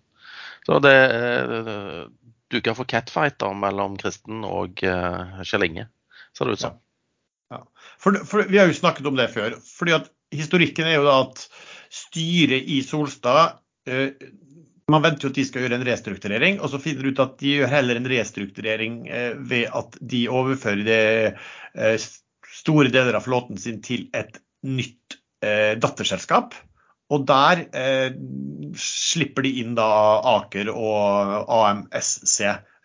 Så 0.65 0.79
det 0.83 0.95
eh, 0.95 2.05
duka 2.51 2.75
for 2.77 2.87
catfighter 2.87 3.55
mellom 3.57 3.97
Kristen 3.99 4.45
og 4.47 4.81
Kjell 4.83 5.67
Inge, 5.67 5.87
ser 6.37 6.47
det 6.47 6.55
ut 6.57 6.63
som. 6.63 6.79
Ja. 6.79 6.87
Ja. 7.51 7.61
For, 7.99 8.15
for, 8.27 8.47
vi 8.47 8.59
har 8.59 8.69
jo 8.69 8.75
snakket 8.75 9.07
om 9.07 9.17
det 9.19 9.31
før. 9.33 9.57
fordi 9.77 9.95
at 9.99 10.11
Historikken 10.31 10.87
er 10.87 10.93
jo 10.95 11.03
da 11.03 11.17
at 11.25 11.41
styret 11.91 12.69
i 12.71 12.77
Solstad 12.87 13.57
man 14.91 15.03
venter 15.05 15.27
jo 15.27 15.31
at 15.31 15.37
de 15.39 15.45
skal 15.47 15.65
gjøre 15.65 15.79
en 15.79 15.87
restrukturering, 15.87 16.59
og 16.61 16.71
så 16.71 16.79
finner 16.81 17.05
du 17.05 17.13
ut 17.13 17.23
at 17.23 17.37
de 17.41 17.55
gjør 17.57 17.71
heller 17.71 17.99
en 17.99 18.09
restrukturering 18.11 18.97
eh, 19.09 19.31
ved 19.37 19.69
at 19.81 19.97
de 20.13 20.25
overfører 20.31 20.83
det, 20.87 21.03
eh, 21.75 22.09
store 22.61 22.91
deler 22.93 23.17
av 23.17 23.25
flåten 23.25 23.59
sin 23.61 23.79
til 23.85 24.09
et 24.17 24.41
nytt 24.67 25.17
eh, 25.45 25.77
datterselskap. 25.81 26.57
Og 27.11 27.25
der 27.27 27.65
slipper 28.79 29.43
de 29.43 29.49
inn 29.59 29.73
da 29.75 29.87
Aker 30.37 30.69
og 30.71 31.49
AMSC, 31.51 32.37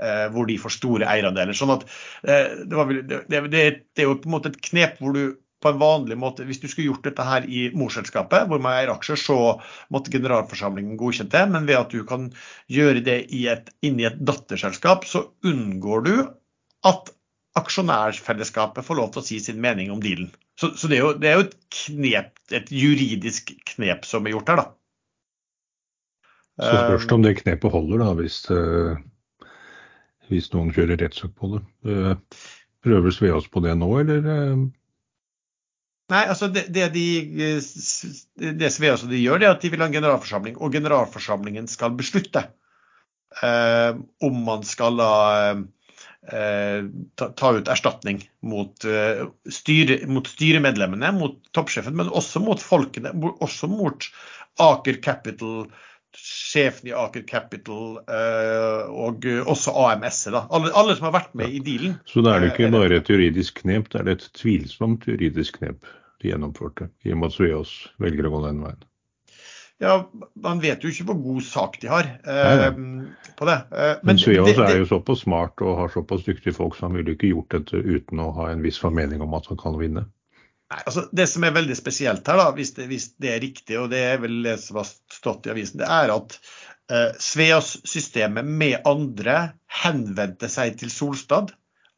eh, 0.03 0.27
hvor 0.35 0.49
de 0.49 0.59
får 0.59 0.75
store 0.77 1.09
eierandeler. 1.11 1.57
Sånn 1.57 1.75
at 1.77 1.87
eh, 2.27 2.63
det, 2.65 2.75
var, 2.75 2.91
det, 2.91 3.21
det, 3.31 3.43
det, 3.53 3.67
er 4.03 4.09
jo 4.09 4.17
på 4.19 4.31
en 4.31 4.37
måte 4.39 4.53
et 4.53 4.63
knep 4.71 4.99
hvor 5.03 5.15
du 5.17 5.37
på 5.67 5.73
en 5.75 5.81
vanlig 5.83 6.17
måte, 6.21 6.47
Hvis 6.47 6.61
du 6.63 6.69
skulle 6.71 6.93
gjort 6.93 7.07
dette 7.09 7.27
her 7.27 7.47
i 7.51 7.67
morselskapet, 7.75 8.47
hvor 8.47 8.63
man 8.63 8.77
eier 8.79 8.93
aksjer, 8.95 9.19
så 9.19 9.39
måtte 9.91 10.15
generalforsamlingen 10.15 10.99
godkjent 11.01 11.35
det. 11.35 11.43
Men 11.51 11.67
ved 11.67 11.81
at 11.81 11.91
du 11.91 12.05
kan 12.07 12.31
gjøre 12.71 13.03
det 13.07 13.19
i 13.35 13.47
et, 13.51 13.73
inni 13.83 14.07
et 14.07 14.21
datterselskap, 14.23 15.07
så 15.11 15.27
unngår 15.47 16.07
du 16.07 16.15
at 16.87 17.11
aksjonærfellesskapet 17.57 18.87
får 18.87 19.01
lov 19.01 19.13
til 19.13 19.23
å 19.23 19.27
si 19.27 19.41
sin 19.43 19.59
mening 19.65 19.91
om 19.91 20.03
dealen. 20.05 20.31
Så, 20.61 20.71
så 20.79 20.89
det, 20.93 21.01
er 21.01 21.03
jo, 21.03 21.13
det, 21.19 21.31
er 21.31 21.41
jo, 21.41 21.47
et 21.49 21.57
knep, 21.81 22.33
et 22.55 22.71
juridisk 22.73 23.53
knep 23.75 24.07
som 24.09 24.29
er 24.29 24.37
gjort 24.37 24.53
her, 24.53 24.63
da. 24.63 24.69
Så 26.57 26.73
spørs 26.73 27.05
det 27.05 27.17
om 27.19 27.25
det 27.25 27.35
knepet 27.43 27.73
holder, 27.75 28.01
da, 28.01 28.13
hvis, 28.17 28.39
uh, 28.49 29.51
hvis 30.31 30.49
noen 30.55 30.71
kjører 30.73 31.03
rettssak 31.03 31.35
på 31.37 31.51
det. 31.53 32.15
Prøves 32.87 33.19
vi 33.21 33.33
oss 33.35 33.49
på 33.51 33.61
det 33.65 33.75
nå, 33.77 33.91
eller? 34.01 34.31
Nei, 36.13 36.23
altså 36.31 36.47
det, 36.55 36.69
det 36.71 36.87
de, 36.95 37.07
det 38.39 38.69
Sveås 38.71 39.03
de 39.11 39.19
gjør, 39.19 39.41
det 39.43 39.49
er 39.49 39.57
at 39.57 39.65
de 39.65 39.71
vil 39.73 39.83
ha 39.83 39.89
en 39.91 39.97
generalforsamling, 39.97 40.59
og 40.63 40.77
generalforsamlingen 40.77 41.67
skal 41.71 41.97
beslutte 41.99 42.45
eh, 43.43 43.97
om 44.23 44.37
man 44.47 44.63
skal 44.67 45.01
la, 45.01 45.17
eh, 46.31 46.87
ta, 47.19 47.29
ta, 47.35 47.51
ut 47.57 47.73
erstatning 47.73 48.23
mot, 48.47 48.87
eh, 48.87 49.25
styre, 49.51 49.99
mot, 50.07 50.31
styremedlemmene, 50.31 51.11
mot 51.19 51.41
toppsjefen, 51.57 51.99
men 51.99 52.13
også 52.15 52.43
mot 52.45 52.63
folkene, 52.63 53.11
også 53.43 53.71
mot 53.73 54.07
Aker 54.63 55.03
Capital, 55.03 55.67
sjefen 56.17 56.91
i 56.91 56.95
Aker 56.97 57.23
Capital 57.29 58.01
eh, 58.03 58.89
og 58.91 59.27
også 59.47 59.75
AMS. 59.87 60.25
Da. 60.33 60.47
Alle, 60.51 60.73
alle, 60.75 60.97
som 60.99 61.09
har 61.11 61.17
vært 61.21 61.37
med 61.39 61.53
i 61.53 61.63
dealen. 61.65 61.99
Så 62.09 62.25
da 62.25 62.37
er 62.37 62.45
det 62.45 62.55
ikke 62.55 62.73
bare 62.75 63.01
et 63.01 63.13
juridisk 63.13 63.63
knep, 63.63 63.91
det 63.93 64.03
er 64.03 64.13
et 64.17 64.29
tvilsomt 64.39 65.07
juridisk 65.09 65.61
knep 65.61 65.87
de 66.23 66.33
gjennomførte, 66.33 66.91
i 67.05 67.13
og 67.13 67.21
med 67.21 67.33
at 67.33 67.37
Sveås 67.37 67.73
velger 68.03 68.29
å 68.29 68.37
gå 68.37 68.45
den 68.47 68.63
veien? 68.65 68.85
Ja, 69.83 69.99
Man 70.41 70.63
vet 70.63 70.85
jo 70.85 70.89
ikke 70.89 71.11
hvor 71.11 71.19
god 71.21 71.45
sak 71.45 71.75
de 71.83 71.91
har 71.93 72.07
eh, 72.09 72.69
på 73.37 73.49
det. 73.49 73.57
Eh, 73.77 73.93
men, 74.01 74.15
men 74.15 74.21
Sveås 74.23 74.57
er 74.57 74.79
jo 74.81 74.89
såpass 74.89 75.27
smart 75.27 75.61
og 75.61 75.77
har 75.83 75.93
såpass 75.93 76.25
dyktige 76.25 76.57
folk, 76.57 76.79
så 76.79 76.89
han 76.89 76.97
ville 76.97 77.13
ikke 77.13 77.35
gjort 77.35 77.53
dette 77.59 77.83
uten 77.85 78.23
å 78.25 78.31
ha 78.39 78.49
en 78.53 78.65
viss 78.65 78.81
formening 78.81 79.21
om 79.25 79.37
at 79.37 79.51
han 79.53 79.61
kan 79.61 79.77
vinne. 79.81 80.07
Nei, 80.73 80.81
altså 80.83 81.05
Det 81.15 81.29
som 81.31 81.45
er 81.47 81.55
veldig 81.55 81.77
spesielt 81.79 82.27
her, 82.27 82.41
da, 82.41 82.47
hvis 82.57 82.73
det, 82.75 82.89
hvis 82.91 83.11
det, 83.23 83.35
er 83.35 83.45
riktig, 83.45 83.77
og 83.79 83.91
det 83.93 84.01
er 84.03 84.23
vel 84.23 84.41
det 84.47 84.57
som 84.63 84.81
har 84.81 84.89
stått 84.89 85.47
i 85.47 85.53
avisen, 85.53 85.79
det 85.83 85.91
er 85.91 86.11
at 86.15 86.39
eh, 86.91 87.13
Sveas-systemet 87.23 88.47
med 88.47 88.89
andre 88.89 89.37
henvendte 89.85 90.51
seg 90.51 90.79
til 90.81 90.91
Solstad 90.91 91.55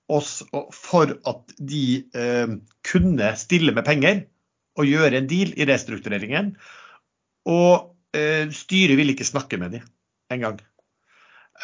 for 0.08 1.12
at 1.28 1.56
de 1.60 1.84
eh, 2.16 2.56
kunne 2.88 3.32
stille 3.40 3.74
med 3.76 3.84
penger 3.88 4.24
og 4.78 4.88
gjøre 4.88 5.20
en 5.20 5.28
deal 5.28 5.52
i 5.56 5.66
restruktureringen. 5.68 6.54
Og 7.48 8.16
eh, 8.16 8.48
styret 8.54 8.96
ville 8.98 9.16
ikke 9.16 9.28
snakke 9.28 9.58
med 9.60 9.78
dem 9.78 9.88
engang. 10.32 10.60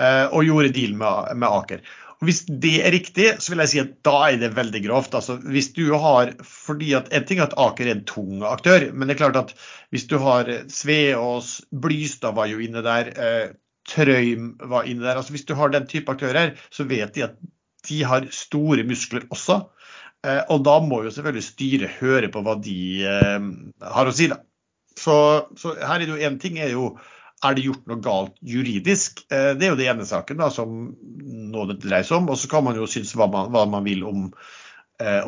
Eh, 0.01 0.27
og 0.35 0.45
gjorde 0.47 0.73
deal 0.75 0.97
med, 0.99 1.37
med, 1.39 1.49
Aker. 1.49 1.85
Og 2.21 2.29
Hvis 2.29 2.45
det 2.49 2.75
er 2.87 2.95
riktig, 2.95 3.27
så 3.43 3.53
vil 3.53 3.63
jeg 3.65 3.73
si 3.73 3.81
at 3.83 3.97
da 4.07 4.17
er 4.29 4.39
det 4.41 4.55
veldig 4.57 4.83
grovt. 4.87 5.17
Altså, 5.19 5.37
hvis 5.43 5.73
du 5.77 5.87
har, 6.01 6.33
fordi 6.45 6.95
at 6.99 7.11
En 7.15 7.27
ting 7.27 7.41
er 7.41 7.49
at 7.49 7.59
Aker 7.61 7.89
er 7.89 7.97
en 7.97 8.07
tung 8.09 8.45
aktør, 8.47 8.91
men 8.93 9.09
det 9.09 9.17
er 9.17 9.23
klart 9.25 9.41
at 9.41 9.55
hvis 9.95 10.07
du 10.11 10.19
har 10.23 10.49
Sveås, 10.73 11.61
Blystad 11.71 12.35
var 12.39 12.51
jo 12.51 12.63
inne 12.63 12.85
der, 12.87 13.13
eh, 13.15 13.53
Trøym 13.89 14.55
var 14.65 14.89
inne 14.89 15.05
der. 15.05 15.17
altså 15.17 15.35
Hvis 15.35 15.45
du 15.45 15.55
har 15.55 15.69
den 15.69 15.87
type 15.87 16.11
aktører, 16.11 16.55
så 16.71 16.87
vet 16.89 17.15
de 17.15 17.27
at 17.29 17.37
de 17.89 18.03
har 18.03 18.27
store 18.33 18.85
muskler 18.89 19.27
også. 19.31 19.61
Eh, 20.25 20.41
og 20.49 20.65
da 20.65 20.79
må 20.81 21.03
jo 21.05 21.13
selvfølgelig 21.13 21.45
styret 21.45 21.99
høre 22.01 22.31
på 22.33 22.43
hva 22.45 22.57
de 22.65 22.79
eh, 23.05 23.49
har 23.83 24.09
å 24.09 24.15
si, 24.15 24.31
da. 24.33 24.41
Så, 24.97 25.17
så 25.59 25.75
her 25.75 25.99
er 25.99 26.07
det 26.07 26.15
jo 26.15 26.23
én 26.31 26.39
ting 26.41 26.61
er 26.63 26.71
jo 26.71 26.95
er 27.45 27.57
det 27.57 27.67
gjort 27.67 27.85
noe 27.91 28.03
galt 28.05 28.37
juridisk? 28.41 29.25
Eh, 29.29 29.53
det 29.59 29.67
er 29.67 29.75
jo 29.75 29.81
det 29.81 29.89
ene 29.93 30.07
saken 30.09 30.41
da, 30.41 30.51
som 30.55 30.77
nå 31.55 31.67
det 31.71 31.81
dreier 31.85 32.07
seg 32.07 32.23
om. 32.23 32.31
Og 32.33 32.41
så 32.41 32.51
kan 32.53 32.65
man 32.67 32.79
jo 32.81 32.89
synes 32.91 33.15
hva 33.19 33.29
man, 33.31 33.53
hva 33.55 33.67
man 33.71 33.87
vil 33.87 34.05
om, 34.09 34.27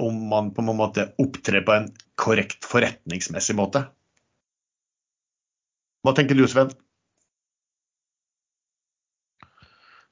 om 0.00 0.18
man 0.31 0.52
på 0.55 0.62
en 0.62 0.76
måte 0.79 1.11
opptrer 1.22 1.64
på 1.66 1.74
en 1.74 1.88
korrekt 2.16 2.64
forretningsmessig 2.64 3.57
måte. 3.59 3.87
Hva 6.07 6.14
tenker 6.14 6.38
du, 6.38 6.44
Sven? 6.46 6.70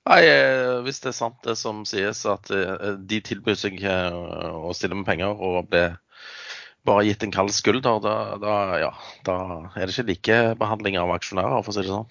Nei, 0.04 0.20
eh, 0.28 0.82
Hvis 0.84 1.00
det 1.00 1.12
er 1.12 1.16
sant 1.16 1.38
det 1.46 1.54
som 1.56 1.84
sies, 1.88 2.24
at 2.28 2.50
eh, 2.52 2.88
de 3.08 3.20
tilbyr 3.24 3.56
seg 3.56 3.78
eh, 3.88 4.16
å 4.52 4.72
stille 4.76 4.98
med 4.98 5.06
penger 5.08 5.32
og 5.32 5.70
ble 5.70 5.84
bare 6.84 7.06
gitt 7.08 7.24
en 7.24 7.32
kald 7.34 7.54
skulder, 7.56 8.00
da, 8.04 8.18
da, 8.40 8.58
ja, 8.82 8.92
da 9.26 9.38
er 9.72 9.88
det 9.88 9.94
ikke 9.94 10.10
likebehandling 10.10 10.98
av 11.00 11.14
aksjonærer, 11.16 11.64
for 11.64 11.72
å 11.72 11.76
si 11.76 11.84
det 11.84 11.92
sånn. 11.92 12.08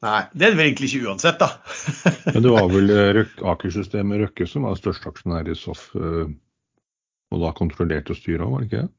Nei, 0.00 0.22
det 0.32 0.46
er 0.46 0.54
det 0.54 0.58
vel 0.58 0.66
egentlig 0.70 0.88
ikke 0.90 1.10
uansett, 1.12 1.42
da. 1.42 1.50
Men 2.34 2.46
det 2.46 2.54
var 2.54 2.70
vel 2.72 2.94
Aker-systemet 3.52 4.22
Røkke 4.24 4.48
som 4.48 4.64
var 4.64 4.78
største 4.80 5.12
aksjonær 5.12 5.50
i 5.50 5.56
SOF, 5.58 5.90
og 7.30 7.44
da 7.44 7.52
kontrollerte 7.58 8.16
styret 8.16 8.46
òg, 8.46 8.54
var 8.54 8.64
det 8.64 8.70
ikke 8.70 8.84
det? 8.86 8.94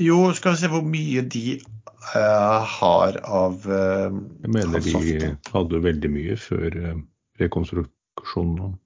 Jo, 0.00 0.32
skal 0.32 0.54
vi 0.54 0.62
se 0.62 0.70
hvor 0.72 0.84
mye 0.88 1.20
de 1.28 1.58
uh, 2.16 2.62
har 2.78 3.18
av 3.28 3.66
uh, 3.68 4.08
Jeg 4.40 4.52
mener 4.54 4.80
de 4.80 5.32
hadde 5.52 5.80
veldig 5.84 6.10
mye 6.14 6.36
før 6.40 6.78
uh, 6.80 6.94
rekonstruksjonen. 7.42 8.78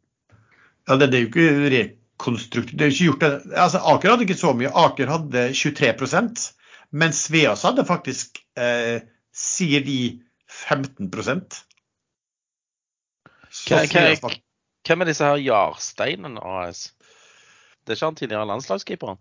Ja, 0.89 0.97
det, 0.99 1.13
det, 1.13 1.19
er 1.19 1.23
jo 1.23 1.31
ikke 1.31 1.85
rekonstrukt... 2.17 2.73
Det 2.77 2.87
er 2.87 2.91
ikke 2.93 3.05
gjort 3.11 3.21
det. 3.21 3.57
Altså, 3.57 3.79
Aker 3.85 4.11
hadde 4.11 4.25
ikke 4.27 4.39
så 4.41 4.53
mye. 4.57 4.71
Aker 4.73 5.07
hadde 5.07 5.47
23 5.55 6.53
mens 6.97 7.25
Sveas 7.27 7.63
hadde 7.67 7.85
faktisk, 7.85 8.39
sier 9.37 9.85
de, 9.85 10.23
15 10.47 11.11
Så 13.51 13.75
Hva- 13.75 13.87
hva- 14.21 14.41
Hvem 14.87 15.01
er 15.03 15.05
disse 15.09 15.25
her 15.27 15.37
Jarsteinen 15.43 16.39
AS? 16.39 16.93
Det 17.85 17.93
er 17.93 17.97
ikke 17.97 18.07
han 18.07 18.15
tidligere 18.15 18.47
landslagskeeperen? 18.47 19.19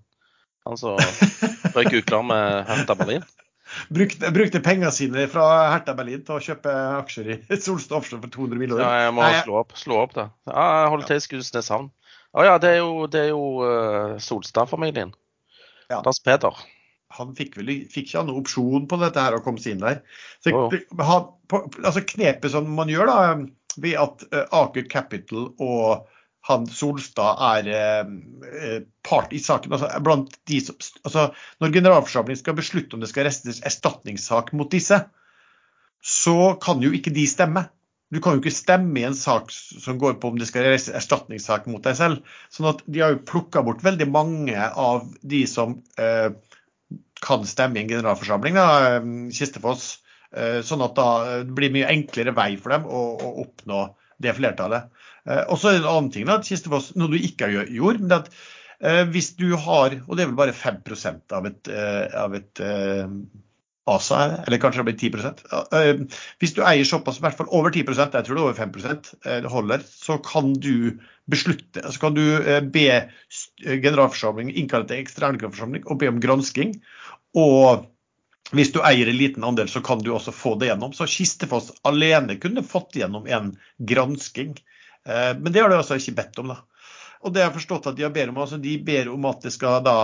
Han 0.67 0.77
som 0.77 0.97
røyk 1.75 1.93
uklar 2.03 2.21
med 2.23 2.65
Hertha 2.69 2.93
Berlin? 2.95 3.23
brukte, 3.89 4.29
brukte 4.31 4.61
pengene 4.61 4.91
sine 4.93 5.25
fra 5.27 5.71
Hertha 5.73 5.95
Berlin 5.97 6.21
til 6.25 6.37
å 6.37 6.41
kjøpe 6.43 6.69
aksjer 7.01 7.31
i 7.33 7.57
Solstad 7.65 7.97
Offshore 7.97 8.21
for 8.21 8.29
200 8.37 8.61
millioner. 8.61 8.85
Ja, 8.85 9.07
jeg 9.07 9.15
må 9.17 9.25
Nei, 9.25 9.41
slå 9.41 9.57
opp, 9.63 9.73
slå 9.79 9.97
opp 10.03 10.13
det. 10.17 10.27
Ja, 10.51 10.65
jeg 10.83 10.91
holder 10.93 11.09
til 11.09 11.17
i 11.17 11.25
Skudenes 11.25 11.71
havn. 11.73 11.89
Å 12.35 12.43
ja, 12.43 12.55
det 12.59 12.73
er 12.75 12.81
jo, 12.81 13.05
det 13.11 13.21
er 13.21 13.29
jo 13.31 13.43
eh, 13.63 14.15
Solstad-familien. 14.23 15.13
Ja. 15.91 16.01
Lars 16.03 16.19
Peder. 16.25 16.57
han 17.15 17.35
fikk 17.37 17.59
vel 17.59 17.69
fikk 17.91 18.09
ikke 18.09 18.17
han 18.17 18.27
noen 18.27 18.41
opsjon 18.41 18.87
på 18.91 18.97
dette 18.99 19.21
her 19.21 19.37
å 19.37 19.43
komme 19.45 19.61
seg 19.61 19.75
inn 19.75 19.85
der. 19.85 20.01
Så, 20.43 20.51
oh. 20.51 20.73
han, 20.99 21.29
på, 21.51 21.61
altså 21.83 22.03
Knepet 22.03 22.51
som 22.51 22.67
man 22.75 22.91
gjør 22.91 23.11
da, 23.11 23.19
ved 23.79 23.95
at 24.01 24.25
eh, 24.31 24.45
Aker 24.55 24.89
Capital 24.91 25.47
og 25.63 26.09
han 26.45 26.67
Solstad 26.69 27.39
er 27.41 27.69
eh, 27.73 28.09
eh, 28.59 28.81
part 29.05 29.33
i 29.33 29.39
saken. 29.41 29.73
Altså, 29.73 29.89
blant 30.05 30.35
de 30.49 30.59
som, 30.61 30.77
altså, 31.07 31.29
når 31.63 31.77
generalforsamlingen 31.79 32.41
skal 32.41 32.57
beslutte 32.57 32.97
om 32.97 33.01
det 33.01 33.09
skal 33.13 33.25
restes 33.29 33.63
erstatningssak 33.65 34.51
mot 34.57 34.69
disse, 34.71 34.99
så 36.05 36.37
kan 36.61 36.83
jo 36.85 36.91
ikke 36.93 37.13
de 37.15 37.25
stemme. 37.29 37.65
Du 38.13 38.19
kan 38.21 38.35
jo 38.35 38.41
ikke 38.43 38.53
stemme 38.53 38.99
i 39.01 39.05
en 39.07 39.15
sak 39.17 39.49
som 39.51 39.97
går 40.01 40.19
på 40.21 40.29
om 40.29 40.35
det 40.39 40.45
skal 40.49 40.67
reise 40.67 40.93
erstatningssak 40.95 41.65
mot 41.71 41.83
deg 41.83 41.97
selv. 41.97 42.35
Sånn 42.53 42.69
at 42.69 42.83
de 42.85 43.01
har 43.01 43.15
jo 43.15 43.23
plukka 43.27 43.63
bort 43.65 43.81
veldig 43.85 44.07
mange 44.13 44.55
av 44.55 45.07
de 45.25 45.41
som 45.49 45.79
eh, 45.97 46.29
kan 47.25 47.45
stemme 47.49 47.79
i 47.79 47.83
en 47.83 47.89
generalforsamling, 47.95 48.59
da, 48.59 48.67
eh, 48.97 49.07
Kistefoss. 49.33 49.87
Eh, 50.35 50.59
Sånn 50.67 50.83
at 50.85 50.93
da 50.99 51.07
eh, 51.25 51.39
det 51.47 51.55
blir 51.57 51.73
mye 51.73 51.89
enklere 51.95 52.35
vei 52.37 52.51
for 52.61 52.75
dem 52.75 52.85
å, 52.85 53.05
å 53.17 53.31
oppnå 53.45 53.81
det 54.21 54.35
flertallet. 54.37 54.91
Eh, 55.25 55.41
Og 55.49 55.57
så 55.57 55.71
er 55.71 55.79
det 55.79 55.81
en 55.83 55.91
annen 55.95 56.11
ting, 56.13 56.27
da, 56.29 56.37
Kistefoss, 56.45 56.93
noe 56.99 57.09
du 57.11 57.17
ikke 57.17 57.49
har 57.49 57.73
gjort. 57.73 58.03
men 58.03 58.13
det 58.13 58.21
at 58.21 58.29
eh, 58.85 59.01
hvis 59.15 59.33
du 59.41 59.49
har, 59.65 59.97
og 60.05 60.13
det 60.13 60.27
er 60.27 60.29
vel 60.29 60.39
bare 60.43 60.55
5% 60.61 61.35
av 61.39 61.49
et, 61.49 61.73
av 62.21 62.37
et 62.37 62.63
er 63.85 64.29
det? 64.31 64.43
eller 64.47 64.61
kanskje 64.61 64.83
det 64.83 64.85
blir 64.89 64.97
10 64.97 65.41
Ja, 65.51 65.59
eh, 65.77 65.99
Hvis 66.41 66.53
du 66.55 66.63
eier 66.65 66.85
såpass, 66.85 67.19
i 67.19 67.21
hvert 67.25 67.37
fall 67.37 67.51
over 67.53 67.69
10% 67.69 68.17
jeg 68.17 68.25
tror 68.25 68.35
det 68.35 68.41
er 68.41 68.47
over 68.47 68.53
5 68.53 68.71
eh, 69.25 69.41
det 69.41 69.51
holder, 69.51 69.83
så 69.85 70.17
kan 70.17 70.53
du 70.53 70.97
beslutte, 71.29 71.81
så 71.91 71.99
kan 71.99 72.13
du 72.13 72.23
eh, 72.41 72.61
be 72.61 73.09
generalforsamling, 73.61 74.51
innkalle 74.53 74.87
til 74.89 75.03
ekstra 75.03 75.31
generalforsamling 75.33 75.85
og 75.85 75.99
be 76.01 76.09
om 76.09 76.19
gransking. 76.19 76.75
Og 77.37 77.85
hvis 78.53 78.71
du 78.73 78.81
eier 78.85 79.09
en 79.09 79.17
liten 79.17 79.43
andel, 79.43 79.69
så 79.69 79.81
kan 79.81 80.01
du 80.01 80.13
også 80.13 80.33
få 80.33 80.55
det 80.59 80.69
gjennom. 80.69 80.93
Så 80.93 81.07
Kistefoss 81.09 81.71
alene 81.83 82.37
kunne 82.37 82.65
fått 82.65 82.95
gjennom 82.95 83.25
en 83.27 83.55
gransking. 83.77 84.53
Men 85.05 85.49
det 85.49 85.61
har 85.61 85.69
de 85.69 85.79
altså 85.79 85.97
ikke 85.97 86.13
bedt 86.21 86.39
om. 86.41 86.53
da. 86.53 86.59
Og 87.25 87.33
det 87.33 87.41
jeg 87.41 87.49
har 87.49 87.57
forstått 87.57 87.89
at 87.89 87.97
De 87.97 88.09
ber 88.13 88.29
om, 88.29 88.37
altså 88.37 88.61
de 88.61 88.77
ber 88.85 89.09
om 89.09 89.25
at 89.25 89.41
det 89.45 89.53
skal 89.55 89.81
da, 89.85 89.95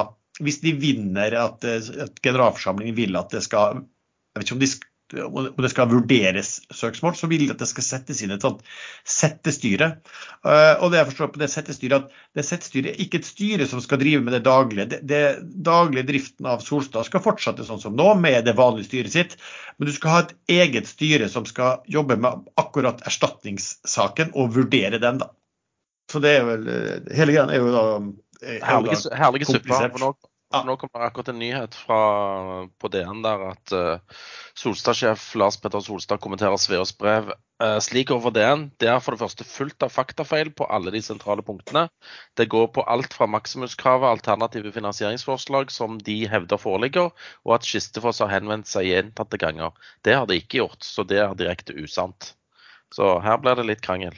hvis 0.44 0.62
de 0.64 0.76
vinner 0.78 1.36
at, 1.40 1.66
eh, 1.68 1.92
at 2.08 2.22
generalforsamlingen 2.24 2.98
vil 2.98 3.20
at 3.20 3.34
det 3.34 3.44
skal 3.48 3.84
jeg 4.32 4.40
vet 4.40 4.48
ikke 4.48 4.56
om, 4.56 4.62
de, 4.64 4.70
om 5.28 5.64
det 5.66 5.70
skal 5.74 5.90
vurderes 5.92 6.52
søksmål, 6.72 7.18
så 7.20 7.28
vil 7.28 7.42
de 7.44 7.50
at 7.52 7.60
det 7.60 7.68
skal 7.68 7.84
settes 7.84 8.22
inn 8.24 8.32
et 8.32 8.46
sånt 8.46 8.62
settestyre. 9.04 9.90
Eh, 10.48 10.76
Og 10.80 10.94
det 10.94 11.02
jeg 11.02 11.10
forstår 11.10 11.32
på 11.34 11.42
det 11.42 11.50
settestyret, 11.52 12.06
at 12.06 12.40
det 12.40 12.46
settestyret 12.48 12.94
er 12.94 13.04
ikke 13.04 13.20
et 13.20 13.28
styre 13.28 13.68
som 13.68 13.84
skal 13.84 14.00
drive 14.00 14.24
med 14.24 14.38
det 14.38 14.44
daglige. 14.48 14.88
Det, 14.94 15.02
det 15.12 15.22
daglige 15.68 16.08
driften 16.14 16.48
av 16.48 16.64
Solstad 16.64 17.10
skal 17.10 17.26
fortsette 17.26 17.68
sånn 17.68 17.84
som 17.84 18.00
nå, 18.00 18.08
med 18.24 18.48
det 18.48 18.56
vanlige 18.56 18.88
styret 18.88 19.18
sitt. 19.18 19.38
Men 19.76 19.92
du 19.92 19.94
skal 19.98 20.16
ha 20.16 20.24
et 20.24 20.34
eget 20.62 20.88
styre 20.88 21.28
som 21.34 21.44
skal 21.50 21.84
jobbe 21.92 22.16
med 22.16 22.48
akkurat 22.62 23.04
erstatningssaken 23.04 24.32
og 24.32 24.56
vurdere 24.56 25.02
den, 25.04 25.20
da. 25.26 25.34
Så 26.12 26.24
det 26.24 26.38
er 26.40 26.48
vel 26.48 26.68
eh, 26.72 27.16
Hele 27.16 27.36
greia 27.36 27.48
er 27.52 27.60
jo 27.60 27.72
da 27.76 27.86
Herlige, 28.42 29.12
herlige 29.14 29.46
suppe. 29.46 29.76
Ja. 30.52 30.64
nå 30.68 30.76
kommer 30.78 31.00
det 31.00 31.12
akkurat 31.12 31.32
en 31.32 31.40
nyhet 31.40 31.78
fra, 31.80 32.00
på 32.80 32.92
DN 32.92 33.22
der 33.24 33.46
at 33.54 33.76
uh, 33.76 34.20
Solstad-sjef 34.60 35.30
Lars 35.40 35.60
Petter 35.62 35.84
Solstad 35.86 36.20
kommenterer 36.24 36.60
Sveås 36.60 36.92
brev 36.98 37.32
Uh, 37.62 37.78
slik 37.78 38.10
overfor 38.10 38.34
DN. 38.34 38.64
Det 38.82 38.88
er 38.90 39.02
for 39.04 39.14
det 39.14 39.22
første 39.22 39.46
fullt 39.46 39.84
av 39.86 39.92
faktafeil 39.94 40.50
på 40.58 40.66
alle 40.74 40.90
de 40.96 41.02
sentrale 41.06 41.44
punktene. 41.46 41.84
Det 42.40 42.48
går 42.50 42.72
på 42.74 42.82
alt 42.90 43.14
fra 43.14 43.28
maksimumskravet, 43.30 44.08
alternative 44.10 44.72
finansieringsforslag 44.74 45.70
som 45.70 46.00
de 46.02 46.16
hevder 46.32 46.58
foreligger, 46.58 47.12
og 47.46 47.54
at 47.54 47.68
Skistefoss 47.68 48.24
har 48.24 48.34
henvendt 48.34 48.72
seg 48.72 48.90
gjentatte 48.90 49.38
ganger. 49.38 49.78
Det 50.02 50.18
har 50.18 50.26
de 50.26 50.40
ikke 50.42 50.64
gjort, 50.64 50.82
så 50.82 51.06
det 51.06 51.22
er 51.22 51.38
direkte 51.38 51.78
usant. 51.78 52.34
Så 52.92 53.20
her 53.22 53.38
blir 53.44 53.62
det 53.62 53.70
litt 53.70 53.86
krangel. 53.86 54.18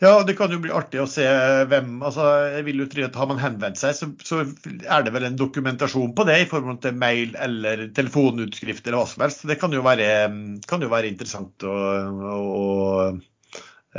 Ja, 0.00 0.22
det 0.24 0.32
kan 0.38 0.48
jo 0.48 0.62
bli 0.64 0.72
artig 0.72 1.02
å 1.02 1.08
se 1.10 1.26
hvem 1.68 1.98
altså 2.00 2.24
jeg 2.54 2.64
vil 2.70 2.78
jo 2.80 2.86
tro 2.88 3.02
at 3.04 3.16
Har 3.20 3.28
man 3.28 3.40
henvendt 3.42 3.80
seg, 3.82 3.92
så, 3.98 4.06
så 4.24 4.38
er 4.40 5.04
det 5.04 5.12
vel 5.12 5.26
en 5.28 5.36
dokumentasjon 5.36 6.14
på 6.16 6.24
det 6.24 6.38
i 6.40 6.46
form 6.48 6.70
av 6.72 6.88
mail 6.96 7.34
eller 7.36 7.82
telefonutskrift 7.96 8.88
eller 8.88 9.02
hva 9.02 9.10
som 9.10 9.26
helst. 9.26 9.44
Det 9.50 9.58
kan 9.60 9.76
jo 9.76 9.84
være, 9.84 10.08
kan 10.70 10.80
jo 10.80 10.88
være 10.92 11.10
interessant 11.12 11.68
å, 11.68 11.76
å, 12.32 13.10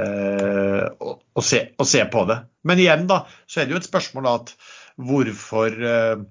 eh, 0.02 0.84
å, 0.90 1.16
å, 1.22 1.46
se, 1.46 1.64
å 1.78 1.86
se 1.86 2.02
på 2.10 2.26
det. 2.34 2.42
Men 2.66 2.82
igjen 2.82 3.06
da, 3.12 3.22
så 3.46 3.62
er 3.62 3.70
det 3.70 3.78
jo 3.78 3.84
et 3.84 3.90
spørsmål 3.92 4.34
at 4.34 4.56
hvorfor 4.98 5.82
eh, 5.86 6.28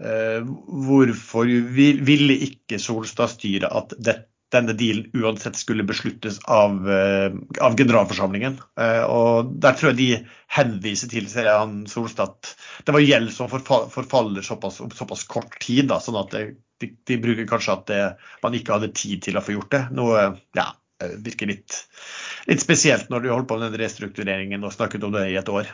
eh, 0.00 0.52
Hvorfor 0.88 1.52
ville 1.76 2.40
ikke 2.48 2.80
Solstad-styret 2.80 3.68
at 3.68 3.98
dette 4.00 4.33
denne 4.52 4.74
dealen 4.76 5.10
uansett 5.16 5.56
skulle 5.56 5.86
besluttes 5.86 6.38
av, 6.44 6.90
eh, 6.90 7.32
av 7.60 7.76
generalforsamlingen. 7.76 8.60
Eh, 8.80 9.02
og 9.02 9.54
Der 9.60 9.72
tror 9.72 9.92
jeg 9.92 9.96
de 9.96 10.26
henviser 10.54 11.10
til 11.10 11.28
ser 11.28 11.48
jeg, 11.48 11.58
han 11.58 11.86
Solstad, 11.90 12.28
at 12.28 12.54
det 12.86 12.94
var 12.94 13.00
gjeld 13.00 13.32
som 13.32 13.48
forfaller 13.48 14.42
såpass, 14.42 14.80
såpass 14.94 15.24
kort 15.24 15.58
tid. 15.60 15.88
Da, 15.90 15.98
sånn 16.00 16.20
at 16.20 16.30
de, 16.30 16.90
de 17.06 17.18
bruker 17.18 17.48
kanskje 17.50 17.72
at 17.72 17.86
det, 17.90 18.02
man 18.42 18.54
ikke 18.54 18.76
hadde 18.76 18.92
tid 18.94 19.22
til 19.26 19.38
å 19.38 19.44
få 19.44 19.56
gjort 19.56 19.70
det. 19.74 19.82
Noe 19.96 20.26
ja, 20.54 20.68
eh, 21.02 21.16
virker 21.24 21.50
litt, 21.50 21.80
litt 22.46 22.62
spesielt 22.62 23.10
når 23.10 23.24
du 23.24 23.32
holdt 23.32 23.48
på 23.50 23.58
med 23.58 23.72
den 23.72 23.80
restruktureringen 23.82 24.64
og 24.64 24.74
snakket 24.76 25.04
om 25.04 25.16
det 25.16 25.30
i 25.32 25.38
et 25.40 25.50
år. 25.50 25.70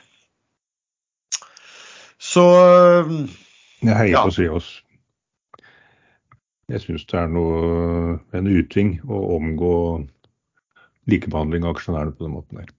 Så 2.20 2.44
Jeg 3.80 3.96
heier 3.96 4.12
Ja. 4.12 4.24
på 4.24 4.32
Sveås. 4.32 4.82
Jeg 6.70 6.82
syns 6.84 7.06
det 7.10 7.18
er 7.18 7.30
noe, 7.32 8.18
en 8.36 8.46
uting 8.50 8.96
å 9.10 9.20
omgå 9.36 9.74
likebehandling 11.10 11.64
av 11.66 11.74
aksjonærene 11.74 12.14
på 12.14 12.26
den 12.26 12.34
måten 12.36 12.60
der. 12.62 12.70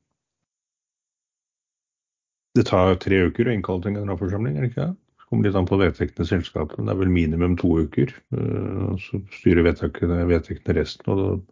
Det 2.55 2.65
tar 2.67 2.97
tre 2.99 3.21
uker 3.29 3.47
å 3.47 3.53
innkalle 3.55 3.83
til 3.83 3.93
en 3.93 4.01
generalforsamling, 4.01 4.57
er 4.57 4.65
det 4.65 4.71
ikke 4.73 4.85
det? 4.89 4.95
Kommer 5.31 5.47
litt 5.47 5.55
an 5.55 5.67
på 5.69 5.79
vedtektene 5.79 6.27
i 6.27 6.29
selskapet, 6.29 6.79
det 6.83 6.91
er 6.91 6.99
vel 6.99 7.11
minimum 7.11 7.53
to 7.59 7.69
uker. 7.85 8.11
Eh, 8.35 8.87
Så 8.99 9.21
styrer 9.37 9.63
vedtektene, 9.69 10.25
vedtektene 10.27 10.75
resten. 10.81 11.11
og 11.11 11.45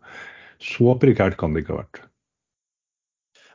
Så 0.59 0.95
prekært 0.99 1.37
kan 1.39 1.53
det 1.55 1.63
ikke 1.63 1.75
ha 1.77 1.83
vært. 1.83 2.01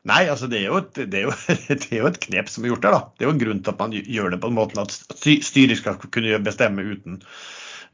Nei, 0.04 0.22
altså 0.28 0.48
det 0.52 0.58
er, 0.60 0.66
jo 0.68 0.78
et, 0.80 0.94
det, 1.12 1.20
er 1.20 1.26
jo, 1.28 1.34
det 1.68 1.90
er 1.92 2.00
jo 2.02 2.08
et 2.08 2.20
knep 2.24 2.48
som 2.52 2.64
er 2.64 2.72
gjort 2.72 2.84
der. 2.84 2.96
da. 2.96 3.02
Det 3.16 3.24
er 3.24 3.28
jo 3.30 3.34
en 3.36 3.42
grunn 3.44 3.60
til 3.64 3.72
at 3.72 3.80
man 3.84 3.92
gjør 3.96 4.32
det 4.34 4.40
på 4.40 4.50
den 4.50 4.58
måten 4.58 4.80
at 4.82 4.92
sty- 4.96 5.40
styret 5.44 5.80
skal 5.80 6.00
kunne 6.00 6.40
bestemme 6.44 6.84
uten, 6.84 7.20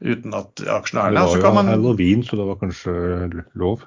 uten 0.01 0.35
at 0.37 0.53
Det 0.59 0.69
aksjonærene 0.73 1.23
var 1.23 1.33
så 1.33 1.39
jo 1.39 1.45
kan 1.45 1.57
man, 1.57 1.71
halloween, 1.71 2.23
så 2.25 2.39
det 2.39 2.47
var 2.49 2.61
kanskje 2.61 2.93
lov. 3.59 3.85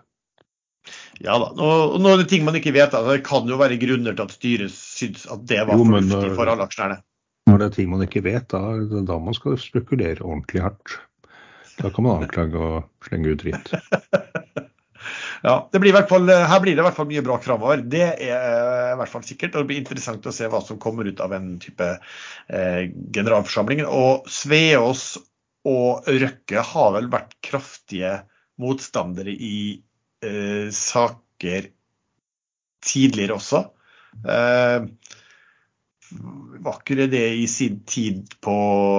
ja 1.24 1.38
da, 1.40 1.50
og, 1.54 1.96
Noen 2.02 2.26
ting 2.30 2.44
man 2.46 2.58
ikke 2.58 2.74
vet, 2.76 2.92
da, 2.94 3.02
det 3.08 3.24
kan 3.26 3.48
jo 3.50 3.58
være 3.60 3.80
grunner 3.82 4.16
til 4.16 4.26
at 4.28 4.36
styret 4.36 4.74
syns 4.74 5.26
at 5.30 5.46
det 5.48 5.64
var 5.64 5.78
Jo, 5.78 5.86
fornuftig 5.86 6.36
for 6.38 6.52
alle 6.52 6.68
aksjonærene. 6.68 7.02
Når 7.50 7.60
det 7.60 7.66
er 7.66 7.74
ting 7.76 7.90
man 7.92 8.06
ikke 8.06 8.24
vet, 8.24 8.46
da 8.52 8.62
er 8.72 8.86
det 8.88 9.04
da 9.10 9.18
man 9.20 9.36
skal 9.36 9.58
spekulere 9.60 10.24
ordentlig 10.24 10.64
hardt. 10.64 10.98
Da 11.76 11.90
kan 11.90 12.06
man 12.06 12.22
anklage 12.22 12.56
og 12.56 13.08
slenge 13.08 13.34
ut 13.34 13.42
dritt. 13.42 13.74
Ja, 15.44 15.68
det 15.72 15.80
blir 15.82 15.92
i 15.92 15.92
hvert 15.92 16.08
fall, 16.08 16.24
Her 16.24 16.60
blir 16.64 16.72
det 16.72 16.80
i 16.80 16.86
hvert 16.86 16.96
fall 16.96 17.08
mye 17.10 17.22
bra 17.24 17.36
framover. 17.42 17.82
Det 17.84 18.00
er 18.00 18.30
eh, 18.32 18.92
i 18.94 18.96
hvert 18.96 19.12
fall 19.12 19.24
sikkert. 19.26 19.52
og 19.52 19.64
Det 19.64 19.68
blir 19.68 19.82
interessant 19.82 20.24
å 20.24 20.32
se 20.32 20.48
hva 20.48 20.62
som 20.64 20.78
kommer 20.80 21.04
ut 21.04 21.20
av 21.20 21.34
en 21.36 21.50
type 21.60 21.84
eh, 21.84 22.82
generalforsamling. 23.12 23.82
Og 23.84 24.24
Sveås 24.32 25.18
og 25.64 26.08
Røkke 26.08 26.64
har 26.72 26.92
vel 26.96 27.08
vært 27.12 27.36
kraftige 27.44 28.18
motstandere 28.60 29.32
i 29.32 29.80
eh, 30.24 30.68
saker 30.74 31.70
tidligere 32.84 33.38
også. 33.38 33.62
Eh, 34.28 34.84
var 36.64 36.76
ikke 36.78 37.08
det 37.10 37.24
i 37.40 37.46
sin 37.50 37.80
tid 37.88 38.36
på 38.44 38.54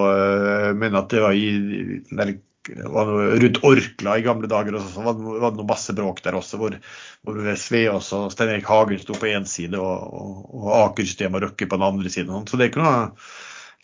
eh, 0.09 0.73
Men 0.75 0.97
at 0.99 1.13
det 1.13 1.21
var 1.23 1.37
i 1.37 2.01
der, 2.09 2.33
rundt 2.65 3.61
Orkla 3.63 4.17
i 4.17 4.25
gamle 4.25 4.49
dager 4.49 4.75
også, 4.75 4.89
så 4.95 5.05
var 5.05 5.19
var 5.21 5.51
det 5.51 5.59
noe 5.61 5.69
masse 5.69 5.93
bråk 5.95 6.23
der 6.25 6.37
også, 6.39 6.57
hvor, 6.57 6.77
hvor 7.21 7.51
Sve 7.61 7.85
og 7.93 8.01
Stein 8.03 8.55
Erik 8.55 8.69
Hagen 8.69 9.01
sto 9.01 9.13
på 9.13 9.29
én 9.29 9.45
side 9.49 9.77
og, 9.77 10.07
og, 10.09 10.39
og 10.63 10.71
Aker-systemet 10.79 11.43
og 11.43 11.51
Røkke 11.51 11.69
på 11.69 11.77
den 11.77 11.89
andre 11.91 12.09
siden. 12.09 12.47
Så 12.49 12.57
det 12.57 12.65
er 12.65 12.73
ikke 12.73 12.81
noe, 12.81 13.11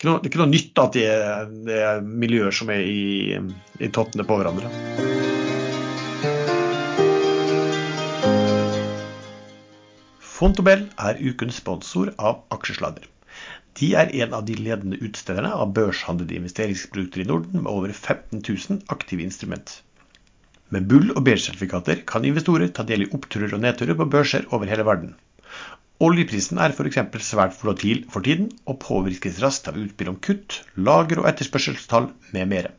det 0.02 0.10
er 0.10 0.32
ikke 0.32 0.40
noe 0.40 0.50
nytt 0.50 0.80
at 0.82 0.96
det 0.98 1.06
er, 1.06 1.50
det 1.66 1.78
er 1.86 2.00
miljøer 2.02 2.54
som 2.54 2.70
er 2.74 2.82
i, 2.82 3.38
i 3.78 3.90
tottene 3.94 4.26
på 4.26 4.38
hverandre. 4.40 4.70
Fontobel 10.42 10.88
er 10.98 11.20
ukens 11.22 11.60
sponsor 11.62 12.10
av 12.18 12.40
Aksjesladder. 12.50 13.06
De 13.78 13.92
er 13.94 14.10
en 14.24 14.34
av 14.34 14.42
de 14.48 14.56
ledende 14.58 14.98
utstederne 15.06 15.52
av 15.54 15.70
børshandlede 15.76 16.34
investeringsprodukter 16.40 17.22
i 17.22 17.28
Norden 17.28 17.62
med 17.62 17.70
over 17.70 17.94
15 17.94 18.42
000 18.42 18.82
aktive 18.92 19.22
instrument. 19.22 19.78
Med 20.74 20.90
bull- 20.90 21.14
og 21.14 21.22
beige-sertifikater 21.28 22.02
kan 22.10 22.26
investorer 22.26 22.74
ta 22.74 22.82
del 22.88 23.06
i 23.06 23.12
oppturer 23.14 23.54
og 23.54 23.62
nedturer 23.62 23.96
på 24.02 24.08
børser 24.16 24.50
over 24.50 24.66
hele 24.66 24.88
verden. 24.88 25.14
Oljeprisen 26.02 26.58
er 26.58 26.72
f.eks. 26.74 26.96
svært 27.22 27.52
volatil 27.60 28.00
for 28.10 28.26
tiden, 28.26 28.48
og 28.66 28.80
påvirkes 28.82 29.36
raskt 29.42 29.68
av 29.70 29.76
utspill 29.78 30.08
om 30.10 30.16
kutt, 30.26 30.56
lager- 30.88 31.20
og 31.22 31.28
etterspørselstall 31.30 32.08
med 32.34 32.48
mere. 32.50 32.72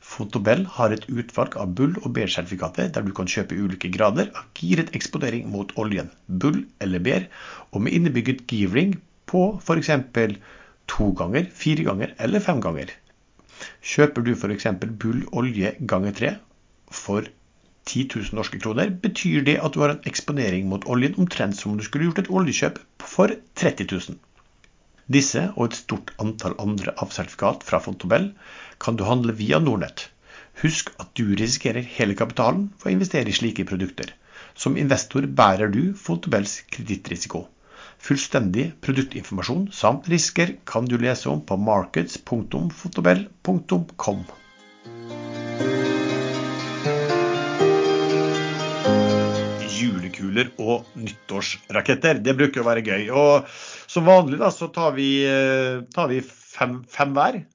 Fontobel 0.00 0.62
har 0.76 0.94
et 0.94 1.04
utvalg 1.10 1.58
av 1.60 1.74
bull- 1.76 1.98
og 2.00 2.14
Bear-sertifikater 2.16 2.88
der 2.94 3.04
du 3.04 3.12
kan 3.18 3.28
kjøpe 3.28 3.58
ulike 3.60 3.90
grader 3.92 4.30
av 4.40 4.48
giret 4.56 4.94
eksponering 4.96 5.50
mot 5.52 5.74
oljen, 5.82 6.08
bull 6.44 6.62
eller 6.80 7.04
bear, 7.10 7.26
og 7.74 7.84
med 7.84 7.98
innebygget 7.98 8.46
givering 8.48 8.96
på 9.28 9.42
f.eks. 9.60 9.92
to 10.94 11.12
ganger, 11.20 11.50
fire 11.52 11.84
ganger 11.90 12.14
eller 12.16 12.40
fem 12.40 12.64
ganger. 12.64 12.94
Kjøper 13.84 14.24
du 14.24 14.32
f.eks. 14.32 14.70
bull 15.04 15.26
olje 15.42 15.76
ganger 15.92 16.16
tre 16.22 16.36
for 17.04 17.28
10 17.86 18.08
000 18.14 18.38
norske 18.38 18.58
kroner, 18.62 18.90
betyr 18.90 19.44
det 19.46 19.58
at 19.62 19.74
du 19.74 19.80
har 19.82 19.90
en 19.94 20.06
eksponering 20.10 20.64
mot 20.70 20.86
oljen 20.90 21.14
omtrent 21.22 21.56
som 21.58 21.72
om 21.72 21.78
du 21.78 21.84
skulle 21.86 22.06
gjort 22.08 22.22
et 22.24 22.32
oljekjøp 22.40 22.76
for 23.14 23.28
30 23.62 23.86
000. 23.92 24.18
Disse 25.16 25.42
og 25.54 25.64
et 25.68 25.78
stort 25.78 26.08
antall 26.22 26.54
andre 26.62 26.90
avsertifikat 27.02 27.58
fra 27.66 27.78
Fontobel 27.82 28.24
kan 28.82 28.94
du 28.98 29.02
handle 29.06 29.32
via 29.38 29.58
Nordnett. 29.62 29.98
Husk 30.62 30.84
at 31.02 31.10
du 31.18 31.24
risikerer 31.38 31.84
hele 31.96 32.14
kapitalen 32.18 32.64
for 32.78 32.86
å 32.90 32.94
investere 32.96 33.30
i 33.30 33.38
slike 33.38 33.68
produkter. 33.70 34.08
Som 34.56 34.80
investor 34.80 35.22
bærer 35.40 35.68
du 35.70 35.82
Fontobels 36.00 36.54
kredittrisiko. 36.74 37.40
Fullstendig 38.02 38.66
produktinformasjon 38.84 39.64
samt 39.72 40.08
risker 40.12 40.48
kan 40.68 40.84
du 40.90 40.96
lese 41.00 41.26
om 41.32 41.40
på 41.46 41.54
markets.fontobel.com. 41.68 44.20
Julekuler 50.36 50.52
og 50.60 50.86
nyttårsraketter, 51.00 52.20
det 52.20 52.36
bruker 52.36 52.62
å 52.62 52.68
være 52.68 52.84
gøy. 52.84 53.08
Og 53.10 53.46
som 53.88 54.06
vanlig 54.06 54.38
da, 54.40 54.50
så 54.52 54.68
tar 54.68 54.92
vi, 54.96 55.24
eh, 55.24 55.82
tar 55.94 56.08
vi 56.08 56.20
fem, 56.20 56.84
fem 56.88 57.14
hver. 57.16 57.46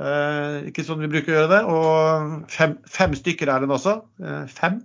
Eh, 0.00 0.68
ikke 0.68 0.84
sånn 0.84 1.00
vi 1.00 1.08
bruker 1.08 1.32
å 1.32 1.38
gjøre 1.38 1.52
det. 1.54 1.62
Og 1.72 2.50
fem, 2.52 2.76
fem 2.86 3.14
stykker 3.16 3.48
er 3.48 3.64
den 3.64 3.72
også. 3.72 4.02
Eh, 4.22 4.44
fem. 4.46 4.82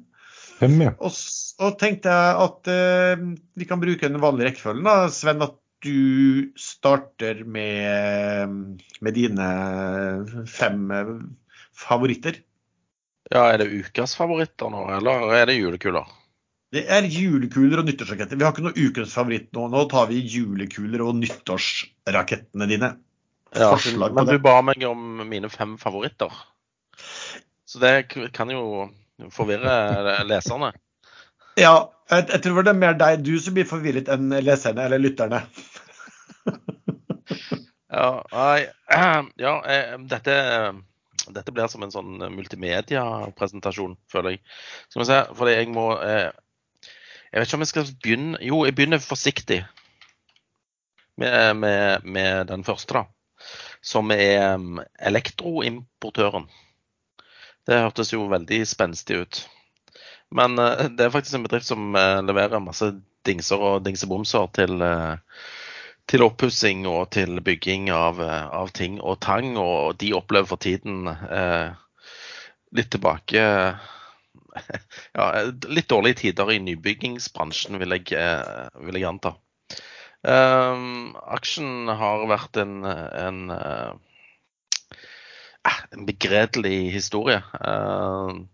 Fem, 0.62 0.78
ja. 0.82 0.94
Og 1.00 1.12
så 1.12 1.74
tenkte 1.76 2.10
jeg 2.14 2.46
at 2.46 2.72
eh, 2.72 3.26
vi 3.58 3.68
kan 3.68 3.82
bruke 3.82 4.08
den 4.08 4.22
vanlige 4.22 4.52
rekkefølgen. 4.52 4.86
da, 4.86 5.10
Sven, 5.10 5.42
at 5.44 5.58
du 5.82 6.54
starter 6.56 7.44
med, 7.44 8.80
med 9.02 9.14
dine 9.18 10.46
fem 10.48 10.92
eh, 10.94 11.14
favoritter. 11.76 12.40
Ja, 13.32 13.48
er 13.48 13.62
det 13.62 13.72
ukas 13.72 14.14
favoritter 14.16 14.70
nå, 14.70 14.86
eller 14.92 15.32
er 15.34 15.48
det 15.48 15.58
julekuler? 15.58 16.21
Det 16.72 16.86
er 16.88 17.08
julekuler 17.12 17.82
og 17.82 17.88
nyttårsraketter. 17.90 18.40
Vi 18.40 18.46
har 18.48 18.54
ikke 18.54 18.64
noe 18.64 18.78
ukens 18.78 19.16
favoritt 19.16 19.50
nå. 19.56 19.66
Nå 19.74 19.84
tar 19.92 20.08
vi 20.12 20.22
julekuler 20.24 21.04
og 21.04 21.18
nyttårsrakettene 21.20 22.68
dine. 22.70 22.94
Ja, 23.52 23.74
Forslag 23.74 24.16
men 24.16 24.30
du 24.30 24.38
ba 24.40 24.54
meg 24.64 24.86
om 24.88 25.26
mine 25.28 25.50
fem 25.52 25.76
favoritter. 25.82 26.32
Så 27.68 27.82
det 27.84 28.08
kan 28.36 28.52
jo 28.54 28.88
forvirre 29.36 30.22
leserne. 30.24 30.72
Ja, 31.60 31.92
jeg, 32.08 32.30
jeg 32.32 32.44
tror 32.46 32.64
det 32.64 32.72
er 32.72 32.80
mer 32.80 32.96
deg 32.96 33.26
du 33.28 33.34
som 33.44 33.56
blir 33.58 33.68
forvirret 33.68 34.08
enn 34.12 34.32
leserne 34.44 34.88
eller 34.88 35.04
lytterne. 35.04 35.44
Ja, 37.92 38.24
nei, 38.32 38.62
ja 39.44 39.54
jeg, 39.68 39.98
dette, 40.08 40.36
dette 41.36 41.52
blir 41.52 41.68
som 41.68 41.84
en 41.84 41.92
sånn 41.92 42.22
multimedia-presentasjon, 42.38 43.98
føler 44.12 44.38
jeg. 44.38 44.42
Skal 44.88 45.02
vi 45.02 45.08
se, 45.10 45.18
fordi 45.36 45.56
jeg 45.58 45.68
må 45.76 45.90
eh, 46.00 46.30
Jeg 47.32 47.40
vet 47.40 47.48
ikke 47.48 47.58
om 47.58 47.64
jeg 47.64 47.72
skal 47.72 47.94
begynne 48.04 48.42
Jo, 48.44 48.64
jeg 48.68 48.76
begynner 48.76 49.04
forsiktig 49.04 49.62
med, 51.22 51.56
med, 51.56 52.04
med 52.04 52.48
den 52.50 52.64
første, 52.68 52.98
da. 52.98 53.04
Som 53.82 54.12
er 54.14 54.56
um, 54.56 54.80
elektroimportøren. 55.00 56.48
Det 57.68 57.80
hørtes 57.82 58.14
jo 58.14 58.26
veldig 58.32 58.62
spenstig 58.68 59.20
ut. 59.22 59.42
Men 60.34 60.58
eh, 60.60 60.88
det 60.90 61.06
er 61.06 61.14
faktisk 61.14 61.38
en 61.38 61.46
bedrift 61.46 61.68
som 61.70 61.96
eh, 61.98 62.22
leverer 62.26 62.64
masse 62.64 62.88
dingser 63.28 63.62
og 63.62 63.84
dingsebomser 63.86 64.48
til 64.56 64.82
eh, 64.86 65.44
til 66.12 66.26
oppussing 66.26 66.84
og 66.90 67.12
til 67.16 67.40
bygging 67.46 67.90
av, 67.94 68.20
av 68.22 68.72
ting 68.76 69.00
og 69.00 69.20
tang. 69.24 69.56
Og 69.60 69.96
de 70.02 70.12
opplever 70.18 70.50
for 70.50 70.62
tiden 70.62 71.08
eh, 71.08 71.72
litt 72.76 72.92
tilbake 72.92 73.44
Ja, 75.18 75.28
litt 75.72 75.90
dårlige 75.92 76.22
tider 76.26 76.52
i 76.54 76.60
nybyggingsbransjen, 76.64 77.80
vil 77.82 77.98
jeg, 77.98 78.12
eh, 78.18 78.68
vil 78.86 79.00
jeg 79.00 79.10
anta. 79.10 79.36
Um, 80.22 81.16
aksjen 81.34 81.90
har 81.90 82.28
vært 82.30 82.60
en, 82.62 82.84
en, 82.86 83.40
eh, 83.56 83.94
en 85.96 86.06
begredelig 86.06 86.92
historie. 86.94 87.40
Uh, 87.58 88.46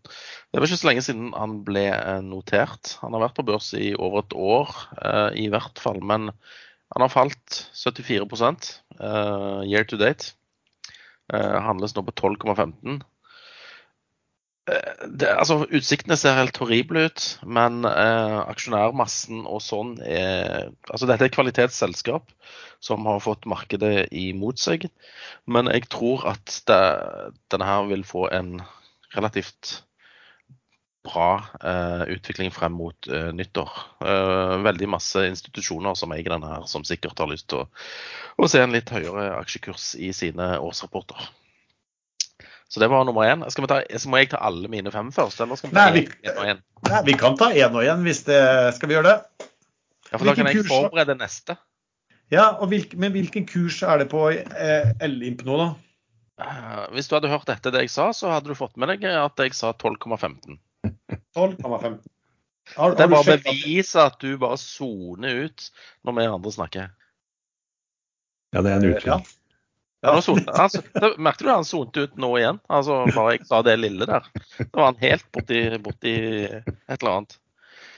det 0.52 0.62
var 0.62 0.70
ikke 0.70 0.80
så 0.80 0.90
lenge 0.90 1.04
siden 1.04 1.34
han 1.36 1.60
ble 1.68 1.90
eh, 1.92 2.22
notert. 2.24 2.96
Han 3.02 3.18
har 3.18 3.26
vært 3.26 3.36
på 3.40 3.48
børs 3.50 3.74
i 3.76 3.92
over 4.00 4.24
et 4.24 4.38
år, 4.40 4.72
uh, 5.04 5.30
i 5.36 5.50
hvert 5.52 5.84
fall. 5.84 6.00
Men 6.00 6.32
han 6.96 7.04
har 7.04 7.12
falt 7.12 7.66
74 7.76 8.24
uh, 8.32 9.62
year 9.68 9.84
to 9.84 10.00
date. 10.00 10.34
Handles 11.28 11.92
nå 11.92 12.06
på 12.08 12.14
12,15. 12.16 13.02
Eh, 14.68 15.08
det- 15.08 15.30
altså, 15.32 15.66
utsiktene 15.72 16.18
ser 16.18 16.36
helt 16.36 16.58
horrible 16.58 17.06
ut, 17.08 17.40
men 17.46 17.86
eh, 17.86 18.40
aksjonærmassen 18.52 19.46
og 19.46 19.62
sånn 19.64 19.98
er 20.04 20.72
Altså, 20.92 21.08
dette 21.08 21.24
er 21.24 21.30
et 21.32 21.36
kvalitetsselskap 21.36 22.32
som 22.84 23.06
har 23.06 23.20
fått 23.24 23.46
markedet 23.46 24.08
imot 24.12 24.60
seg. 24.60 24.90
Men 25.48 25.68
jeg 25.72 25.88
tror 25.90 26.28
at 26.34 26.62
det, 26.68 26.82
denne 27.52 27.66
her 27.66 27.88
vil 27.88 28.04
få 28.04 28.28
en 28.32 28.62
relativt 29.16 29.84
bra 31.08 31.30
eh, 31.64 32.04
utvikling 32.18 32.52
frem 32.52 32.76
mot 32.76 33.08
eh, 33.08 33.32
nyttår. 33.32 33.72
Eh, 34.04 34.58
veldig 34.68 34.90
masse 34.92 35.24
institusjoner 35.30 35.96
som 35.96 36.12
eier 36.12 36.28
denne 36.34 36.52
her, 36.52 36.68
som 36.68 36.84
sikkert 36.88 37.20
har 37.24 37.32
lyst 37.32 37.48
til 37.52 37.64
å, 37.64 37.68
å 38.38 38.52
se 38.52 38.62
en 38.62 38.76
litt 38.76 38.92
høyere 38.92 39.30
aksjekurs 39.40 39.94
i 39.96 40.12
sine 40.16 40.58
årsrapporter. 40.60 41.30
Så 42.68 42.80
det 42.84 42.90
var 42.92 43.06
nummer 43.08 43.24
én. 43.24 43.46
Skal 43.52 43.64
vi 43.64 43.68
ta, 43.72 43.78
så 43.98 44.10
må 44.12 44.18
jeg 44.20 44.30
ta 44.34 44.42
alle 44.44 44.68
mine 44.68 44.92
fem 44.92 45.08
først? 45.16 45.40
Eller 45.44 45.56
skal 45.56 45.70
vi 45.72 45.76
ta 45.78 45.86
Nei, 45.90 46.02
vi- 46.02 46.30
en 46.30 46.38
og 46.38 46.50
en? 46.52 46.62
Nei, 46.90 47.02
vi 47.08 47.14
kan 47.14 47.38
ta 47.40 47.48
én 47.56 47.72
og 47.76 47.84
én 47.84 48.04
hvis 48.04 48.24
det 48.28 48.76
Skal 48.76 48.90
vi 48.90 48.96
gjøre 48.98 49.14
det? 49.14 49.48
Ja, 50.12 50.18
for 50.18 50.26
da 50.26 50.34
kan 50.36 50.46
jeg 50.48 50.60
kurs 50.62 50.68
forberede 50.72 51.16
neste. 51.18 51.56
Ja, 52.32 52.50
og 52.60 52.68
hvilk, 52.70 52.94
Men 53.00 53.12
hvilken 53.16 53.46
kurs 53.48 53.82
er 53.84 53.98
det 54.00 54.10
på 54.12 54.26
eh, 54.36 54.94
L-imp 55.08 55.46
nå, 55.48 55.58
da? 55.58 55.70
Eh, 56.44 56.84
hvis 56.94 57.08
du 57.08 57.16
hadde 57.16 57.30
hørt 57.32 57.48
etter 57.50 57.72
det 57.72 57.86
jeg 57.88 57.90
sa, 57.90 58.12
så 58.12 58.30
hadde 58.32 58.52
du 58.52 58.56
fått 58.56 58.76
med 58.78 58.90
deg 58.90 59.06
at 59.10 59.38
jeg 59.38 59.54
sa 59.56 59.72
12,15. 59.74 60.60
12,15. 61.36 62.00
Det 62.68 63.00
er 63.00 63.08
bare 63.08 63.24
å 63.24 63.24
beviset 63.40 63.96
at 64.04 64.20
du 64.20 64.38
bare 64.38 64.58
soner 64.60 65.46
ut 65.48 65.70
når 66.04 66.18
vi 66.20 66.26
andre 66.28 66.52
snakker. 66.52 66.90
Ja, 68.54 68.62
det 68.62 68.72
er 68.72 68.76
en 68.76 69.02
Ja. 69.06 69.18
Ja, 70.06 70.14
nå 70.14 70.22
son- 70.22 70.44
altså, 70.54 70.84
da 70.94 71.10
merkte 71.18 71.44
du 71.48 71.50
han 71.50 71.66
sonte 71.66 72.04
ut 72.06 72.16
nå 72.22 72.30
igjen? 72.38 72.60
Altså, 72.70 73.00
bare 73.16 73.32
jeg 73.38 73.48
sa 73.50 73.64
det 73.66 73.80
lille 73.82 74.06
der. 74.06 74.28
Da 74.60 74.68
var 74.78 74.92
han 74.92 75.00
helt 75.02 75.26
borti, 75.34 75.62
borti 75.82 76.14
et 76.46 76.98
eller 77.02 77.14
annet. 77.16 77.38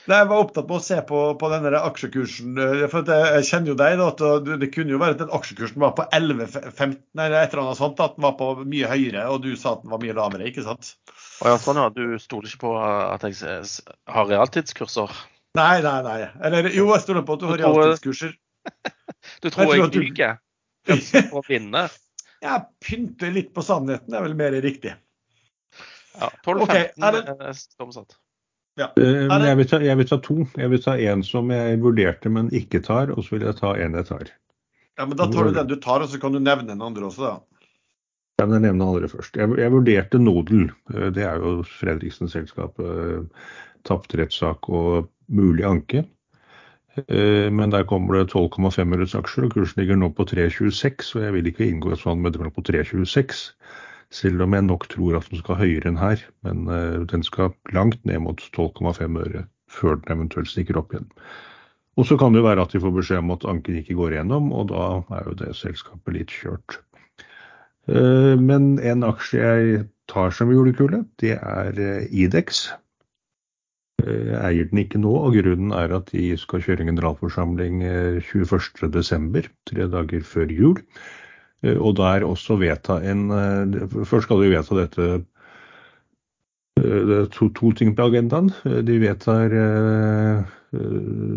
Nei, 0.10 0.18
Jeg 0.24 0.28
var 0.32 0.40
opptatt 0.42 0.66
med 0.66 0.78
å 0.80 0.82
se 0.82 0.96
på, 1.06 1.18
på 1.38 1.50
denne 1.52 1.70
aksjekursen. 1.86 2.56
eh, 2.58 2.88
for 2.90 3.04
jeg, 3.06 3.44
kjenner 3.46 3.68
jo 3.74 3.76
deg. 3.78 3.98
da, 4.00 4.08
at 4.08 4.48
Det 4.64 4.70
kunne 4.74 4.96
jo 4.96 4.98
være 4.98 5.18
at 5.18 5.22
den 5.22 5.30
aksjekursen 5.38 5.78
var 5.84 5.92
på 6.00 6.08
11,15 6.16 6.96
eller 7.20 7.36
et 7.44 7.54
eller 7.54 7.64
annet 7.66 7.78
sånt. 7.78 8.00
At 8.02 8.16
den 8.16 8.24
var 8.26 8.34
på 8.40 8.48
mye 8.66 8.88
høyere, 8.90 9.28
og 9.30 9.44
du 9.44 9.52
sa 9.60 9.76
at 9.76 9.84
den 9.84 9.92
var 9.92 10.00
mye 10.02 10.16
lavere. 10.18 10.48
ikke 10.50 10.64
sant? 10.66 10.96
Og 11.44 11.52
ja, 11.52 11.58
sånn 11.62 11.78
ja, 11.84 11.90
Du 11.94 12.18
stoler 12.18 12.48
ikke 12.50 12.64
på 12.64 12.74
at 12.80 13.28
jeg 13.28 13.38
har 14.16 14.26
realtidskurser? 14.32 15.14
Nei, 15.60 15.82
nei, 15.86 16.02
nei. 16.08 16.20
Eller 16.48 16.72
jo, 16.74 16.88
jeg 16.96 17.02
stoler 17.06 17.22
på 17.28 17.36
at 17.38 17.40
du 17.44 17.48
har 17.52 17.58
Du 17.58 17.64
tror- 17.68 17.82
realtidskurser. 17.84 18.34
Du 19.44 19.50
tror 19.52 19.76
Jeg 19.76 19.84
jeg 19.84 20.30
at 20.32 20.40
Kanskje 20.88 21.26
å 21.38 21.44
vinne? 21.48 21.88
Jeg 22.40 22.66
pynter 22.80 23.34
litt 23.36 23.54
på 23.54 23.64
sannheten, 23.66 24.14
er 24.16 24.24
vel 24.24 24.36
mer 24.40 24.56
riktig. 24.64 24.94
Ja, 26.20 26.30
12-15 26.46 26.64
okay, 26.64 26.86
er 26.98 27.12
det- 27.18 27.36
er 27.50 27.54
stormsatt. 27.58 28.16
Eh, 28.80 28.88
det- 28.96 29.44
jeg 29.44 29.58
vil, 29.60 29.66
ta, 29.68 29.80
jeg 29.84 29.98
vil 29.98 30.08
ta 30.08 30.18
to. 30.24 30.36
Jeg 30.56 30.70
vil 30.72 30.80
ta 30.84 30.94
en 30.98 31.24
som 31.24 31.50
jeg 31.52 31.80
vurderte, 31.84 32.32
men 32.32 32.50
ikke 32.56 32.80
tar. 32.84 33.12
Og 33.12 33.26
så 33.26 33.36
vil 33.36 33.42
jeg 33.48 33.58
ta 33.60 33.74
en 33.76 33.94
jeg 34.00 34.06
tar. 34.08 34.30
Ja, 34.98 35.06
men 35.06 35.18
Da 35.18 35.28
tar 35.28 35.44
du 35.50 35.52
den 35.52 35.68
du 35.68 35.76
tar, 35.76 36.02
og 36.02 36.10
så 36.10 36.20
kan 36.20 36.32
du 36.32 36.40
nevne 36.40 36.68
den 36.68 36.82
andre 36.82 37.04
også, 37.08 37.20
da. 37.28 37.40
Kan 38.40 38.52
jeg 38.56 38.62
nevne 38.62 38.88
andre 38.88 39.10
først. 39.12 39.36
Jeg, 39.36 39.52
jeg 39.60 39.72
vurderte 39.72 40.20
Nodel. 40.20 40.70
Eh, 40.94 41.10
Det 41.12 41.24
er 41.28 41.36
jo 41.44 41.64
Fredriksen-selskapet. 41.64 43.30
Tapt 43.84 44.16
rettssak 44.16 44.70
og 44.70 45.10
mulig 45.28 45.64
anke. 45.68 46.06
Eh, 47.08 47.50
men 47.54 47.72
der 47.72 47.86
kommer 47.88 48.18
det 48.18 48.32
12,5 48.34 48.96
øres 48.96 49.16
aksjer, 49.16 49.46
og 49.46 49.54
kursen 49.54 49.82
ligger 49.82 50.00
nå 50.00 50.10
på 50.16 50.26
3,26. 50.30 51.16
Og 51.16 51.24
jeg 51.24 51.36
vil 51.36 51.52
ikke 51.52 51.68
inngå 51.68 51.94
et 51.94 52.02
sånt 52.02 52.24
medlemmer 52.24 52.54
på 52.56 52.64
3,26, 52.66 53.44
selv 54.12 54.42
om 54.46 54.54
jeg 54.54 54.66
nok 54.68 54.88
tror 54.90 55.20
at 55.20 55.30
den 55.30 55.42
skal 55.44 55.60
høyere 55.62 55.92
enn 55.92 56.02
her. 56.02 56.24
Men 56.48 56.68
eh, 56.68 57.06
den 57.12 57.24
skal 57.24 57.54
langt 57.76 58.02
ned 58.06 58.20
mot 58.26 58.42
12,5 58.42 59.22
øre 59.26 59.46
før 59.70 60.00
den 60.02 60.18
eventuelt 60.18 60.50
stikker 60.50 60.80
opp 60.82 60.94
igjen. 60.96 61.10
Og 62.00 62.08
så 62.08 62.18
kan 62.18 62.34
det 62.34 62.42
jo 62.42 62.48
være 62.48 62.64
at 62.64 62.74
de 62.74 62.82
får 62.82 62.94
beskjed 62.96 63.22
om 63.22 63.34
at 63.36 63.46
anken 63.46 63.80
ikke 63.82 63.98
går 64.00 64.16
igjennom, 64.16 64.54
og 64.56 64.70
da 64.72 64.86
er 65.18 65.26
jo 65.28 65.36
det 65.38 65.56
selskapet 65.60 66.16
litt 66.16 66.34
kjørt. 66.34 66.80
Eh, 67.92 68.36
men 68.40 68.78
en 68.80 69.06
aksje 69.06 69.42
jeg 69.42 69.88
tar 70.10 70.34
som 70.34 70.50
julekule, 70.50 71.04
det 71.22 71.36
er 71.38 72.08
Idex. 72.10 72.70
Jeg 74.06 74.40
eier 74.40 74.68
den 74.70 74.82
ikke 74.84 75.02
nå, 75.02 75.12
og 75.12 75.36
grunnen 75.36 75.74
er 75.76 75.94
at 75.98 76.12
de 76.14 76.32
skal 76.40 76.64
kjøre 76.64 76.88
generalforsamling 76.88 77.82
21.12., 78.26 79.50
tre 79.70 79.88
dager 79.92 80.24
før 80.28 80.54
jul. 80.54 80.80
Og 81.76 81.98
der 82.00 82.24
også 82.24 82.56
vedta 82.56 83.02
en 83.04 83.26
Først 84.08 84.30
skal 84.30 84.40
de 84.46 84.52
vedta 84.54 84.78
dette 84.78 85.08
Det 86.80 87.18
er 87.18 87.26
to, 87.36 87.50
to 87.52 87.74
ting 87.76 87.92
på 87.98 88.06
agendaen. 88.08 88.54
De 88.64 89.00
vedtar 89.02 89.52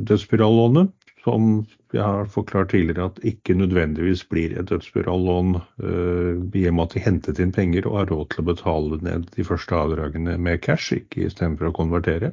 dødsspirallånet, 0.07 0.93
som 1.23 1.63
jeg 1.93 2.03
har 2.03 2.31
forklart 2.33 2.73
tidligere 2.73 3.11
at 3.11 3.21
ikke 3.27 3.55
nødvendigvis 3.55 4.25
blir 4.31 4.55
et 4.59 4.69
dødsbyrallån 4.71 5.55
uh, 5.85 6.41
i 6.59 6.65
og 6.69 6.75
med 6.75 6.85
at 6.87 6.97
de 6.97 7.05
hentet 7.05 7.43
inn 7.43 7.55
penger 7.55 7.87
og 7.87 7.99
har 8.01 8.11
råd 8.11 8.33
til 8.33 8.43
å 8.43 8.49
betale 8.49 8.99
ned 9.07 9.29
de 9.37 9.47
første 9.47 9.77
avdragene 9.77 10.39
med 10.41 10.63
cash, 10.65 10.95
ikke 10.97 11.29
istedenfor 11.29 11.71
å 11.71 11.77
konvertere. 11.77 12.33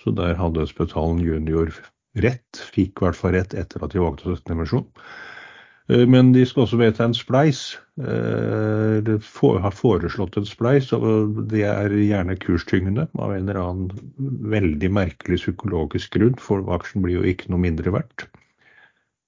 Så 0.00 0.12
der 0.16 0.36
hadde 0.36 0.60
Dødsbetalen 0.60 1.20
junior 1.24 1.72
rett, 2.20 2.62
fikk 2.74 2.98
i 2.98 3.06
hvert 3.06 3.18
fall 3.18 3.36
rett 3.36 3.54
etter 3.54 3.84
at 3.84 3.92
de 3.94 4.02
valgte 4.02 4.28
å 4.28 4.34
støtte 4.34 4.52
en 4.52 4.58
emisjon. 4.58 4.86
Uh, 5.90 6.04
men 6.10 6.34
de 6.36 6.44
skal 6.48 6.66
også 6.66 6.80
vedta 6.82 7.08
en 7.08 7.16
spleis. 7.16 7.70
For, 9.24 9.60
har 9.64 9.74
foreslått 9.76 10.36
en 10.40 10.48
spleis, 10.48 10.90
og 10.96 11.40
det 11.52 11.64
er 11.68 11.94
gjerne 11.94 12.38
kurstyngende 12.40 13.08
av 13.18 13.34
en 13.34 13.48
eller 13.48 13.60
annen 13.62 14.28
veldig 14.52 14.92
merkelig 14.96 15.40
psykologisk 15.42 16.18
grunn, 16.18 16.38
for 16.40 16.66
aksjen 16.76 17.06
blir 17.06 17.20
jo 17.20 17.32
ikke 17.32 17.52
noe 17.52 17.64
mindre 17.68 17.94
verdt 17.94 18.28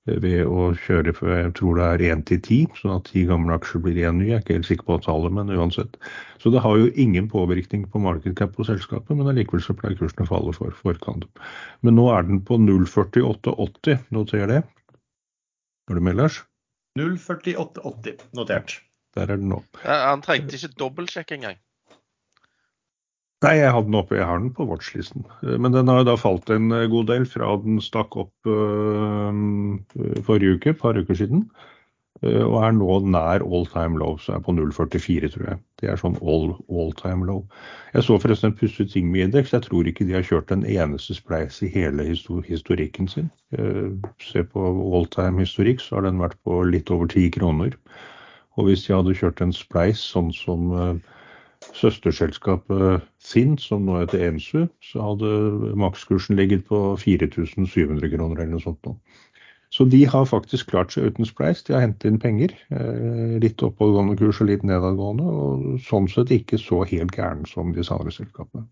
ved 0.03 0.49
å 0.51 0.73
kjøre 0.83 1.13
jeg 1.15 1.51
tror 1.55 1.79
det 1.79 1.85
er 1.87 2.03
1 2.17 2.25
til 2.27 2.41
10, 2.41 2.79
sånn 2.81 2.95
at 2.97 3.07
ti 3.13 3.23
gamle 3.29 3.55
aksjer 3.55 3.83
blir 3.85 4.01
én 4.03 4.19
ny. 4.19 4.29
Jeg 4.33 4.35
er 4.35 4.43
ikke 4.43 4.57
helt 4.57 4.69
sikker 4.69 4.89
på 4.89 4.99
tallet, 5.05 5.35
men 5.37 5.53
uansett. 5.55 5.99
Så 6.43 6.51
det 6.51 6.63
har 6.65 6.79
jo 6.79 6.91
ingen 6.99 7.29
påvirkning 7.31 7.87
på 7.91 8.03
market 8.03 8.35
cap 8.39 8.55
på 8.57 8.67
selskapet, 8.67 9.15
men 9.15 9.31
allikevel 9.31 9.63
så 9.63 9.77
pleier 9.79 9.99
kursen 10.01 10.25
å 10.27 10.31
falle 10.31 10.55
for 10.57 10.75
forkant. 10.83 11.29
Men 11.87 11.99
nå 11.99 12.09
er 12.11 12.27
den 12.27 12.43
på 12.43 12.59
0,4880, 12.59 14.09
noter 14.11 14.49
det. 14.51 14.63
Har 15.87 15.99
du 15.99 16.03
med, 16.03 16.19
Lars? 16.19 16.43
0,4880, 16.99 18.27
notert. 18.35 18.81
Der 19.17 19.29
er 19.29 19.37
den 19.37 19.53
nå. 19.53 19.61
Han 19.85 20.25
trengte 20.25 20.57
ikke 20.57 20.73
dobbeltsjekke 20.81 21.37
engang. 21.37 21.61
Nei, 23.43 23.57
jeg 23.59 23.73
hadde 23.75 23.89
den 23.89 23.99
oppe, 23.99 24.15
jeg 24.21 24.27
har 24.29 24.39
den 24.39 24.53
på 24.55 24.65
watchlisten. 24.71 25.25
Men 25.43 25.75
den 25.75 25.91
har 25.91 26.03
jo 26.03 26.07
da 26.13 26.15
falt 26.21 26.51
en 26.55 26.71
god 26.93 27.09
del 27.11 27.27
fra 27.27 27.57
den 27.65 27.81
stakk 27.83 28.15
opp 28.23 28.47
uh, 28.47 29.35
forrige 30.29 30.59
uke, 30.59 30.71
et 30.71 30.79
par 30.79 30.99
uker 30.99 31.19
siden. 31.19 31.49
Uh, 32.23 32.45
og 32.47 32.55
er 32.63 32.77
nå 32.77 33.01
nær 33.11 33.43
all 33.43 33.67
time 33.67 33.99
low, 33.99 34.15
så 34.23 34.37
er 34.37 34.45
på 34.47 34.55
0,44 34.55 35.33
tror 35.35 35.49
jeg. 35.49 35.59
Det 35.83 35.91
er 35.91 35.99
sånn 35.99 36.15
all, 36.23 36.53
all 36.71 36.95
time 37.01 37.27
low. 37.27 37.43
Jeg 37.97 38.07
så 38.07 38.21
forresten 38.23 38.53
en 38.53 38.57
pussig 38.61 38.87
ting 38.93 39.11
med 39.11 39.27
indeks. 39.27 39.57
Jeg 39.57 39.67
tror 39.67 39.91
ikke 39.91 40.07
de 40.07 40.15
har 40.21 40.29
kjørt 40.29 40.55
en 40.55 40.63
eneste 40.63 41.19
spleis 41.19 41.59
i 41.67 41.73
hele 41.75 42.07
histor 42.07 42.47
historikken 42.47 43.11
sin. 43.11 43.27
Uh, 43.59 43.91
se 44.23 44.47
på 44.47 44.71
all 44.71 45.11
time 45.11 45.43
historikk, 45.43 45.83
så 45.83 45.99
har 45.99 46.07
den 46.07 46.23
vært 46.23 46.39
på 46.47 46.63
litt 46.71 46.95
over 46.95 47.11
ti 47.11 47.27
kroner. 47.35 47.75
Og 48.57 48.69
hvis 48.69 48.85
de 48.87 48.95
hadde 48.97 49.17
kjørt 49.17 49.41
en 49.41 49.55
spleis 49.57 50.03
sånn 50.13 50.33
som 50.37 51.01
søsterselskapet 51.71 53.05
sin, 53.23 53.57
som 53.59 53.87
nå 53.87 54.01
heter 54.01 54.25
Ensu, 54.29 54.67
så 54.85 55.05
hadde 55.13 55.75
makskursen 55.79 56.37
ligget 56.37 56.67
på 56.69 56.81
4700 57.01 58.11
kroner 58.13 58.43
eller 58.43 58.57
noe 58.57 58.65
sånt 58.65 58.83
nå. 58.89 58.97
Så 59.73 59.87
de 59.89 60.03
har 60.05 60.27
faktisk 60.29 60.69
klart 60.69 60.93
seg 60.93 61.09
uten 61.09 61.25
spleis. 61.25 61.63
De 61.65 61.73
har 61.73 61.81
hentet 61.87 62.11
inn 62.11 62.19
penger. 62.21 62.53
Eh, 62.77 63.39
litt 63.41 63.63
oppadgående 63.65 64.19
kurs 64.21 64.43
og 64.45 64.51
litt 64.51 64.67
nedadgående, 64.69 65.25
og 65.25 65.79
sånn 65.87 66.11
sett 66.13 66.33
ikke 66.35 66.61
så 66.61 66.83
helt 66.91 67.17
gæren 67.17 67.47
som 67.49 67.73
disse 67.73 67.95
andre 67.95 68.13
selskapene. 68.13 68.67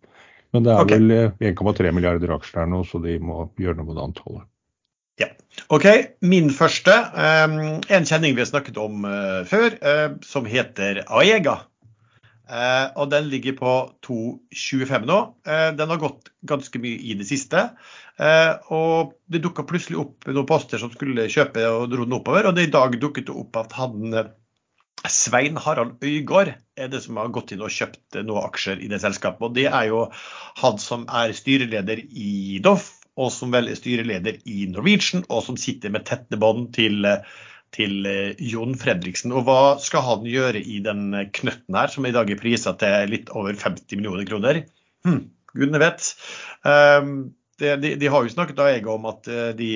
Men 0.52 0.66
det 0.66 0.74
er 0.74 0.84
okay. 0.84 1.00
vel 1.00 1.54
1,3 1.54 1.94
milliarder 1.96 2.34
aksjer 2.36 2.60
der 2.60 2.72
nå, 2.74 2.82
så 2.84 3.00
de 3.00 3.16
må 3.22 3.46
gjøre 3.56 3.78
noe 3.78 3.88
med 3.88 3.96
det 3.96 4.06
antallet. 4.10 4.48
Ja. 5.20 5.30
OK, 5.68 5.86
min 6.24 6.48
første. 6.54 6.94
Um, 7.14 7.58
en 7.92 8.06
kjenning 8.08 8.36
vi 8.36 8.42
har 8.42 8.48
snakket 8.48 8.78
om 8.80 9.04
uh, 9.04 9.42
før, 9.48 9.76
uh, 9.84 10.06
som 10.26 10.48
heter 10.48 11.04
Aega. 11.06 11.60
Eh, 12.50 12.86
og 12.98 13.10
den 13.12 13.28
ligger 13.30 13.54
på 13.58 13.72
2,25 14.06 15.06
nå. 15.06 15.18
Eh, 15.46 15.68
den 15.78 15.92
har 15.92 16.02
gått 16.02 16.32
ganske 16.46 16.82
mye 16.82 16.98
i 16.98 17.14
det 17.18 17.28
siste. 17.28 17.68
Eh, 18.18 18.52
og 18.74 19.14
det 19.30 19.42
dukka 19.44 19.64
plutselig 19.68 20.00
opp 20.02 20.26
noen 20.28 20.48
poster 20.48 20.82
som 20.82 20.90
skulle 20.92 21.28
kjøpe 21.30 21.62
og 21.70 21.88
dro 21.92 22.06
den 22.06 22.18
oppover. 22.18 22.50
Og 22.50 22.56
det 22.56 22.66
i 22.66 22.72
dag 22.74 22.98
dukket 22.98 23.30
det 23.30 23.36
opp 23.38 23.60
at 23.60 23.76
han 23.78 24.18
Svein 25.08 25.56
Harald 25.56 26.02
Øygård 26.04 26.50
er 26.76 26.90
det 26.92 26.98
som 27.06 27.16
har 27.16 27.30
gått 27.32 27.54
inn 27.54 27.62
og 27.64 27.72
kjøpt 27.72 28.18
noen 28.18 28.42
aksjer 28.42 28.82
i 28.82 28.90
det 28.90 28.98
selskapet. 29.00 29.46
Og 29.46 29.54
det 29.56 29.70
er 29.70 29.86
jo 29.88 30.02
han 30.60 30.82
som 30.82 31.06
er 31.06 31.32
styreleder 31.36 32.02
i 32.10 32.58
Doff, 32.64 32.99
og 33.18 33.30
som 33.34 33.52
vel 33.54 33.70
er 33.70 33.78
styreleder 33.78 34.42
i 34.48 34.66
Norwegian, 34.70 35.24
og 35.28 35.42
som 35.46 35.58
sitter 35.60 35.92
med 35.92 36.06
tette 36.08 36.38
bånd 36.40 36.70
til 36.76 37.06
til 37.74 38.06
eh, 38.08 38.38
Jon 38.50 38.74
Fredriksen. 38.78 39.34
Og 39.34 39.46
hva 39.46 39.76
skal 39.82 40.04
han 40.06 40.24
gjøre 40.28 40.62
i 40.62 40.80
den 40.84 41.10
knøtten 41.36 41.76
her, 41.78 41.92
som 41.92 42.06
i 42.06 42.14
dag 42.14 42.30
er 42.30 42.40
prisa 42.40 42.74
til 42.78 43.12
litt 43.12 43.30
over 43.30 43.54
50 43.54 44.00
millioner 44.00 44.26
kroner? 44.28 44.64
Hm, 45.06 45.22
Gudene 45.54 45.82
vet. 45.82 46.08
Um, 46.66 47.30
de, 47.60 47.76
de, 47.80 47.94
de, 48.00 48.10
har 48.10 48.24
jo 48.24 48.32
snakket 48.32 48.58
da, 48.58 48.72
jeg 48.72 48.88
om 48.90 49.06
at 49.10 49.30
eh, 49.30 49.52
de 49.56 49.70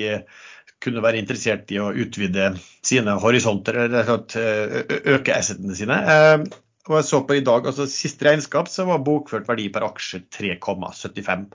kunne 0.83 1.01
være 1.01 1.21
interessert 1.21 1.71
i 1.71 1.79
å 1.81 1.93
utvide 1.95 2.51
sine 2.85 3.15
horisonter, 3.21 3.85
eller 3.85 4.09
øke 4.11 5.33
assetene 5.33 5.77
sine. 5.77 5.97
Um, 6.03 6.45
og 6.85 6.99
jeg 6.99 7.07
så 7.07 7.21
på 7.25 7.39
i 7.39 7.45
dag, 7.45 7.65
altså 7.65 7.87
Siste 7.89 8.27
regnskap 8.27 8.67
så 8.69 8.85
var 8.85 9.01
bokført 9.05 9.47
verdi 9.49 9.71
per 9.73 9.87
aksje 9.87 10.21
3,75. 10.35 11.47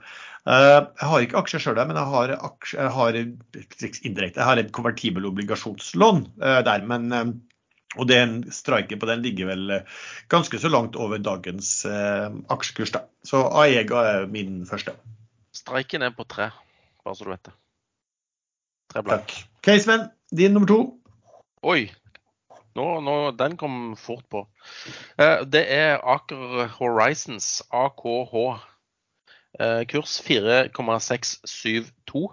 Eh, 0.49 0.79
jeg 0.97 1.07
har 1.11 1.23
ikke 1.23 1.37
aksjer 1.43 1.61
sjøl, 1.61 1.79
men 1.85 1.99
jeg 1.99 2.09
har, 2.15 2.33
aksjer, 2.49 2.81
jeg 2.81 2.93
har 2.95 3.17
indirekte, 3.21 4.39
jeg 4.39 4.47
har 4.47 4.61
et 4.61 4.73
konvertibel 4.73 5.27
obligasjonslån 5.29 6.23
eh, 6.41 6.59
der. 6.65 6.85
men 6.89 7.07
eh, 7.13 7.31
og 7.99 8.07
den 8.07 8.37
Striken 8.55 9.01
på 9.01 9.07
den 9.09 9.19
ligger 9.19 9.49
vel 9.49 9.71
ganske 10.31 10.55
så 10.63 10.69
langt 10.71 10.95
over 10.95 11.19
dagens 11.19 11.83
aksjekurs. 11.83 12.93
da. 12.95 13.01
Så 13.27 13.41
Aega 13.51 14.05
er 14.07 14.29
min 14.31 14.61
første. 14.63 14.93
Streiken 15.51 16.01
er 16.07 16.13
på 16.15 16.23
tre, 16.23 16.53
bare 17.03 17.19
så 17.19 17.27
du 17.27 17.33
vet 17.33 17.49
det. 17.49 17.53
Tre 18.93 19.03
blank. 19.03 19.27
Takk. 19.27 19.43
Caseman, 19.67 20.07
din 20.31 20.55
nummer 20.55 20.71
to. 20.71 20.79
Oi. 21.67 21.91
Nå, 22.79 22.85
nå, 23.03 23.15
den 23.35 23.57
kom 23.59 23.97
fort 23.99 24.23
på. 24.31 24.45
Eh, 25.19 25.43
det 25.43 25.65
er 25.75 25.99
Aker 25.99 26.71
Horizons, 26.77 27.59
AKH. 27.75 28.70
Eh, 29.59 29.83
kurs 29.91 30.21
4,672. 30.23 32.31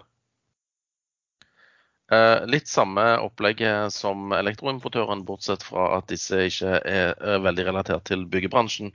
Eh, 2.11 2.45
litt 2.49 2.67
samme 2.67 3.03
opplegget 3.21 3.93
som 3.93 4.31
elektroimportøren, 4.33 5.21
bortsett 5.27 5.61
fra 5.61 5.83
at 5.99 6.07
disse 6.09 6.39
ikke 6.47 6.79
er, 6.79 7.11
veldig 7.43 7.67
relatert 7.67 8.07
til 8.09 8.23
byggebransjen. 8.33 8.89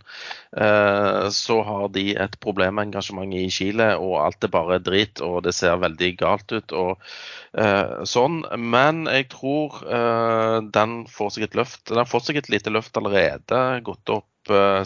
Eh, 0.59 1.29
så 1.31 1.61
har 1.69 1.87
de 1.95 2.09
et 2.25 2.35
problemengasjement 2.43 3.37
i 3.39 3.45
Chile, 3.55 3.93
og 4.03 4.17
alt 4.25 4.49
er 4.49 4.53
bare 4.57 4.81
drit, 4.83 5.23
og 5.23 5.45
det 5.47 5.55
ser 5.55 5.79
veldig 5.85 6.11
galt 6.25 6.57
ut. 6.57 6.75
og 6.75 7.07
eh, 7.55 8.03
sånn. 8.03 8.43
Men 8.59 9.07
jeg 9.07 9.31
tror 9.37 9.79
eh, 9.87 10.59
den 10.75 11.05
får 11.07 11.37
seg 11.37 11.49
et 11.49 11.59
løft. 11.61 11.85
Den 11.93 12.03
har 12.03 12.11
fått 12.11 12.33
seg 12.33 12.43
et 12.43 12.51
lite 12.51 12.75
løft 12.75 12.99
allerede, 12.99 13.63
gått 13.87 14.11
opp 14.11 14.27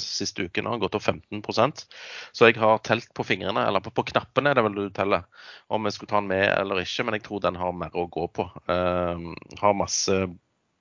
siste 0.03 0.45
uken 0.47 0.69
har 0.71 0.79
gått 0.83 0.95
opp 0.95 1.03
15% 1.03 1.85
Så 2.33 2.49
jeg 2.49 2.59
har 2.61 2.79
telt 2.87 3.09
på 3.17 3.25
fingrene, 3.27 3.65
eller 3.67 3.83
på, 3.85 3.93
på 3.95 4.05
knappene 4.13 4.53
er 4.53 4.59
det 4.59 4.65
vel 4.67 4.77
du 4.77 4.85
teller, 4.95 5.25
om 5.69 5.89
jeg 5.89 5.97
skulle 5.97 6.13
ta 6.13 6.21
den 6.21 6.31
med 6.31 6.47
eller 6.53 6.83
ikke. 6.83 7.07
Men 7.07 7.19
jeg 7.19 7.27
tror 7.27 7.43
den 7.45 7.59
har 7.61 7.75
mer 7.77 7.97
å 7.99 8.07
gå 8.13 8.29
på. 8.39 8.47
Uh, 8.71 9.35
har 9.61 9.79
masse 9.79 10.21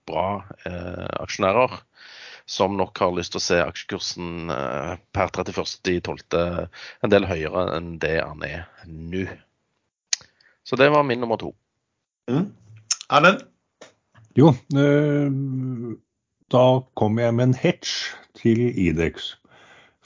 bra 0.08 0.28
uh, 0.68 1.08
aksjonærer 1.24 1.80
som 2.48 2.78
nok 2.80 3.00
har 3.04 3.12
lyst 3.12 3.34
til 3.36 3.42
å 3.42 3.44
se 3.44 3.58
aksjekursen 3.60 4.54
uh, 4.54 4.96
per 5.12 5.34
31.12. 5.36 6.38
en 7.04 7.12
del 7.12 7.28
høyere 7.28 7.66
enn 7.76 7.98
det 8.00 8.16
den 8.22 8.48
er 8.48 8.64
nå. 8.88 9.26
Så 10.68 10.80
det 10.80 10.90
var 10.92 11.04
min 11.08 11.20
nummer 11.24 11.40
to. 11.40 11.54
Mm. 12.32 12.50
Erlend? 13.12 13.46
Jo, 14.38 14.52
da 16.54 16.66
kom 17.00 17.20
jeg 17.20 17.36
med 17.36 17.50
en 17.50 17.58
hedge 17.58 18.16
til 18.40 18.68
Idex. 18.72 19.34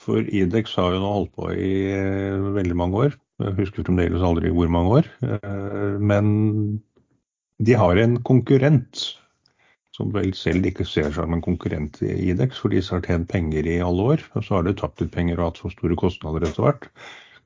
For 0.02 0.26
Idex 0.26 0.76
har 0.80 0.96
jo 0.96 1.02
nå 1.04 1.12
holdt 1.14 1.34
på 1.38 1.52
i 1.54 1.74
eh, 1.94 2.52
veldig 2.58 2.78
mange 2.78 3.06
år. 3.08 3.18
Jeg 3.42 3.58
husker 3.58 3.86
fremdeles 3.86 4.24
aldri 4.26 4.52
hvor 4.54 4.70
mange 4.70 5.02
år. 5.02 5.08
Men 5.98 6.28
de 7.62 7.74
har 7.78 7.98
en 7.98 8.20
konkurrent 8.26 9.02
som 9.96 10.12
vel 10.16 10.32
selv 10.38 10.66
ikke 10.66 10.86
ser 10.88 11.10
seg 11.10 11.18
som 11.20 11.36
en 11.36 11.44
konkurrent 11.44 12.00
i 12.06 12.14
Idex, 12.32 12.62
for 12.62 12.72
de 12.72 12.82
har 12.86 13.04
tjent 13.06 13.28
penger 13.32 13.68
i 13.68 13.82
alle 13.84 14.06
år. 14.16 14.24
Og 14.38 14.46
så 14.46 14.58
har 14.58 14.68
de 14.68 14.76
tapt 14.78 15.04
litt 15.04 15.14
penger 15.14 15.40
og 15.40 15.50
hatt 15.52 15.62
for 15.64 15.76
store 15.76 15.98
kostnader 16.00 16.48
etter 16.48 16.66
hvert. 16.66 16.88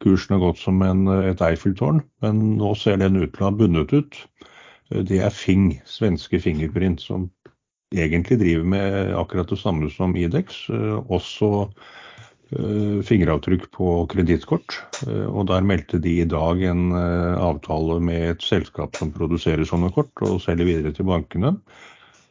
Kursen 0.03 0.35
har 0.35 0.43
gått 0.43 0.61
som 0.61 0.81
en, 0.85 1.07
et 1.23 1.41
Eiffeltårn, 1.41 2.03
men 2.23 2.43
nå 2.59 2.73
ser 2.77 2.99
den 3.01 3.17
ut 3.17 3.31
til 3.33 3.45
å 3.45 3.49
ha 3.49 3.55
bundet 3.55 3.95
ut. 3.95 4.19
Det 4.91 5.21
er 5.23 5.33
Fing, 5.33 5.79
svenske 5.89 6.39
Fingerprint, 6.43 7.01
som 7.01 7.29
egentlig 8.03 8.39
driver 8.41 8.71
med 8.75 9.13
akkurat 9.17 9.51
det 9.51 9.59
samme 9.61 9.89
som 9.93 10.15
Idex. 10.19 10.65
Også 10.71 11.49
uh, 11.65 12.99
fingeravtrykk 13.07 13.67
på 13.75 13.95
kredittkort. 14.11 14.79
Uh, 15.05 15.27
og 15.31 15.49
der 15.51 15.67
meldte 15.67 15.99
de 16.03 16.19
i 16.21 16.29
dag 16.29 16.63
en 16.69 16.87
avtale 16.95 17.99
med 18.03 18.35
et 18.35 18.45
selskap 18.45 18.97
som 18.99 19.13
produserer 19.15 19.67
sånne 19.67 19.91
kort, 19.95 20.13
og 20.25 20.41
selger 20.43 20.71
videre 20.71 20.95
til 20.95 21.07
bankene. 21.09 21.55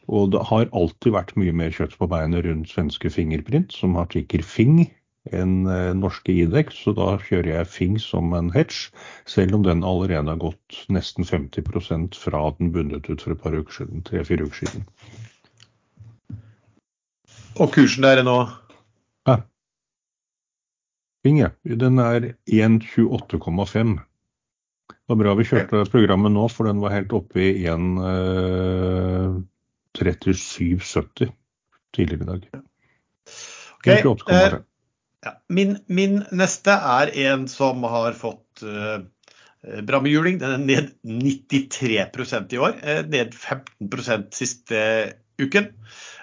Og 0.05 0.35
det 0.35 0.43
har 0.51 0.69
alltid 0.69 1.15
vært 1.15 1.33
mye 1.39 1.53
mer 1.55 1.73
kjøtt 1.73 1.95
på 1.97 2.09
beinet 2.09 2.45
rundt 2.45 2.69
svenske 2.69 3.09
Fingerprint, 3.09 3.73
som 3.73 3.97
har 3.97 4.11
tikker 4.13 4.45
Fing 4.45 4.83
enn 5.33 5.65
eh, 5.65 5.91
norske 5.97 6.33
Idex, 6.33 6.83
så 6.85 6.93
da 6.97 7.15
kjører 7.21 7.51
jeg 7.51 7.71
Fing 7.71 7.95
som 8.01 8.33
en 8.37 8.51
hedge, 8.53 8.91
selv 9.29 9.57
om 9.57 9.65
den 9.65 9.83
allerede 9.87 10.29
har 10.29 10.41
gått 10.41 10.83
nesten 10.93 11.25
50% 11.25 12.17
fra 12.19 12.43
den 12.59 12.71
bundet 12.75 13.09
ut 13.09 13.23
for 13.25 13.33
et 13.33 13.41
par 13.41 13.57
uker 13.57 13.79
siden, 13.79 14.05
tre-fire 14.05 14.45
uker 14.45 14.65
siden. 14.65 14.85
Og 17.55 17.71
kursen 17.73 18.03
der 18.03 18.19
er 18.19 18.27
nå? 18.27 18.39
Ja. 19.27 19.37
Inge. 21.25 21.51
Den 21.63 22.01
er 22.03 22.33
1,28,5. 22.51 23.95
Det 24.89 25.13
var 25.13 25.19
bra 25.21 25.33
vi 25.37 25.45
kjørte 25.47 25.85
programmet 25.93 26.33
nå, 26.33 26.47
for 26.49 26.67
den 26.67 26.81
var 26.81 26.95
helt 26.95 27.13
oppe 27.13 27.41
i 27.43 27.65
1 27.69 29.45
37,70 29.95 31.31
tidligere 31.95 32.23
i 32.23 32.27
dag. 32.27 32.47
Okay. 33.77 34.01
Eh, 34.03 34.55
ja. 35.25 35.31
min, 35.49 35.77
min, 35.87 36.23
neste 36.31 36.73
er 36.73 37.11
en 37.27 37.45
som 37.47 37.83
har 37.87 38.17
fått 38.17 38.65
uh, 38.65 39.05
bra 39.85 40.01
med 40.01 40.11
juling. 40.11 40.39
Den 40.41 40.57
er 40.57 40.65
ned 40.65 40.91
93% 41.05 42.55
i 42.57 42.61
år. 42.61 42.81
Eh, 42.81 43.03
ned 43.07 43.37
15% 43.37 44.33
siste 44.35 44.81
uken. 45.41 45.71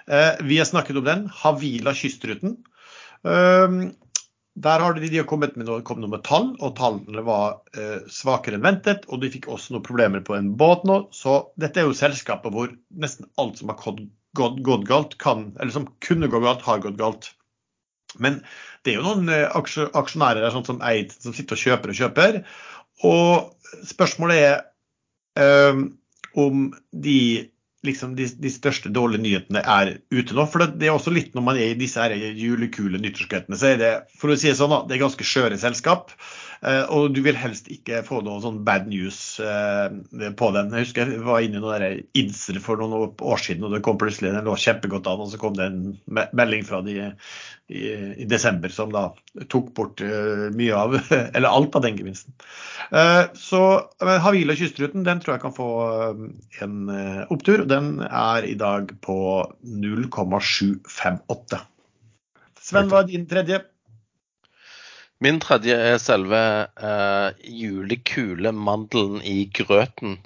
Eh, 0.07 0.31
vi 0.43 0.57
har 0.57 0.65
snakket 0.69 0.97
om 0.99 1.07
den. 1.07 1.27
Havila 1.43 1.93
kystruten. 1.97 2.57
Eh, 3.27 3.69
der 4.53 4.79
har 4.79 4.93
de, 4.93 5.07
de 5.09 5.17
har 5.17 5.25
kommet 5.29 5.55
med 5.57 5.65
noe, 5.65 5.81
kommet 5.81 6.11
med 6.11 6.21
tall, 6.27 6.51
og 6.61 6.75
tallene 6.77 7.23
var 7.25 7.63
eh, 7.73 8.03
svakere 8.11 8.59
enn 8.59 8.65
ventet. 8.65 9.07
Og 9.09 9.23
de 9.23 9.31
fikk 9.33 9.47
også 9.49 9.73
noen 9.73 9.85
problemer 9.85 10.21
på 10.25 10.35
en 10.37 10.51
båt 10.59 10.85
nå. 10.87 10.99
Så 11.15 11.39
dette 11.59 11.81
er 11.81 11.89
jo 11.89 11.97
selskapet 11.97 12.53
hvor 12.53 12.73
nesten 12.93 13.29
alt 13.41 13.57
som 13.61 13.71
har 13.73 13.79
gått, 13.81 14.03
gått, 14.37 14.59
gått 14.65 14.85
galt, 14.89 15.17
kan, 15.21 15.51
eller 15.57 15.73
som 15.73 15.89
kunne 16.05 16.29
gå 16.29 16.43
galt, 16.43 16.65
har 16.67 16.83
gått 16.83 16.99
galt. 17.01 17.31
Men 18.21 18.43
det 18.85 18.93
er 18.93 18.99
jo 18.99 19.07
noen 19.07 19.31
eh, 19.33 19.47
aksjonærer 19.57 20.43
der, 20.43 20.53
sånn 20.53 20.67
som 20.67 20.85
Eid 20.85 21.15
som 21.15 21.33
sitter 21.33 21.57
og 21.57 21.63
kjøper 21.63 21.93
og 21.93 21.99
kjøper. 22.01 22.39
Og 23.09 23.89
spørsmålet 23.89 24.43
er 24.43 24.55
eh, 25.41 25.81
om 26.43 26.67
de 26.91 27.19
liksom 27.83 28.15
de, 28.15 28.27
de, 28.39 28.51
største 28.51 28.91
dårlige 28.93 29.23
nyhetene 29.23 29.63
er 29.63 29.97
ute 30.13 30.35
nå. 30.35 30.45
For 30.49 30.63
det, 30.63 30.79
det, 30.79 30.87
er 30.87 30.95
også 30.95 31.13
litt 31.13 31.35
når 31.35 31.45
man 31.49 31.59
er 31.59 31.73
i 31.73 31.79
disse 31.79 32.07
julekule 32.39 33.01
nyttårskuttene, 33.01 33.59
så 33.59 33.73
er 33.73 33.81
det 33.81 33.91
for 34.19 34.31
å 34.31 34.39
si 34.39 34.51
det 34.51 34.57
sånn, 34.59 34.75
det 34.87 34.97
er 34.97 35.03
ganske 35.03 35.27
skjøre 35.27 35.59
selskap. 35.61 36.13
Eh, 36.63 36.85
og 36.95 37.11
du 37.11 37.19
vil 37.25 37.35
helst 37.35 37.65
ikke 37.71 37.99
få 38.07 38.21
noe 38.23 38.39
sånn 38.43 38.61
bad 38.63 38.85
news 38.87 39.17
eh, 39.43 39.89
på 40.39 40.51
den. 40.55 40.71
Jeg 40.71 40.87
husker 40.87 41.11
jeg 41.11 41.23
var 41.25 41.43
inne 41.43 41.59
i 41.59 41.63
noen 41.63 42.03
Insel 42.19 42.59
for 42.63 42.79
noen 42.79 43.11
år 43.11 43.41
siden, 43.43 43.65
og 43.67 43.75
det 43.75 43.81
kom 43.83 43.99
plutselig 43.99 44.31
den 44.31 44.47
lå 44.47 44.55
kjempegodt 44.59 45.09
an, 45.11 45.23
og 45.25 45.31
så 45.33 45.39
kom 45.41 45.57
det 45.57 45.67
en 45.67 45.81
melding 46.31 46.63
fra 46.67 46.79
de 46.85 46.93
i, 47.03 47.09
i 48.23 48.25
desember 48.29 48.71
som 48.71 48.93
da 48.95 49.09
tok 49.51 49.73
bort 49.75 50.03
eh, 50.05 50.47
mye 50.55 50.79
av, 50.79 50.95
eller 51.35 51.49
alt 51.49 51.75
av 51.75 51.83
den 51.83 51.99
gevinsten. 51.99 52.31
Så 53.39 53.59
Havila 54.03 54.53
kystruten 54.59 55.05
den 55.07 55.19
tror 55.23 55.33
jeg 55.35 55.43
kan 55.43 55.55
få 55.55 55.69
en 56.61 56.91
opptur. 57.33 57.63
Den 57.65 58.03
er 58.05 58.45
i 58.45 58.53
dag 58.59 58.91
på 59.01 59.17
0,758. 59.65 61.63
Sven, 62.63 62.87
hva 62.91 63.01
er 63.01 63.09
din 63.09 63.25
tredje? 63.27 63.63
Min 65.23 65.39
tredje 65.39 65.75
er 65.77 65.99
selve 66.01 66.39
uh, 66.83 67.29
julekulemandelen 67.47 69.21
i 69.23 69.45
grøten. 69.55 70.17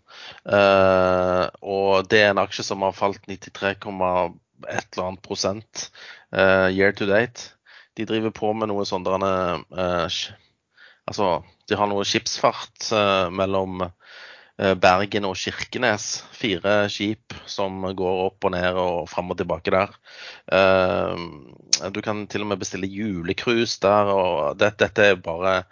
Uh, 0.42 1.46
og 1.62 2.08
det 2.10 2.24
er 2.24 2.32
en 2.32 2.42
aksje 2.42 2.66
som 2.66 2.86
har 2.86 2.96
falt 2.98 3.22
93, 3.30 3.76
et 3.78 4.88
eller 4.90 5.06
annet 5.06 5.22
prosent 5.26 5.90
uh, 6.34 6.70
year 6.74 6.96
to 6.98 7.06
date. 7.10 7.52
De 7.98 8.08
driver 8.10 8.34
på 8.34 8.54
med 8.58 8.72
noe 8.72 8.86
sånn 8.90 9.06
Altså, 11.08 11.28
de 11.70 11.78
har 11.80 11.88
noe 11.88 12.04
skipsfart 12.06 12.90
mellom 13.34 13.86
Eh, 13.86 14.27
Bergen 14.58 15.28
og 15.30 15.36
Kirkenes. 15.38 16.24
Fire 16.34 16.88
skip 16.90 17.36
som 17.46 17.84
går 17.98 18.24
opp 18.26 18.48
og 18.48 18.54
ned 18.56 18.80
og 18.82 19.10
fram 19.12 19.30
og 19.34 19.38
tilbake 19.38 19.74
der. 19.74 19.94
Eh, 20.50 21.92
du 21.94 22.02
kan 22.02 22.26
til 22.28 22.46
og 22.46 22.52
med 22.52 22.62
bestille 22.64 22.90
julecruise 22.90 23.78
der. 23.82 24.10
og 24.14 24.58
Dette 24.58 24.90
er 24.98 25.16
bare 25.22 25.64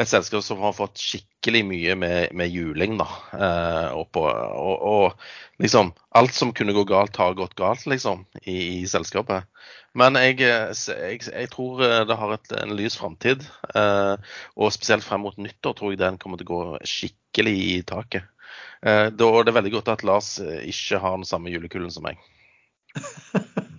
et 0.00 0.08
selskap 0.08 0.44
som 0.44 0.62
har 0.64 0.74
fått 0.76 1.00
skikkelig 1.00 1.62
mye 1.68 1.96
med, 1.98 2.32
med 2.38 2.52
juling. 2.52 2.96
da, 3.00 3.08
eh, 3.36 3.88
og, 3.98 4.16
og, 4.16 4.86
og, 4.92 5.26
liksom 5.62 5.92
Alt 6.16 6.34
som 6.36 6.52
kunne 6.52 6.74
gå 6.76 6.84
galt, 6.88 7.16
har 7.16 7.36
gått 7.38 7.54
galt, 7.56 7.86
liksom, 7.88 8.26
i, 8.44 8.82
i 8.82 8.88
selskapet. 8.88 9.48
Men 9.96 10.16
jeg, 10.20 10.40
jeg, 10.40 11.20
jeg, 11.28 11.48
tror 11.52 11.80
det 12.08 12.16
har 12.16 12.34
et, 12.34 12.52
en 12.62 12.74
lys 12.76 12.96
framtid. 13.00 13.44
Eh, 13.74 14.36
og 14.56 14.74
spesielt 14.74 15.04
frem 15.04 15.24
mot 15.24 15.36
nyttår 15.40 15.76
tror 15.78 15.94
jeg 15.94 16.02
den 16.02 16.20
kommer 16.20 16.40
til 16.40 16.48
å 16.48 16.52
gå 16.52 16.84
skikkelig 16.88 17.56
i 17.72 17.80
taket. 17.88 18.28
Eh, 18.82 19.08
da 19.14 19.28
er 19.30 19.46
det 19.46 19.54
veldig 19.54 19.72
godt 19.76 19.90
at 19.92 20.04
Lars 20.06 20.34
eh, 20.42 20.64
ikke 20.68 20.98
har 21.02 21.18
den 21.18 21.28
samme 21.28 21.52
julekulden 21.52 21.92
som 21.94 22.06
meg. 22.08 22.20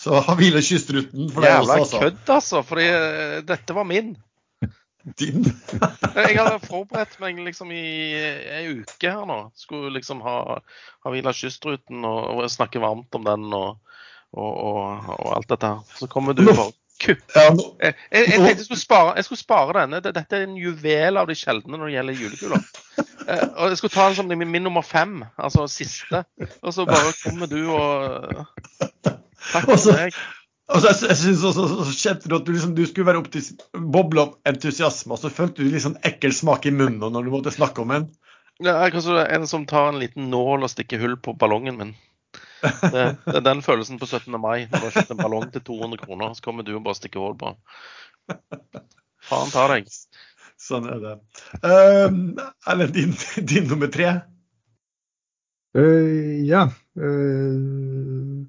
Så 0.00 0.10
hviler 0.12 0.36
hvile 0.38 0.62
kystruten 0.64 1.30
for 1.32 1.44
deg 1.44 1.60
også, 1.60 1.76
altså? 1.78 1.96
Jævla 1.96 2.10
kødd, 2.10 2.32
altså. 2.34 2.62
Uh, 2.74 3.36
dette 3.46 3.76
var 3.76 3.86
min. 3.88 4.14
Din? 5.04 5.44
jeg 6.16 6.38
hadde 6.38 6.60
forberedt 6.64 7.18
meg 7.20 7.40
liksom 7.44 7.72
i 7.74 7.82
ei 8.16 8.62
uke 8.80 9.10
her 9.10 9.26
nå. 9.28 9.38
Skulle 9.58 9.92
liksom 9.98 10.22
ha, 10.24 10.38
ha 11.04 11.12
hvila 11.12 11.34
kystruten 11.36 12.06
og, 12.08 12.22
og, 12.38 12.46
snakke 12.52 12.80
varmt 12.82 13.14
om 13.18 13.26
den 13.26 13.44
og, 13.52 13.76
og, 14.32 15.10
og 15.18 15.28
alt 15.36 15.50
dette 15.52 15.74
her. 15.74 15.98
Så 16.00 16.08
kommer 16.10 16.36
du 16.36 16.46
for 16.52 16.72
kupp. 17.02 17.24
Ja, 17.34 17.48
jeg, 17.82 17.94
jeg, 18.12 18.28
tenkte 18.30 18.48
jeg 18.48 18.66
skulle, 18.68 18.80
spare, 18.80 19.16
jeg 19.18 19.26
skulle 19.28 19.42
spare 19.42 19.76
denne. 19.80 20.00
Dette 20.04 20.38
er 20.38 20.46
en 20.46 20.56
juvel 20.58 21.20
av 21.20 21.28
de 21.28 21.36
sjeldne 21.38 21.76
når 21.76 21.90
det 21.90 21.96
gjelder 21.98 22.22
julekuler. 22.22 22.70
Eh, 23.24 23.44
og 23.56 23.70
jeg 23.72 23.80
skulle 23.80 23.94
ta 23.94 24.08
den 24.08 24.16
som 24.18 24.26
min, 24.28 24.50
min 24.52 24.66
nummer 24.66 24.84
fem, 24.84 25.22
altså 25.40 25.66
siste. 25.70 26.24
Og 26.62 26.74
så 26.76 26.84
bare 26.88 27.12
kommer 27.22 27.50
du 27.50 27.60
og 27.72 28.44
Takk 29.52 29.68
for 29.68 29.92
meg. 29.92 30.16
Altså, 30.72 30.88
jeg, 30.88 31.10
jeg 31.10 31.18
synes 31.20 31.42
også, 31.50 31.64
så 31.84 31.92
kjente 31.92 32.30
du 32.30 32.36
at 32.38 32.46
du, 32.46 32.52
liksom, 32.54 32.72
du 32.76 32.84
skulle 32.88 33.08
være 33.10 33.20
til 33.34 33.48
boble 33.92 34.22
av 34.22 34.36
entusiasme, 34.48 35.12
og 35.12 35.20
så 35.20 35.32
følte 35.32 35.60
du 35.60 35.68
litt 35.68 35.84
sånn 35.84 35.98
ekkel 36.08 36.32
smak 36.32 36.64
i 36.70 36.72
munnen 36.72 37.12
når 37.12 37.26
du 37.26 37.34
måtte 37.34 37.52
snakke 37.52 37.84
om 37.84 37.92
en. 37.92 38.08
Ja, 38.62 38.78
er 38.86 38.96
som 39.02 39.18
en 39.18 39.46
som 39.50 39.66
tar 39.68 39.90
en 39.90 40.00
liten 40.00 40.30
nål 40.32 40.64
og 40.64 40.70
stikker 40.72 41.02
hull 41.02 41.16
på 41.20 41.34
ballongen 41.36 41.76
min. 41.80 41.94
Det, 42.64 43.02
det, 43.26 43.34
er 43.34 43.44
den 43.44 43.60
følelsen 43.66 43.98
på 44.00 44.06
17. 44.06 44.32
mai, 44.40 44.64
når 44.70 44.78
du 44.78 44.86
har 44.86 44.94
kjøpt 44.94 45.12
en 45.12 45.20
ballong 45.20 45.48
til 45.52 45.64
200 45.66 46.00
kroner, 46.06 46.36
så 46.36 46.46
kommer 46.46 46.64
du 46.64 46.72
og 46.78 46.84
bare 46.86 46.96
stikker 46.96 47.20
hull 47.20 47.36
på. 47.40 47.52
Faen 49.28 49.52
ta 49.52 49.66
deg. 49.74 49.90
Sånn 50.60 50.86
er 50.88 51.02
det. 51.02 51.14
Uh, 51.60 52.40
Erlend, 52.70 52.94
din, 52.96 53.12
din, 53.50 53.68
nummer 53.68 53.90
tre? 53.92 54.14
Uh, 55.76 56.40
ja. 56.46 56.68
Uh, 56.96 58.46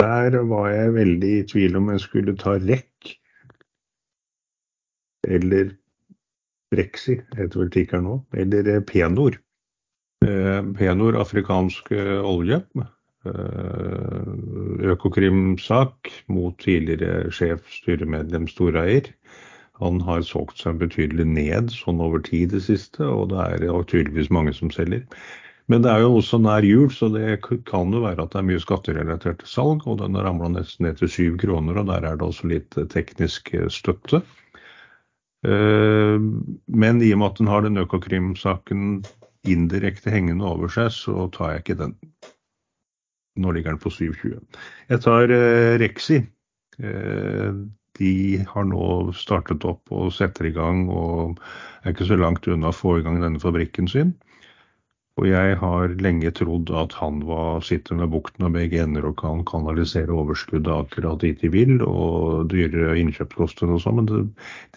der 0.00 0.40
var 0.48 0.70
jeg 0.72 0.94
veldig 0.96 1.32
i 1.38 1.46
tvil 1.52 1.76
om 1.80 1.90
jeg 1.92 2.02
skulle 2.06 2.36
ta 2.40 2.56
REC 2.58 3.14
eller 5.28 5.74
Brexi, 6.70 7.18
heter 7.36 7.60
vel 7.60 7.70
tikkeren 7.74 8.06
nå, 8.06 8.16
eller 8.38 8.80
Penor. 8.86 9.36
Eh, 10.24 10.60
Penor, 10.78 11.18
afrikansk 11.18 11.90
eh, 11.92 12.18
olje. 12.24 12.60
Eh, 13.26 14.30
Økokrim-sak 14.92 16.10
mot 16.28 16.56
tidligere 16.62 17.30
sjef, 17.34 17.66
styremedlem, 17.74 18.46
storeier. 18.48 19.10
Han 19.80 20.00
har 20.04 20.22
solgt 20.22 20.60
seg 20.60 20.78
betydelig 20.80 21.26
ned 21.26 21.72
sånn 21.74 22.02
over 22.04 22.22
tid 22.22 22.54
det 22.54 22.62
siste, 22.68 23.02
og 23.04 23.32
det 23.32 23.40
er 23.48 23.84
tydeligvis 23.90 24.30
mange 24.32 24.54
som 24.56 24.70
selger. 24.72 25.02
Men 25.70 25.84
det 25.84 25.90
er 25.92 26.02
jo 26.02 26.16
også 26.18 26.40
nær 26.42 26.66
jul, 26.66 26.88
så 26.90 27.06
det 27.14 27.44
kan 27.68 27.92
jo 27.94 28.02
være 28.02 28.24
at 28.24 28.32
det 28.32 28.40
er 28.40 28.46
mye 28.48 28.62
skatterelatert 28.62 29.44
salg. 29.46 29.84
Og 29.86 30.00
den 30.00 30.16
har 30.18 30.26
ramla 30.26 30.50
nesten 30.56 30.88
ned 30.88 30.98
til 30.98 31.12
syv 31.12 31.36
kroner, 31.44 31.78
og 31.78 31.86
der 31.92 32.06
er 32.08 32.18
det 32.18 32.26
også 32.26 32.50
litt 32.50 32.78
teknisk 32.90 33.52
støtte. 33.70 34.24
Eh, 35.46 36.16
men 36.66 37.00
i 37.00 37.12
og 37.14 37.20
med 37.22 37.30
at 37.30 37.38
den 37.38 37.50
har 37.52 37.62
den 37.64 37.78
Økokrim-saken 37.80 39.04
indirekte 39.48 40.12
hengende 40.12 40.48
over 40.48 40.72
seg, 40.72 40.90
så 40.92 41.28
tar 41.36 41.54
jeg 41.54 41.64
ikke 41.64 41.78
den. 41.84 41.94
Nå 43.40 43.54
ligger 43.54 43.76
den 43.76 43.82
på 43.84 43.92
7,20. 43.94 44.40
Jeg 44.90 45.04
tar 45.06 45.32
eh, 45.36 45.78
Rexi. 45.80 46.24
De 48.00 48.12
har 48.48 48.64
nå 48.64 48.84
startet 49.12 49.66
opp 49.68 49.90
og 49.92 50.08
setter 50.16 50.46
i 50.48 50.52
gang 50.56 50.86
og 50.88 51.36
er 51.84 51.92
ikke 51.92 52.08
så 52.08 52.16
langt 52.16 52.48
unna 52.48 52.70
å 52.70 52.76
få 52.76 52.94
i 52.96 53.02
gang 53.04 53.18
denne 53.20 53.42
fabrikken 53.42 53.90
sin. 53.90 54.14
Og 55.20 55.26
jeg 55.28 55.56
har 55.60 55.94
lenge 56.00 56.30
trodd 56.32 56.70
at 56.80 56.94
han 56.96 57.18
var, 57.28 57.58
sitter 57.66 57.98
med 57.98 58.08
bukten 58.14 58.46
av 58.46 58.54
begge 58.54 58.78
ender 58.80 59.04
og 59.04 59.18
kan 59.20 59.42
kanalisere 59.48 60.14
overskuddet 60.16 60.70
akkurat 60.72 61.20
dit 61.20 61.42
de 61.42 61.50
vil, 61.52 61.74
og 61.84 62.48
dyre 62.48 62.94
innkjøpskostnader 63.02 63.76
og 63.76 63.82
sånn, 63.84 63.98
men 63.98 64.08
det, 64.08 64.20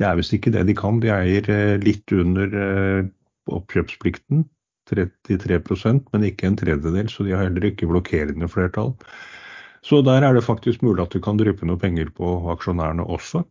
det 0.02 0.08
er 0.10 0.18
visst 0.20 0.36
ikke 0.36 0.52
det 0.52 0.66
de 0.68 0.76
kan. 0.76 1.00
De 1.00 1.14
eier 1.16 1.48
eh, 1.48 1.78
litt 1.80 2.12
under 2.12 2.58
eh, 2.60 3.08
oppkjøpsplikten, 3.56 4.44
33% 4.92 6.12
men 6.12 6.28
ikke 6.28 6.50
en 6.50 6.60
tredjedel, 6.60 7.08
så 7.08 7.24
de 7.24 7.38
har 7.38 7.48
heller 7.48 7.70
ikke 7.70 7.88
blokkerende 7.88 8.52
flertall. 8.52 8.92
Så 9.84 10.02
der 10.04 10.28
er 10.28 10.36
det 10.36 10.44
faktisk 10.44 10.84
mulig 10.84 11.06
at 11.06 11.16
du 11.16 11.24
kan 11.24 11.40
dryppe 11.40 11.68
noe 11.68 11.80
penger 11.80 12.12
på 12.20 12.36
aksjonærene 12.52 13.08
også. 13.08 13.46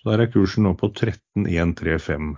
Så 0.00 0.12
der 0.12 0.26
er 0.26 0.32
kursen 0.32 0.68
nå 0.68 0.74
på 0.76 0.92
13135. 0.92 2.36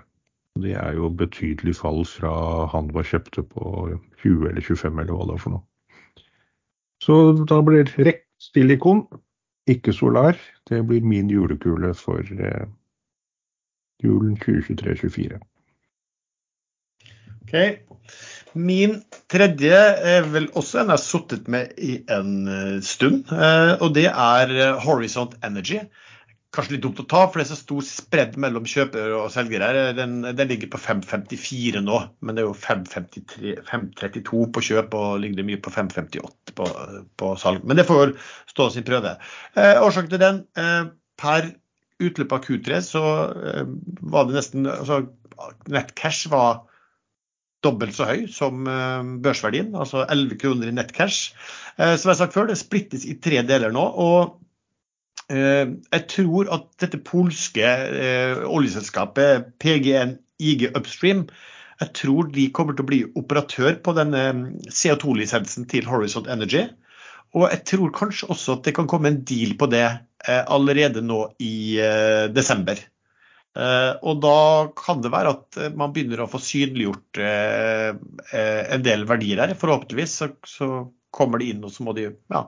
Det 0.58 0.72
er 0.74 0.96
jo 0.98 1.08
betydelig 1.14 1.76
fall 1.78 2.02
fra 2.08 2.32
han 2.72 2.90
var 2.94 3.06
kjøpte 3.06 3.44
på 3.46 3.90
20 4.22 4.48
eller 4.50 4.64
25 4.64 4.98
eller 4.98 5.14
hva 5.14 5.26
det 5.28 5.36
var 5.36 5.44
for 5.44 5.54
noe. 5.54 5.64
Så 7.00 7.16
da 7.48 7.60
blir 7.64 7.88
REC 7.96 8.26
Stilikon, 8.40 9.04
ikke 9.68 9.92
Solar. 9.92 10.36
Det 10.68 10.82
blir 10.88 11.04
min 11.06 11.30
julekule 11.30 11.94
for 11.94 12.20
eh, 12.20 12.66
julen 14.02 14.36
2023-2024. 14.40 15.40
Ok. 17.42 17.54
Min 18.54 18.96
tredje 19.30 19.80
er 20.12 20.26
vel 20.32 20.48
også 20.58 20.80
en 20.80 20.90
jeg 20.90 20.96
har 20.96 21.02
sittet 21.04 21.48
med 21.48 21.74
i 21.78 22.00
en 22.10 22.32
eh, 22.48 22.78
stund, 22.82 23.30
eh, 23.30 23.74
og 23.78 23.94
det 23.94 24.08
er 24.10 24.54
eh, 24.56 24.80
Horizont 24.82 25.36
Energy 25.46 25.78
kanskje 26.54 26.74
litt 26.74 26.82
dumt 26.82 27.00
å 27.02 27.06
ta, 27.06 27.20
for 27.28 27.38
det 27.38 27.44
er 27.44 27.50
så 27.52 27.58
stor 27.60 27.84
spredd 27.86 28.36
mellom 28.42 28.64
kjøpere 28.68 29.20
og 29.20 29.30
selgere. 29.34 29.68
her. 29.70 29.92
Den, 29.94 30.16
den, 30.26 30.48
ligger 30.50 30.72
på 30.72 30.80
5,54 30.82 31.82
nå, 31.84 32.00
men 32.20 32.36
det 32.36 32.42
er 32.42 32.48
jo 32.48 32.56
5,32 32.58 34.42
på 34.54 34.64
kjøp 34.66 34.96
og 34.98 35.20
ligger 35.22 35.40
det 35.40 35.46
mye 35.46 35.62
på 35.62 35.72
5,58 35.74 36.56
på, 36.58 36.66
på, 37.22 37.34
salg. 37.38 37.62
Men 37.62 37.78
det 37.78 37.86
får 37.90 38.16
stå 38.50 38.70
sin 38.74 38.86
prøve. 38.88 39.14
Eh, 39.54 39.78
årsaken 39.78 40.10
til 40.10 40.22
den, 40.24 40.42
eh, 40.58 40.90
per 41.20 41.52
utløp 42.00 42.34
av 42.34 42.42
Q3 42.48 42.82
så 42.82 43.04
eh, 43.30 43.64
var 44.10 44.26
det 44.26 44.40
nesten 44.40 44.66
altså 44.72 45.04
Nettcash 45.72 46.28
var 46.32 46.64
dobbelt 47.64 47.94
så 47.96 48.08
høy 48.08 48.26
som 48.32 48.66
eh, 48.68 49.00
børsverdien, 49.24 49.74
altså 49.76 50.04
11 50.06 50.40
kroner 50.40 50.70
i 50.70 50.74
nettcash. 50.74 51.34
Eh, 51.76 51.94
som 51.94 52.10
jeg 52.10 52.14
har 52.14 52.20
sagt 52.24 52.36
før, 52.36 52.48
det 52.50 52.58
splittes 52.60 53.06
i 53.06 53.18
tre 53.22 53.42
deler 53.46 53.74
nå. 53.74 53.84
og 53.84 54.40
jeg 55.30 56.06
tror 56.10 56.50
at 56.50 56.66
dette 56.82 56.98
polske 57.06 57.62
eh, 57.62 58.42
oljeselskapet 58.50 59.52
PGN 59.62 60.16
IG 60.42 60.70
Upstream 60.74 61.26
jeg 61.80 61.94
tror 61.96 62.28
de 62.34 62.50
kommer 62.52 62.76
til 62.76 62.84
å 62.84 62.90
bli 62.90 63.00
operatør 63.16 63.78
på 63.84 63.94
denne 63.96 64.24
mm, 64.36 64.42
CO2-lisensen 64.68 65.64
til 65.70 65.86
Horizont 65.88 66.28
Energy. 66.28 66.66
Og 67.32 67.46
jeg 67.46 67.62
tror 67.70 67.94
kanskje 67.96 68.28
også 68.34 68.58
at 68.58 68.66
det 68.66 68.74
kan 68.76 68.88
komme 68.90 69.08
en 69.08 69.22
deal 69.24 69.54
på 69.56 69.70
det 69.72 69.86
eh, 69.86 70.42
allerede 70.44 71.00
nå 71.00 71.22
i 71.40 71.78
desember. 72.34 72.82
Og 73.50 74.20
da 74.22 74.70
kan 74.78 75.00
det 75.02 75.10
være 75.10 75.30
at 75.32 75.56
man 75.74 75.90
begynner 75.90 76.20
å 76.22 76.28
få 76.30 76.38
synliggjort 76.38 77.18
en 77.18 78.84
del 78.86 79.02
verdier 79.10 79.42
her. 79.42 79.56
Forhåpentligvis 79.58 80.12
så 80.46 80.68
kommer 81.14 81.40
de 81.40 81.50
inn, 81.52 81.64
og 81.66 81.72
så 81.74 81.86
må 81.86 81.94
de 81.96 82.08
ja, 82.10 82.42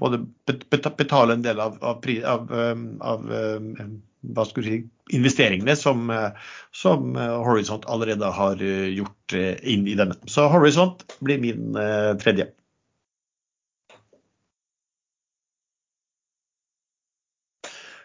både 0.00 0.22
betale 0.70 1.36
en 1.36 1.44
del 1.44 1.60
av, 1.62 1.78
av, 1.84 2.04
av, 2.34 2.50
av 3.12 3.24
hva 4.34 4.44
skal 4.48 4.66
si, 4.66 4.80
investeringene 5.16 5.76
som, 5.76 6.08
som, 6.72 7.16
Horizont 7.16 7.84
allerede 7.92 8.28
har 8.32 8.60
uh, 8.60 8.88
gjort 8.92 9.36
inn 9.36 9.88
i 9.88 9.96
denne. 9.98 10.16
Så 10.28 10.46
Horizont 10.52 11.04
blir 11.24 11.40
min 11.42 11.76
tredje. 12.20 12.50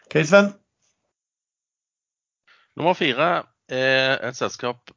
Ok, 0.10 0.18
Sven? 0.26 0.52
Nummer 2.80 2.94
fire 2.94 3.44
et 3.76 4.38
selskap 4.38 4.92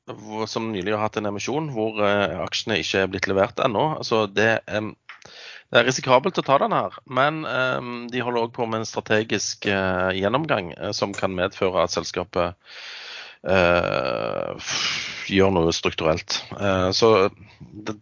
som 0.49 0.71
nylig 0.73 0.95
har 0.95 1.05
hatt 1.05 1.19
en 1.21 1.29
emisjon 1.29 1.71
hvor 1.75 2.01
eh, 2.05 2.39
aksjene 2.43 2.81
ikke 2.81 3.05
er 3.05 3.13
blitt 3.13 3.29
levert 3.31 3.61
ennå. 3.63 3.85
Altså 3.99 4.25
det, 4.31 4.51
det, 4.67 5.79
er 5.79 5.89
risikabelt 5.89 6.41
å 6.41 6.47
ta 6.47 6.59
den 6.63 6.75
her, 6.77 6.97
men 7.05 7.43
de 8.13 8.25
holder 8.25 8.47
òg 8.47 8.57
på 8.57 8.67
med 8.69 8.83
en 8.83 8.89
strategisk 8.89 9.69
eh, 9.71 10.11
gjennomgang 10.19 10.73
eh, 10.79 10.93
som 10.97 11.15
kan 11.17 11.37
medføre 11.37 11.85
at 11.85 11.95
selskapet 11.95 12.59
gjør 13.43 15.51
noe 15.51 15.73
strukturelt. 15.75 16.37
så 16.95 17.09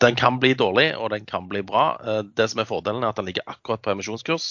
den 0.05 0.19
kan 0.21 0.37
bli 0.37 0.51
dårlig, 0.53 0.91
og 1.01 1.15
den 1.15 1.25
kan 1.25 1.49
bli 1.49 1.63
bra. 1.65 1.97
det 2.37 2.51
som 2.53 2.61
er 2.61 2.69
fordelen, 2.69 3.01
er 3.01 3.15
at 3.15 3.17
den 3.17 3.31
ligger 3.31 3.49
akkurat 3.49 3.81
på 3.81 3.95
emisjonskurs, 3.95 4.51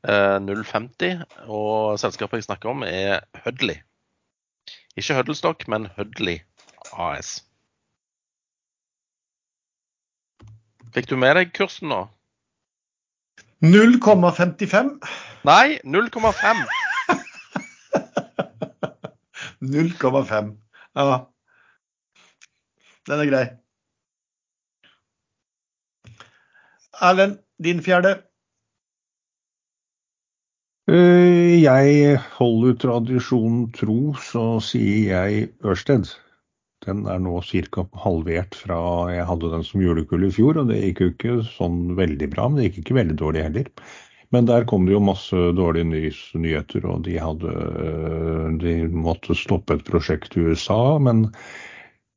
0,50. 0.00 1.28
Og 1.52 2.00
selskapet 2.00 2.40
jeg 2.40 2.48
snakker 2.48 2.72
om, 2.72 2.80
er 2.88 3.28
Hudley. 3.44 3.84
Ikke 4.96 5.14
Huddlestock, 5.16 5.68
men 5.68 5.86
Hudley 5.96 6.38
AS. 6.92 7.40
Fikk 10.92 11.08
du 11.08 11.16
med 11.16 11.38
deg 11.38 11.54
kursen 11.56 11.88
nå? 11.88 12.02
0,55. 13.64 14.90
Nei, 15.48 15.78
0,5. 15.84 16.64
0,5. 19.62 20.52
Ja. 20.92 21.18
Den 23.08 23.20
er 23.22 23.28
grei. 23.30 23.46
Erlend, 27.00 27.38
din 27.64 27.80
fjerde? 27.82 28.10
Eh, 30.90 31.62
jeg 31.62 32.16
holder 32.34 32.74
tradisjonen 32.82 33.68
tro, 33.76 34.14
så 34.18 34.58
sier 34.58 35.12
jeg 35.12 35.44
Ørsted. 35.62 36.08
Den 36.82 37.04
er 37.06 37.20
nå 37.22 37.36
ca. 37.46 37.84
halvert 38.02 38.56
fra 38.58 38.78
jeg 39.14 39.26
hadde 39.28 39.50
den 39.52 39.62
som 39.62 39.84
julekull 39.84 40.26
i 40.26 40.32
fjor, 40.34 40.58
og 40.58 40.72
det 40.72 40.80
gikk 40.82 41.02
jo 41.04 41.10
ikke 41.12 41.36
sånn 41.52 41.94
veldig 41.94 42.28
bra. 42.32 42.48
Men 42.48 42.58
det 42.58 42.66
gikk 42.70 42.80
ikke 42.82 42.98
veldig 42.98 43.18
dårlig 43.20 43.44
heller. 43.46 43.70
Men 44.34 44.48
der 44.48 44.66
kom 44.66 44.88
det 44.88 44.96
jo 44.96 45.04
masse 45.06 45.36
dårlige 45.54 45.86
nyheter, 46.34 46.88
og 46.90 47.06
de, 47.06 47.14
hadde, 47.20 47.54
de 48.58 48.74
måtte 48.90 49.38
stoppe 49.38 49.76
et 49.78 49.86
prosjekt 49.86 50.34
i 50.34 50.48
USA. 50.48 50.98
Men 50.98 51.28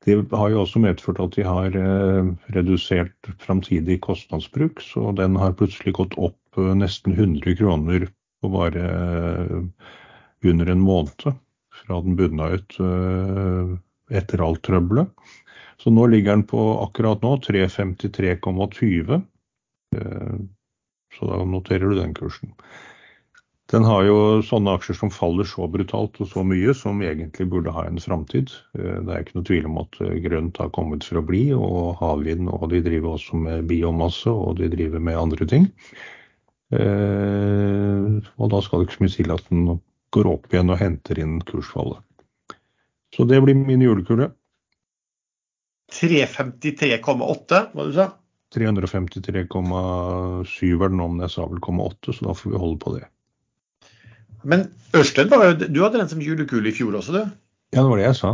det 0.07 0.24
har 0.34 0.49
jo 0.49 0.63
også 0.63 0.82
medført 0.82 1.22
at 1.22 1.38
de 1.38 1.45
har 1.45 1.76
eh, 1.78 2.34
redusert 2.57 3.34
framtidig 3.45 3.99
kostnadsbruk, 4.01 4.82
så 4.82 5.11
den 5.18 5.38
har 5.38 5.53
plutselig 5.59 5.99
gått 5.99 6.18
opp 6.18 6.57
eh, 6.57 6.74
nesten 6.82 7.13
100 7.13 7.59
kroner 7.61 8.09
på 8.45 8.53
bare 8.53 8.85
eh, 8.85 10.49
under 10.49 10.69
en 10.69 10.81
måned 10.85 11.27
fra 11.75 12.01
den 12.01 12.15
bunna 12.15 12.51
ut 12.53 12.79
eh, 12.79 13.75
etter 14.17 14.43
alt 14.45 14.63
trøbbelet. 14.65 15.09
Så 15.81 15.91
nå 15.91 16.05
ligger 16.07 16.37
den 16.37 16.45
på 16.47 16.61
akkurat 16.85 17.23
nå 17.25 17.35
353,20. 17.43 19.21
Eh, 19.97 20.35
så 21.15 21.31
da 21.31 21.45
noterer 21.47 21.89
du 21.89 21.97
den 21.97 22.13
kursen. 22.15 22.53
Den 23.73 23.81
har 23.87 24.03
jo 24.05 24.17
sånne 24.45 24.75
aksjer 24.77 24.97
som 24.99 25.09
faller 25.09 25.47
så 25.49 25.65
brutalt 25.71 26.19
og 26.21 26.27
så 26.29 26.43
mye, 26.45 26.73
som 26.77 26.99
egentlig 27.01 27.47
burde 27.49 27.73
ha 27.73 27.87
en 27.87 27.97
framtid. 27.97 28.51
Det 28.75 29.09
er 29.09 29.23
ikke 29.23 29.39
noe 29.39 29.47
tvil 29.47 29.69
om 29.71 29.79
at 29.81 29.97
grønt 30.21 30.59
har 30.61 30.69
kommet 30.75 31.07
for 31.07 31.17
å 31.17 31.23
bli, 31.25 31.47
og 31.57 31.95
havvind, 31.97 32.51
og 32.53 32.67
de 32.75 32.83
driver 32.85 33.15
også 33.15 33.39
med 33.41 33.65
biomasse, 33.71 34.29
og 34.29 34.59
de 34.59 34.69
driver 34.69 35.01
med 35.01 35.17
andre 35.17 35.49
ting. 35.49 35.65
Eh, 36.74 38.32
og 38.41 38.51
da 38.51 38.61
skal 38.66 38.82
det 38.82 38.88
ikke 38.88 38.97
så 38.97 39.05
mye 39.05 39.16
til 39.16 39.36
at 39.36 39.51
den 39.51 39.68
går 40.16 40.32
opp 40.32 40.49
igjen 40.49 40.74
og 40.74 40.82
henter 40.82 41.22
inn 41.22 41.38
kursfallet. 41.45 42.01
Så 43.16 43.28
det 43.30 43.39
blir 43.43 43.57
min 43.57 43.84
julekule. 43.84 44.32
353,8, 45.93 47.59
hva 47.76 47.86
du 47.86 47.93
sa 47.95 48.09
353,7 48.55 50.84
er 50.84 50.89
den 50.89 51.01
om 51.03 51.20
jeg 51.20 51.30
sa 51.34 51.41
vel 51.49 51.59
0,8, 51.59 52.13
så 52.16 52.22
da 52.28 52.34
får 52.38 52.51
vi 52.51 52.61
holde 52.61 52.80
på 52.82 52.89
det. 52.95 53.05
Men 54.45 54.59
Ørsted 54.95 55.26
Du 55.74 55.80
hadde 55.82 55.97
den 55.97 56.09
som 56.09 56.22
julekule 56.22 56.70
i 56.70 56.76
fjor 56.76 56.95
også, 57.01 57.11
du? 57.11 57.24
Ja, 57.74 57.82
det 57.82 57.89
var 57.89 57.97
det 57.99 58.05
jeg 58.05 58.18
sa. 58.20 58.30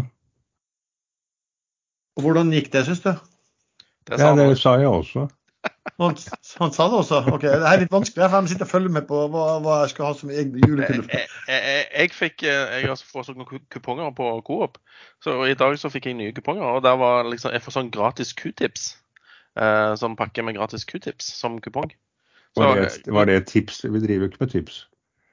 Og 2.19 2.23
Hvordan 2.25 2.53
gikk 2.53 2.67
det, 2.73 2.85
syns 2.85 3.03
du? 3.05 3.11
Det 4.05 4.19
ja, 4.19 4.35
det 4.35 4.59
sa 4.59 4.71
jeg 4.81 4.89
også. 4.91 5.19
Han, 6.01 6.15
han, 6.57 6.71
sa 6.73 6.87
det 6.89 6.97
også. 6.97 7.19
Ok, 7.29 7.43
Det 7.45 7.67
er 7.67 7.81
litt 7.83 7.91
vanskelig, 7.93 8.23
for 8.25 8.41
jeg 8.41 8.53
sitter 8.53 8.65
og 8.65 8.71
følger 8.71 8.93
med 8.95 9.05
på 9.09 9.19
hva, 9.33 9.43
hva 9.61 9.75
jeg 9.83 9.91
skal 9.93 10.07
ha 10.07 10.13
som 10.17 10.31
egne 10.33 10.61
julekuler. 10.63 11.05
Jeg, 11.11 11.27
jeg, 11.49 11.59
jeg, 11.67 11.83
jeg, 11.93 12.13
fikk 12.17 12.45
eh, 12.49 12.73
jeg 12.79 12.89
har 12.89 13.03
fått 13.11 13.29
noen 13.35 13.61
kuponger 13.73 14.13
på 14.17 14.29
Coop, 14.47 14.79
så 15.21 15.35
i 15.45 15.57
dag 15.57 15.77
så 15.77 15.91
fikk 15.93 16.09
jeg 16.09 16.17
nye 16.17 16.33
kuponger. 16.37 16.65
Og 16.65 16.81
der 16.85 16.97
var 17.01 17.29
liksom, 17.29 17.53
jeg 17.53 17.61
får 17.65 17.77
sånn 17.77 17.91
gratis 17.93 18.33
q-tips. 18.37 18.87
Eh, 19.59 19.91
sånn 19.99 20.17
pakke 20.17 20.45
med 20.47 20.57
gratis 20.57 20.87
q-tips 20.89 21.29
som 21.37 21.59
kupong. 21.61 21.91
Så, 22.55 22.63
var, 22.63 22.81
det, 22.81 23.13
var, 23.13 23.29
det, 23.29 23.37
et 23.43 23.51
tips? 23.51 23.83
Vi 23.85 24.01
driver 24.01 24.25
jo 24.25 24.31
ikke 24.31 24.43
med 24.45 24.55
tips. 24.55 24.81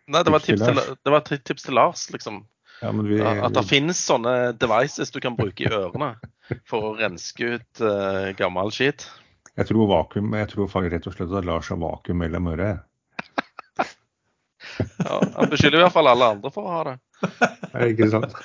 Nei, 0.08 0.22
det 0.24 0.32
var 0.32 0.44
tips, 0.44 0.64
til, 0.64 0.82
det 1.04 1.12
var 1.12 1.24
tips 1.28 1.64
til 1.66 1.76
Lars, 1.76 2.04
liksom. 2.14 2.42
Ja, 2.78 2.92
vi, 2.94 3.18
at 3.18 3.56
det 3.56 3.64
finnes 3.66 3.98
sånne 3.98 4.52
devices 4.54 5.10
du 5.10 5.18
kan 5.22 5.34
bruke 5.36 5.64
i 5.64 5.70
ørene 5.72 6.12
for 6.68 6.92
å 6.92 6.92
renske 6.98 7.56
ut 7.56 7.82
uh, 7.82 8.30
gammel 8.38 8.70
skit. 8.74 9.08
Jeg 9.58 9.66
tror 9.72 9.88
vakuum, 9.90 10.34
jeg 10.38 10.52
tror 10.52 10.86
rett 10.86 11.06
og 11.10 11.16
slett 11.16 11.34
at 11.34 11.46
Lars 11.48 11.68
har 11.72 11.80
vakuum 11.82 12.20
mellom 12.22 12.52
øret. 12.52 12.84
ja, 15.02 15.18
han 15.34 15.50
beskylder 15.50 15.80
i 15.80 15.82
hvert 15.82 15.96
fall 15.96 16.10
alle 16.10 16.32
andre 16.36 16.52
for 16.54 16.68
å 16.68 16.76
ha 16.76 16.82
det. 16.92 16.96
Det 17.74 17.92
ikke 17.94 18.10
sant? 18.14 18.38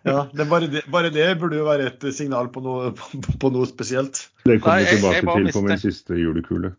Ja, 0.00 0.22
det 0.32 0.46
bare, 0.48 0.64
det, 0.72 0.80
bare, 0.88 1.10
det, 1.12 1.26
burde 1.36 1.58
jo 1.58 1.66
være 1.66 1.90
et 1.90 2.04
signal 2.16 2.46
på 2.48 2.62
noe, 2.64 2.86
på, 2.96 3.18
på 3.36 3.50
noe 3.52 3.68
spesielt. 3.68 4.22
Det 4.48 4.54
kommer 4.64 4.80
vi 4.80 4.94
tilbake 4.94 5.18
jeg, 5.18 5.26
jeg 5.28 5.50
til 5.50 5.52
på 5.58 5.62
min 5.66 5.82
siste 5.82 6.16
julekule. 6.16 6.70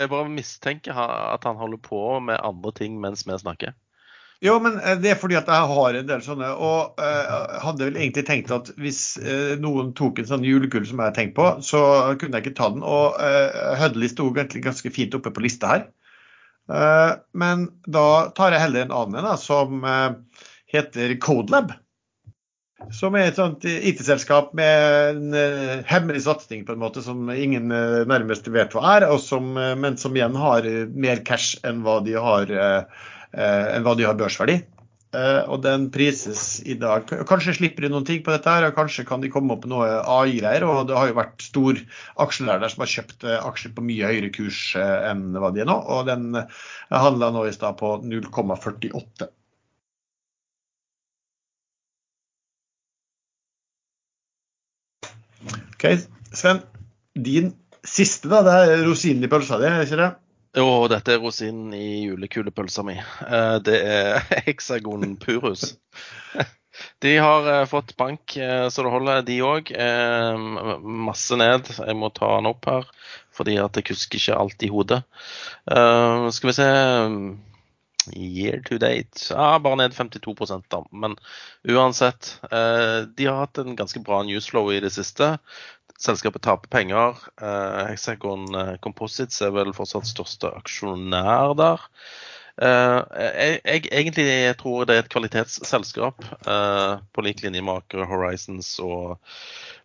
Jeg 0.00 0.08
bare 0.08 0.30
mistenker 0.32 0.96
at 0.96 1.44
han 1.44 1.58
holder 1.60 1.80
på 1.84 2.00
med 2.24 2.40
andre 2.40 2.72
ting 2.72 2.96
mens 3.02 3.26
vi 3.28 3.36
snakker. 3.36 3.76
Jo, 4.44 4.54
men 4.62 4.76
eh, 4.78 4.98
det 5.02 5.12
er 5.12 5.18
fordi 5.18 5.34
at 5.38 5.48
jeg 5.50 5.70
har 5.72 5.96
en 5.98 6.08
del 6.08 6.20
sånne. 6.22 6.52
Og 6.62 7.00
uh, 7.02 7.56
hadde 7.64 7.88
vel 7.88 7.98
egentlig 7.98 8.26
tenkt 8.28 8.52
at 8.54 8.70
hvis 8.78 9.02
uh, 9.18 9.56
noen 9.58 9.90
tok 9.98 10.20
en 10.22 10.28
sånn 10.30 10.46
julekull 10.46 10.86
som 10.86 11.02
jeg 11.02 11.10
har 11.10 11.16
tenkt 11.16 11.34
på, 11.38 11.48
så 11.66 11.80
kunne 12.20 12.38
jeg 12.38 12.46
ikke 12.46 12.60
ta 12.60 12.70
den. 12.74 12.84
Og 12.86 13.18
uh, 13.18 13.74
Huddley 13.80 14.12
sto 14.12 14.28
egentlig 14.30 14.62
ganske 14.68 14.94
fint 14.94 15.18
oppe 15.18 15.34
på 15.34 15.42
lista 15.46 15.74
her. 15.74 15.88
Uh, 16.70 17.18
men 17.34 17.66
da 17.90 18.30
tar 18.36 18.54
jeg 18.54 18.62
heller 18.62 18.86
en 18.86 18.94
annen 18.94 19.26
da, 19.26 19.34
som 19.40 19.82
heter 20.70 21.18
Codelab. 21.24 21.74
Som 22.94 23.16
er 23.18 23.32
et 23.32 23.38
sånt 23.40 23.64
IT-selskap 23.66 24.52
med 24.54 25.08
en 25.10 25.82
hemmelig 25.88 26.20
satsing 26.28 26.60
på 26.64 26.76
en 26.76 26.78
måte 26.78 27.02
som 27.02 27.26
ingen 27.32 27.66
nærmest 27.66 28.46
vet 28.54 28.76
hva 28.76 28.92
er, 28.94 29.06
som, 29.18 29.50
men 29.58 29.98
som 29.98 30.14
igjen 30.14 30.38
har 30.38 30.68
mer 30.94 31.24
cash 31.26 31.58
enn 31.66 31.82
hva 31.82 31.96
de 32.06 32.14
har 32.14 32.54
hva 33.32 33.92
de 33.98 34.06
har 34.06 34.16
børsverdi. 34.18 34.60
Eh, 35.16 35.40
og 35.48 35.62
den 35.64 35.86
prises 35.92 36.58
i 36.68 36.74
dag. 36.76 37.08
Kanskje 37.28 37.54
slipper 37.56 37.86
de 37.86 37.90
noen 37.92 38.04
ting 38.04 38.20
på 38.24 38.32
dette, 38.34 38.52
her, 38.52 38.66
og 38.68 38.76
kanskje 38.76 39.06
kan 39.08 39.22
de 39.24 39.30
komme 39.32 39.54
opp 39.54 39.64
med 39.64 39.72
noe 39.72 39.86
AI-greier. 40.04 40.66
og 40.68 40.90
Det 40.90 40.98
har 40.98 41.08
jo 41.08 41.16
vært 41.16 41.46
stor 41.46 41.80
aksjelærer 42.26 42.60
der 42.66 42.74
som 42.74 42.84
har 42.84 42.92
kjøpt 42.92 43.24
eh, 43.24 43.40
aksjer 43.48 43.72
på 43.76 43.86
mye 43.88 44.10
høyere 44.12 44.30
kurs 44.34 44.60
enn 44.76 45.32
hva 45.32 45.52
de 45.54 45.64
er 45.64 45.70
nå. 45.70 45.78
Og 45.96 46.04
den 46.10 46.36
handla 46.92 47.32
nå 47.32 47.46
i 47.48 47.56
stad 47.56 47.80
på 47.80 47.96
0,48. 48.04 49.32
OK, 55.72 55.90
Sven. 56.36 56.64
Din 57.16 57.54
siste, 57.80 58.28
da. 58.28 58.44
Det 58.44 58.56
er 58.60 58.84
rosinen 58.84 59.24
i 59.24 59.32
pølsa 59.32 59.56
di, 59.62 59.72
ikke 59.86 60.02
det? 60.04 60.14
Jo, 60.56 60.86
dette 60.88 61.12
er 61.12 61.20
rosinen 61.20 61.74
i 61.76 62.06
julekulepølsa 62.06 62.84
mi. 62.86 62.94
Eh, 62.96 63.56
det 63.64 63.80
er 63.84 64.22
Hexagon 64.46 65.16
Purus. 65.20 65.74
De 67.02 67.16
har 67.18 67.48
eh, 67.52 67.66
fått 67.68 67.96
bank 67.98 68.36
eh, 68.38 68.68
så 68.70 68.84
det 68.86 68.92
holder, 68.92 69.24
de 69.26 69.40
òg. 69.44 69.72
Masse 71.08 71.36
ned. 71.36 71.68
Jeg 71.76 71.98
må 71.98 72.08
ta 72.14 72.30
den 72.38 72.48
opp 72.52 72.70
her, 72.70 72.88
fordi 73.34 73.58
at 73.60 73.76
jeg 73.76 73.90
husker 73.90 74.22
ikke 74.22 74.40
alt 74.40 74.64
i 74.64 74.72
hodet. 74.72 75.02
Skal 75.68 76.50
vi 76.50 76.56
se 76.56 76.72
Year 78.08 78.62
to 78.64 78.78
date 78.80 79.34
ja, 79.34 79.58
bare 79.60 79.76
ned 79.82 79.92
52 79.92 80.62
da. 80.72 80.78
Men 80.96 81.18
uansett, 81.68 82.38
de 82.48 83.26
har 83.26 83.42
hatt 83.42 83.60
en 83.60 83.76
ganske 83.76 84.00
bra 84.06 84.22
newsflow 84.24 84.70
i 84.72 84.78
det 84.80 84.94
siste. 84.94 85.34
Selskapet 85.98 86.44
taper 86.46 86.70
penger. 86.70 87.18
Eh, 87.42 87.84
Hexagon 87.90 88.46
eh, 88.54 88.74
Composites 88.82 89.40
er 89.42 89.54
vel 89.56 89.74
fortsatt 89.74 90.06
største 90.06 90.50
aksjonær 90.60 91.56
der. 91.58 91.86
Eh, 92.62 93.00
jeg, 93.22 93.58
jeg, 93.64 93.82
egentlig 93.90 94.28
tror 94.58 94.86
det 94.86 94.94
er 94.94 95.04
et 95.04 95.10
kvalitetsselskap 95.10 96.22
eh, 96.46 96.94
på 97.14 97.26
lik 97.26 97.42
linje 97.42 97.62
med 97.62 97.82
Aker 97.82 98.06
Horizons 98.10 98.70
og, 98.82 99.18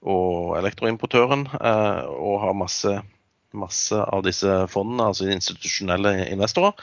og 0.06 0.56
elektroimportøren, 0.62 1.48
eh, 1.58 2.06
og 2.14 2.40
har 2.46 2.62
masse 2.62 3.02
masse 3.54 3.94
av 3.94 4.24
disse 4.26 4.50
fondene, 4.74 5.12
altså 5.12 5.28
institusjonelle 5.30 6.26
investorer, 6.32 6.74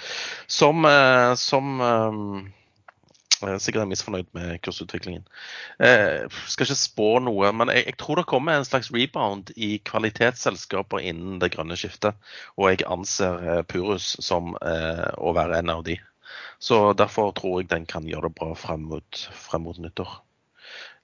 som, 0.46 0.84
eh, 0.86 1.32
som 1.34 1.82
sikkert 3.40 3.82
er 3.82 3.90
misfornøyd 3.90 4.28
med 4.36 4.60
kursutviklingen. 4.64 5.24
Eh, 5.82 6.26
skal 6.50 6.68
ikke 6.68 6.78
spå 6.78 7.08
noe, 7.24 7.50
men 7.56 7.72
jeg, 7.72 7.86
jeg, 7.88 7.98
tror 8.00 8.20
det 8.20 8.28
kommer 8.30 8.58
en 8.58 8.68
slags 8.68 8.92
rebound 8.94 9.52
i 9.56 9.72
kvalitetsselskaper 9.88 11.02
innen 11.10 11.40
det 11.42 11.52
grønne 11.56 11.78
skiftet. 11.80 12.18
Og 12.56 12.70
jeg 12.70 12.86
anser 12.90 13.44
eh, 13.44 13.62
Purus 13.68 14.14
som 14.24 14.54
eh, 14.60 15.06
å 15.18 15.34
være 15.36 15.60
en 15.60 15.74
av 15.76 15.84
de. 15.88 15.98
Så 16.60 16.92
derfor 16.92 17.32
tror 17.36 17.60
jeg 17.60 17.70
den 17.70 17.86
kan 17.88 18.08
gjøre 18.08 18.28
det 18.28 18.36
bra 18.38 18.52
frem 18.58 18.84
mot, 18.90 19.22
frem 19.32 19.64
mot 19.66 19.78
nyttår. 19.80 20.20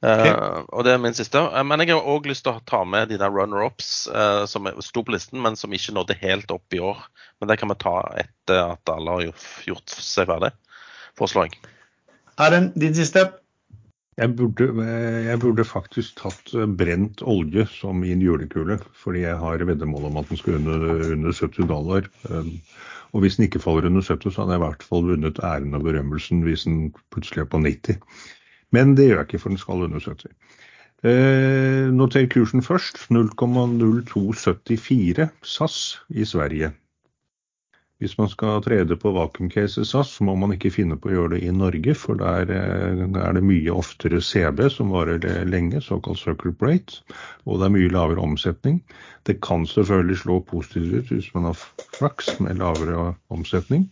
Okay. 0.05 0.29
Uh, 0.29 0.61
og 0.77 0.85
det 0.85 0.93
er 0.93 1.01
min 1.01 1.17
siste. 1.17 1.41
Men 1.65 1.83
jeg 1.83 1.95
har 1.95 2.11
òg 2.13 2.29
lyst 2.29 2.45
til 2.47 2.59
å 2.59 2.65
ta 2.69 2.83
med 2.85 3.09
de 3.11 3.19
der 3.21 3.33
runner-ups 3.33 4.07
uh, 4.13 4.45
som 4.51 4.69
sto 4.85 5.03
på 5.03 5.15
listen, 5.15 5.41
men 5.43 5.57
som 5.59 5.73
ikke 5.73 5.95
nådde 5.97 6.19
helt 6.21 6.53
opp 6.55 6.77
i 6.77 6.83
år. 6.85 7.01
Men 7.41 7.51
det 7.51 7.59
kan 7.61 7.73
vi 7.73 7.79
ta 7.81 7.97
etter 8.21 8.61
at 8.77 8.93
alle 8.93 9.17
har 9.17 9.25
gjort, 9.31 9.49
gjort 9.73 9.97
seg 9.97 10.29
ferdig. 10.29 10.53
Forslag. 11.17 11.57
Erlend, 12.37 12.75
din 12.77 12.93
siste. 12.95 13.33
Jeg 14.17 14.37
burde, 14.37 14.85
jeg 15.25 15.39
burde, 15.41 15.65
faktisk 15.65 16.17
tatt 16.21 16.53
brent 16.77 17.23
olje 17.25 17.67
som 17.69 17.97
min 18.01 18.23
julekule, 18.25 18.79
fordi 18.97 19.21
jeg 19.27 19.37
har 19.41 19.65
veddemål 19.69 20.05
om 20.09 20.17
at 20.21 20.29
den 20.29 20.37
skal 20.41 20.55
under, 20.57 20.81
under 21.13 21.33
70 21.33 21.69
dollar. 21.69 22.03
Um, 22.31 22.61
og 23.13 23.21
hvis 23.21 23.37
den 23.37 23.45
ikke 23.47 23.61
faller 23.61 23.87
under 23.89 24.03
70, 24.05 24.35
så 24.35 24.41
hadde 24.43 24.53
jeg 24.57 24.61
i 24.61 24.67
hvert 24.67 24.85
fall 24.89 25.03
vunnet 25.11 25.45
æren 25.45 25.77
og 25.77 25.83
berømmelsen 25.85 26.39
hvis 26.45 26.65
den 26.69 26.77
plutselig 27.13 27.41
er 27.45 27.53
på 27.53 27.59
90. 27.65 27.97
Men 28.73 28.97
det 28.97 29.07
gjør 29.09 29.21
jeg 29.21 29.27
ikke, 29.29 29.43
for 29.45 29.51
den 29.53 29.61
skal 29.61 29.85
under 29.89 30.01
70. 30.01 30.33
Eh, 31.05 31.87
noter 31.93 32.27
kursen 32.33 32.63
først. 32.65 32.97
0,0274 33.13 35.29
SAS 35.45 35.77
i 36.09 36.25
Sverige. 36.25 36.73
Hvis 38.03 38.19
man 38.19 38.29
skal 38.29 38.61
trede 38.61 38.97
på 39.01 39.11
vakuumcase 39.17 39.85
SAS, 39.89 40.11
så 40.19 40.25
må 40.29 40.35
man 40.37 40.53
ikke 40.53 40.73
finne 40.75 40.99
på 41.01 41.09
å 41.09 41.15
gjøre 41.15 41.31
det 41.37 41.47
i 41.47 41.55
Norge, 41.55 41.95
for 41.97 42.19
der 42.21 42.51
eh, 42.53 43.05
er 43.07 43.39
det 43.39 43.45
mye 43.47 43.73
oftere 43.73 44.21
CB 44.21 44.67
som 44.75 44.93
varer 44.93 45.25
lenge, 45.49 45.81
såkalt 45.81 46.21
circle 46.21 46.53
rate, 46.61 47.01
og 47.47 47.63
det 47.63 47.71
er 47.71 47.75
mye 47.79 47.95
lavere 47.95 48.21
omsetning. 48.21 48.83
Det 49.25 49.39
kan 49.45 49.65
selvfølgelig 49.71 50.21
slå 50.27 50.43
positivt 50.53 50.93
ut 50.93 51.15
hvis 51.15 51.33
man 51.39 51.49
har 51.49 51.65
flaks 51.97 52.35
med 52.45 52.61
lavere 52.61 53.15
omsetning. 53.33 53.89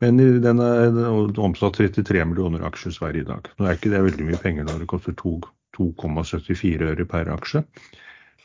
Men 0.00 0.18
den 0.44 0.60
er 0.60 0.96
omsatt 1.40 1.78
33 1.80 2.24
millioner 2.28 2.64
aksjer 2.68 2.92
i 2.92 2.96
Sverige 2.96 3.24
i 3.24 3.28
dag. 3.28 3.52
Nå 3.56 3.68
er 3.68 3.78
ikke 3.78 3.92
det 3.92 4.02
veldig 4.04 4.26
mye 4.28 4.40
penger 4.40 4.66
når 4.68 4.82
det 4.82 4.90
koster 4.92 5.16
2,74 5.16 6.90
øre 6.90 7.08
per 7.08 7.30
aksje. 7.32 7.64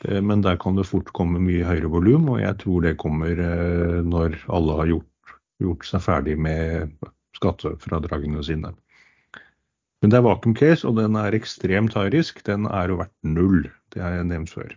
Eh, 0.07 0.21
men 0.21 0.43
der 0.45 0.59
kan 0.61 0.77
det 0.77 0.87
fort 0.89 1.11
komme 1.17 1.41
mye 1.43 1.65
høyere 1.67 1.91
volum, 1.93 2.29
og 2.35 2.41
jeg 2.41 2.57
tror 2.63 2.85
det 2.85 2.99
kommer 3.01 3.31
eh, 3.37 3.99
når 4.05 4.37
alle 4.53 4.77
har 4.81 4.93
gjort, 4.93 5.35
gjort 5.63 5.87
seg 5.87 6.05
ferdig 6.05 6.37
med 6.39 6.95
skattefradragene 7.37 8.43
sine. 8.45 8.73
Men 10.01 10.13
det 10.13 10.17
er 10.17 10.25
vacuum 10.25 10.55
case, 10.57 10.87
og 10.87 10.97
den 10.97 11.17
er 11.19 11.35
ekstremt 11.37 11.93
high 11.93 12.09
risk. 12.13 12.41
Den 12.47 12.65
er 12.65 12.89
jo 12.89 13.01
verdt 13.03 13.13
null. 13.21 13.67
Det 13.93 14.01
har 14.01 14.17
jeg 14.17 14.29
nevnt 14.31 14.53
før. 14.53 14.71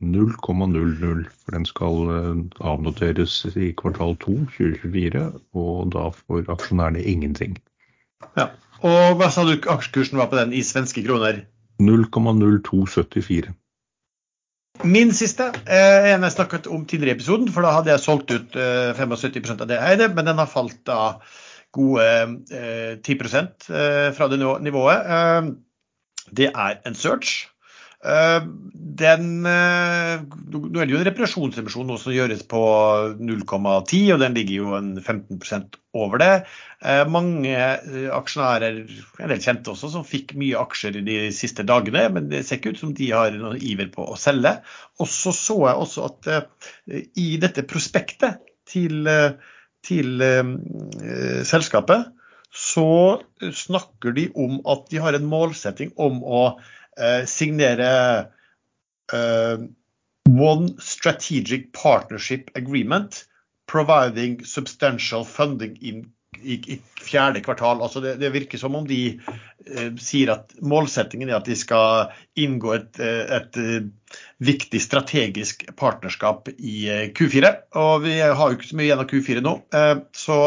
0,00, 0.00 1.26
for 1.28 1.52
den 1.52 1.66
skal 1.68 2.12
eh, 2.14 2.44
avnoteres 2.64 3.42
i 3.52 3.74
kvartal 3.76 4.16
2 4.24 4.38
2024, 4.56 5.26
og 5.60 5.92
da 5.92 6.08
får 6.16 6.48
aksjonærene 6.48 7.04
ingenting. 7.04 7.58
Ja, 8.36 8.48
Og 8.80 9.18
hva 9.20 9.28
sa 9.28 9.44
du 9.44 9.58
aksjekursen 9.68 10.16
var 10.16 10.30
på 10.30 10.38
den 10.38 10.54
i 10.56 10.62
svenske 10.64 11.02
kroner? 11.04 11.42
0,0274. 11.84 13.52
Min 14.84 15.10
siste 15.12 15.50
eh, 15.68 16.06
en 16.14 16.24
jeg 16.24 16.32
snakket 16.32 16.66
om 16.72 16.86
tidligere 16.88 17.12
i 17.12 17.18
episoden, 17.18 17.50
for 17.52 17.64
da 17.64 17.74
hadde 17.74 17.90
jeg 17.92 18.00
solgt 18.00 18.32
ut 18.32 18.56
eh, 18.56 18.96
75% 18.96 19.60
av 19.60 19.68
det 19.68 19.76
jeg 19.76 19.94
eide, 19.94 20.08
men 20.16 20.28
den 20.30 20.40
har 20.40 20.48
falt 20.48 20.78
da 20.88 21.00
gode 21.76 22.06
eh, 22.56 22.94
10 23.04 23.16
eh, 23.20 24.08
fra 24.16 24.28
det 24.32 24.40
nivået. 24.40 25.10
Eh, 25.16 25.50
det 26.36 26.48
er 26.54 26.80
en 26.88 26.96
search. 26.96 27.50
Eh, 28.00 28.44
den, 29.00 29.24
eh, 29.44 30.22
nå 30.24 30.80
er 30.80 30.88
det 30.88 30.94
jo 30.94 31.00
en 31.00 31.04
reparasjonsrevisjon 31.04 31.90
som 32.00 32.14
gjøres 32.14 32.46
på 32.48 32.62
0,10, 33.20 34.14
og 34.14 34.22
den 34.22 34.36
ligger 34.36 34.54
jo 34.56 34.70
en 34.78 34.94
15% 35.02 35.76
over 36.00 36.22
det. 36.22 36.30
Eh, 36.80 37.02
mange 37.12 37.52
aksjonærer, 38.16 38.80
en 39.20 39.32
del 39.32 39.44
kjente 39.44 39.74
også, 39.74 39.92
som 39.92 40.06
fikk 40.08 40.32
mye 40.40 40.56
aksjer 40.62 40.96
de 41.04 41.18
siste 41.36 41.66
dagene, 41.68 42.06
men 42.14 42.32
det 42.32 42.46
ser 42.46 42.60
ikke 42.60 42.74
ut 42.74 42.82
som 42.82 42.96
de 42.96 43.10
har 43.12 43.36
noen 43.36 43.60
iver 43.60 43.92
på 43.92 44.08
å 44.08 44.18
selge. 44.20 44.56
Og 45.00 45.10
så 45.10 45.34
så 45.36 45.58
jeg 45.66 45.84
også 45.84 46.08
at 46.08 46.32
i 47.20 47.28
dette 47.42 47.66
prospektet 47.68 48.40
til, 48.70 49.04
til 49.84 50.24
selskapet, 51.48 52.08
så 52.50 53.20
snakker 53.38 54.14
de 54.16 54.26
om 54.34 54.58
at 54.68 54.88
de 54.90 54.98
har 55.04 55.14
en 55.14 55.28
målsetting 55.30 55.92
om 56.00 56.24
å 56.26 56.44
Eh, 57.00 57.24
signere 57.26 57.90
eh, 59.12 59.58
One 60.30 60.68
Strategic 60.78 61.72
Partnership 61.72 62.50
Agreement 62.54 63.24
providing 63.66 64.44
substantial 64.44 65.24
funding 65.24 65.76
in 65.80 66.12
i, 66.42 66.54
i, 66.54 66.80
fjerde 67.00 67.40
kvartal. 67.40 67.82
Altså 67.82 68.00
det, 68.00 68.14
det, 68.20 68.30
virker 68.30 68.58
som 68.58 68.74
om 68.78 68.86
de 68.88 69.00
eh, 69.66 69.88
sier 70.00 70.32
at 70.34 70.54
målsettingen 70.62 71.30
er 71.30 71.40
at 71.40 71.48
de 71.48 71.56
skal 71.58 72.12
inngå 72.38 72.74
et, 72.76 73.00
eh, 73.02 73.24
et, 73.40 73.58
et, 73.58 74.18
viktig 74.40 74.80
strategisk 74.82 75.66
partnerskap 75.78 76.48
i 76.56 76.86
Q4. 77.14 77.50
Og 77.78 78.06
vi 78.06 78.16
har 78.22 78.40
jo 78.40 78.56
ikke 78.56 78.70
så 78.70 78.78
mye 78.78 78.88
igjen 78.88 79.02
av 79.02 79.10
Q4 79.10 79.42
nå. 79.44 79.52
Eh, 79.76 79.96
så 80.16 80.38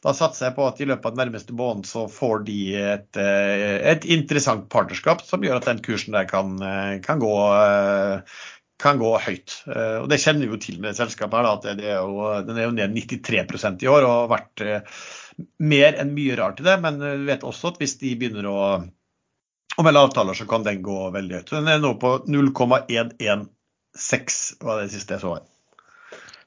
da 0.00 0.14
satser 0.16 0.48
jeg 0.48 0.56
på 0.56 0.64
at 0.64 0.78
i 0.80 0.86
løpet 0.88 1.06
av 1.06 1.12
den 1.12 1.20
nærmeste 1.26 1.52
måneden 1.56 1.84
så 1.88 2.06
får 2.08 2.44
de 2.46 2.60
et, 2.80 3.16
eh, 3.20 3.76
et, 3.92 4.04
interessant 4.08 4.64
partnerskap 4.72 5.20
som 5.26 5.42
gjør 5.44 5.56
at 5.60 5.66
den 5.68 5.82
kursen 5.84 6.16
der 6.16 6.24
kan, 6.28 6.62
eh, 6.64 7.00
kan, 7.04 7.20
gå, 7.20 7.34
eh, 7.58 8.20
kan 8.80 9.00
gå 9.00 9.10
høyt. 9.20 9.62
Og 9.68 10.08
Det 10.08 10.20
kjenner 10.22 10.46
vi 10.46 10.52
jo 10.54 10.56
til 10.56 10.80
med 10.80 10.96
selskapet. 10.96 11.36
her, 11.36 11.44
at 11.52 11.62
det 11.76 11.84
er 11.84 12.00
jo, 12.00 12.42
Den 12.46 12.56
er 12.56 12.62
jo 12.64 12.70
ned 12.70 12.94
93% 12.94 13.82
i 13.82 13.86
år 13.86 14.02
og 14.08 14.30
har 14.30 14.38
vært 14.38 14.84
mer 15.58 15.92
enn 16.00 16.14
mye 16.14 16.36
rart 16.36 16.60
i 16.60 16.62
det. 16.64 16.80
Men 16.80 16.98
vi 16.98 17.26
vet 17.26 17.44
også 17.44 17.68
at 17.68 17.78
hvis 17.78 17.98
de 18.00 18.16
begynner 18.16 18.46
å, 18.48 18.84
å 19.76 19.82
melde 19.84 20.00
avtaler, 20.00 20.32
så 20.32 20.46
kan 20.48 20.62
den 20.64 20.82
gå 20.82 21.10
veldig 21.12 21.34
høyt. 21.34 21.48
Så 21.48 21.56
Den 21.60 21.68
er 21.68 21.78
nå 21.78 21.94
på 22.00 22.24
0,116, 22.24 24.64
var 24.64 24.80
det 24.80 24.90
siste 24.96 25.12
jeg 25.12 25.20
så 25.20 25.34
her. 25.36 25.44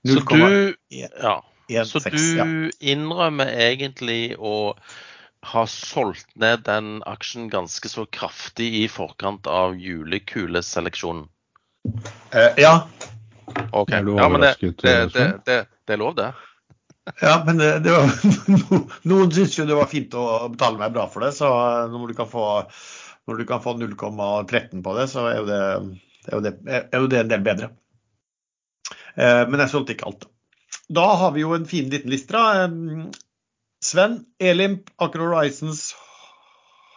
Så 0.04 0.20
du, 0.26 0.74
ja, 0.89 1.38
1, 1.38 1.53
Så 1.88 1.99
6, 2.03 2.13
du 2.13 2.38
ja. 2.38 2.45
innrømmer 2.93 3.49
egentlig 3.49 4.36
å 4.38 4.76
ha 5.43 5.65
solgt 5.67 6.30
ned 6.39 6.63
den 6.67 7.01
aksjen 7.09 7.49
ganske 7.51 7.89
så 7.91 8.05
kraftig 8.05 8.69
i 8.84 8.86
forkant 8.91 9.47
av 9.49 9.76
julekuleseleksjonen? 9.76 11.28
Eh, 12.32 12.63
ja. 12.63 12.88
Ok. 13.71 13.91
Ja, 13.91 14.30
men 14.30 14.41
det, 14.41 14.55
det, 14.61 14.95
det, 15.13 15.28
det, 15.45 15.93
er 15.93 15.99
lov, 15.99 16.15
det? 16.15 16.32
Ja, 17.19 17.43
men 17.45 17.59
det, 17.59 17.80
det 17.84 17.91
var, 17.91 18.13
noen 19.11 19.32
syns 19.36 19.57
jo 19.59 19.67
det 19.67 19.76
var 19.76 19.91
fint 19.91 20.15
å 20.15 20.47
betale 20.53 20.80
meg 20.80 20.93
bra 20.95 21.09
for 21.11 21.26
det, 21.26 21.34
så 21.36 21.49
når 21.91 22.13
du 22.13 22.17
kan 22.17 22.30
få, 22.32 22.45
få 23.28 23.36
0,13 23.36 24.84
på 24.86 24.97
det, 24.97 25.07
så 25.11 25.28
er 25.28 25.41
jo 25.41 25.47
det, 25.49 25.63
er 26.30 26.38
jo 26.38 26.43
det, 26.45 26.53
er 26.71 27.03
jo 27.03 27.09
det 27.11 27.24
en 27.26 27.34
del 27.34 27.43
bedre. 27.43 27.74
Eh, 29.19 29.43
men 29.49 29.59
jeg 29.59 29.74
solgte 29.74 29.97
ikke 29.97 30.07
alt. 30.09 30.30
Da 30.89 31.05
har 31.15 31.31
vi 31.31 31.43
jo 31.43 31.53
en 31.55 31.67
fin 31.67 31.89
liten 31.89 32.11
liste. 32.11 32.39
Sven, 33.84 34.19
Elimp, 34.39 34.89
Aker 34.99 35.19
Horizons, 35.19 35.93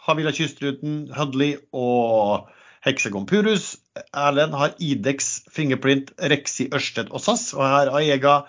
Havila 0.07 0.31
Kystruten, 0.31 1.07
Hudley 1.15 1.57
og 1.75 2.47
Hexagon 2.85 3.25
Purus. 3.27 3.75
Erlend 4.13 4.55
har 4.55 4.75
Idex, 4.79 5.41
Fingerprint, 5.51 6.13
Rexi, 6.19 6.69
Ørsted 6.73 7.11
og 7.11 7.23
SAS. 7.23 7.49
Og 7.55 7.63
her 7.63 7.91
Aega, 7.99 8.39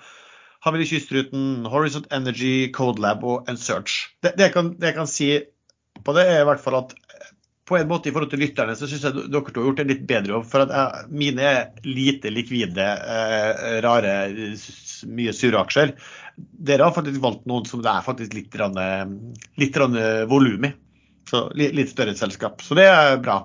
Havila 0.66 0.86
Kystruten, 0.86 1.66
Horizon 1.66 2.06
Energy, 2.14 2.70
Codelab 2.74 3.24
og 3.24 3.50
Ensearch. 3.50 4.14
Det, 4.22 4.34
det, 4.38 4.52
det 4.54 4.92
jeg 4.92 4.98
kan 4.98 5.10
si 5.10 5.30
på 6.04 6.14
det, 6.14 6.28
er 6.30 6.42
i 6.42 6.46
hvert 6.46 6.62
fall 6.62 6.78
at 6.78 6.94
på 7.68 7.76
en 7.76 7.88
måte 7.90 8.08
i 8.08 8.14
forhold 8.14 8.32
til 8.32 8.40
lytterne 8.40 8.74
så 8.78 8.88
syns 8.88 9.04
jeg 9.04 9.28
dere 9.28 9.52
to 9.52 9.60
har 9.60 9.68
gjort 9.68 9.82
en 9.82 9.90
litt 9.92 10.06
bedre 10.08 10.34
jobb. 10.36 10.46
For 10.48 10.64
at 10.64 11.10
mine 11.12 11.44
er 11.44 11.86
lite 11.86 12.32
likvide, 12.32 12.86
eh, 13.14 13.78
rare, 13.84 14.14
mye 15.12 15.34
sure 15.36 15.60
aksjer. 15.60 15.92
Dere 16.38 16.88
har 16.88 16.96
faktisk 16.96 17.20
valgt 17.22 17.48
noen 17.50 17.66
som 17.68 17.82
det 17.84 17.92
er 17.92 18.06
faktisk 18.06 18.36
litt, 18.38 18.56
litt 19.60 19.80
volum 20.30 20.68
i. 20.68 20.72
Så 21.28 21.44
litt 21.60 21.90
større 21.92 22.16
selskap. 22.16 22.62
Så 22.64 22.78
det 22.78 22.86
er 22.88 23.18
bra. 23.20 23.42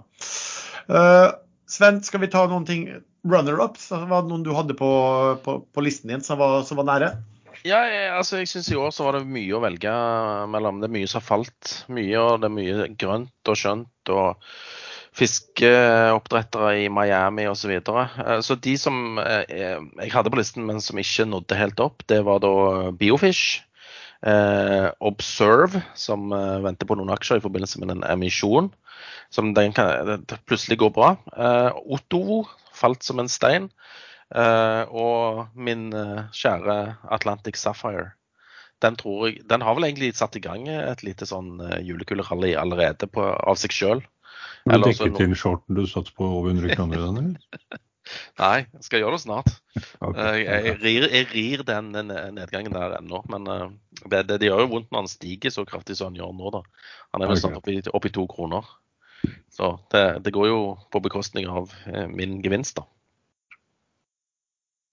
Uh, 0.88 1.36
Sven, 1.68 2.00
skal 2.06 2.22
vi 2.24 2.32
ta 2.32 2.46
noen 2.48 2.68
ting 2.68 2.86
runner-ups? 3.28 3.90
Var 3.92 4.08
det 4.08 4.30
noen 4.30 4.46
du 4.46 4.54
hadde 4.56 4.76
på, 4.80 4.90
på, 5.44 5.58
på 5.68 5.84
listen 5.84 6.14
din 6.14 6.24
som 6.24 6.40
var, 6.40 6.62
som 6.68 6.80
var 6.80 6.88
nære? 6.88 7.12
Ja, 7.64 7.84
jeg, 7.86 8.08
altså 8.18 8.42
jeg 8.42 8.50
syns 8.52 8.72
i 8.74 8.80
år 8.80 8.92
så 8.96 9.06
var 9.06 9.18
det 9.18 9.28
mye 9.30 9.54
å 9.56 9.62
velge 9.64 9.92
mellom. 10.52 10.82
Det 10.82 10.90
er 10.90 10.96
mye 10.98 11.10
som 11.10 11.22
har 11.22 11.28
falt. 11.28 11.76
Mye, 11.94 12.18
og 12.20 12.42
det 12.42 12.50
er 12.50 12.58
mye 12.58 12.88
grønt 13.00 13.54
og 13.54 13.60
skjønt. 13.60 14.14
og 14.14 14.42
fiskeoppdrettere 15.14 16.72
i 16.84 16.88
Miami 16.90 17.46
osv. 17.50 17.62
Så, 17.64 17.70
videre. 17.72 18.08
Eh, 18.24 18.40
så 18.46 18.58
de 18.58 18.74
som 18.82 19.20
eh, 19.22 19.44
jeg 20.02 20.14
hadde 20.14 20.32
på 20.34 20.40
listen, 20.40 20.66
men 20.66 20.82
som 20.82 21.00
ikke 21.00 21.28
nådde 21.30 21.60
helt 21.60 21.84
opp, 21.84 22.06
det 22.10 22.24
var 22.26 22.42
da 22.44 22.90
Biofish. 22.98 23.62
Eh, 24.24 24.88
Observe, 25.04 25.84
som 26.00 26.32
eh, 26.34 26.60
venter 26.64 26.90
på 26.90 26.98
noen 26.98 27.14
aksjer 27.14 27.42
i 27.42 27.44
forbindelse 27.44 27.84
med 27.84 27.94
en 27.94 28.08
emisjon. 28.08 28.72
Som 29.34 29.54
den 29.58 29.74
kan, 29.76 30.26
plutselig 30.48 30.80
går 30.82 30.94
bra. 30.96 31.16
Eh, 31.36 31.72
Ottovo 31.94 32.44
falt 32.74 33.06
som 33.06 33.22
en 33.22 33.32
stein. 33.32 33.70
Uh, 34.34 34.90
og 34.90 35.54
min 35.54 35.92
uh, 35.94 36.26
kjære 36.34 36.96
Atlantic 37.14 37.60
Sapphire. 37.62 38.16
Den, 38.82 38.98
tror 38.98 39.28
jeg, 39.28 39.44
den 39.50 39.62
har 39.62 39.78
vel 39.78 39.86
egentlig 39.86 40.16
satt 40.18 40.36
i 40.36 40.42
gang 40.42 40.66
et 40.68 41.04
lite 41.06 41.28
sånn 41.30 41.60
uh, 41.62 41.78
julekulerally 41.86 42.56
allerede 42.58 43.08
på, 43.08 43.22
av 43.22 43.60
seg 43.62 43.76
sjøl. 43.76 44.02
Du 44.66 44.74
dekker 44.82 45.14
til 45.20 45.36
shorten 45.38 45.78
du 45.78 45.86
satt 45.90 46.10
på 46.18 46.26
over 46.26 46.50
100 46.50 46.74
kroner 46.74 46.98
i 46.98 47.04
den, 47.04 47.20
eller? 47.22 47.82
Nei, 48.42 48.66
jeg 48.66 48.88
skal 48.88 49.04
gjøre 49.04 49.20
det 49.20 49.26
snart. 49.28 49.52
Okay. 50.04 50.42
Jeg, 50.44 50.74
rir, 50.84 51.06
jeg, 51.08 51.28
rir, 51.32 51.62
den 51.66 51.94
nedgangen 51.96 52.74
der 52.76 52.98
ennå. 52.98 53.22
Men 53.32 53.48
det, 53.48 54.26
det, 54.28 54.36
det, 54.42 54.50
gjør 54.50 54.66
jo 54.66 54.72
vondt 54.74 54.90
når 54.92 55.06
han 55.06 55.10
stiger 55.10 55.54
så 55.54 55.64
kraftig 55.66 55.96
som 55.98 56.12
han 56.12 56.20
gjør 56.20 56.34
nå. 56.36 56.52
da. 56.54 56.60
Han 57.16 57.24
er 57.24 57.32
vel 57.32 57.40
snart 57.40 57.70
opp 57.96 58.06
i 58.06 58.12
to 58.14 58.26
kroner. 58.30 58.68
Så 59.54 59.72
det, 59.94 60.04
det, 60.28 60.34
går 60.36 60.50
jo 60.52 60.60
på 60.94 61.02
bekostning 61.06 61.48
av 61.50 61.72
min 62.12 62.42
gevinst, 62.44 62.76
da. 62.82 62.86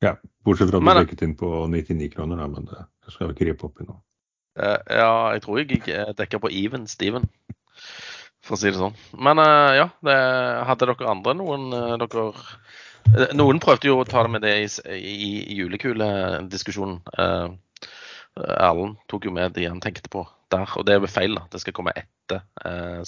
Ja, 0.01 0.15
bortsett 0.45 0.71
fra 0.71 0.79
at 0.79 0.85
du 0.85 0.89
men, 0.89 0.99
dekket 1.03 1.25
inn 1.27 1.35
på 1.37 1.49
99 1.69 2.09
kroner, 2.15 2.41
da, 2.41 2.47
men 2.49 2.69
det, 2.69 2.85
det 3.05 3.13
skal 3.13 3.29
vi 3.29 3.37
ikke 3.37 3.51
ripe 3.51 3.69
opp 3.69 3.83
i 3.83 3.89
nå. 3.89 3.99
Uh, 4.59 4.79
ja, 4.89 5.11
jeg 5.37 5.43
tror 5.45 5.61
jeg 5.61 5.81
er 5.95 6.15
dekka 6.17 6.41
på 6.43 6.51
even, 6.53 6.87
Steven, 6.91 7.29
for 8.41 8.57
å 8.57 8.61
si 8.61 8.73
det 8.73 8.81
sånn. 8.81 8.97
Men 9.15 9.43
uh, 9.43 9.73
ja, 9.77 9.87
det, 10.07 10.17
hadde 10.69 10.89
dere 10.89 11.11
andre 11.13 11.37
noen 11.39 11.69
uh, 11.77 11.97
dere 12.01 12.31
Noen 13.35 13.59
prøvde 13.63 13.89
jo 13.89 13.95
å 13.99 14.05
ta 14.07 14.21
det 14.23 14.31
med 14.31 14.43
det 14.45 14.51
i, 14.61 14.67
i, 14.93 15.13
i 15.41 15.55
julekulediskusjonen. 15.57 16.99
Erlend 18.37 18.99
tok 19.11 19.25
jo 19.27 19.33
med 19.35 19.57
det 19.57 19.65
han 19.65 19.81
tenkte 19.83 20.13
på 20.13 20.21
der, 20.53 20.69
og 20.77 20.85
det 20.87 20.99
er 20.99 21.09
feil. 21.11 21.35
da. 21.35 21.47
Det 21.51 21.63
skal 21.63 21.75
komme 21.75 21.95
etter 21.97 22.45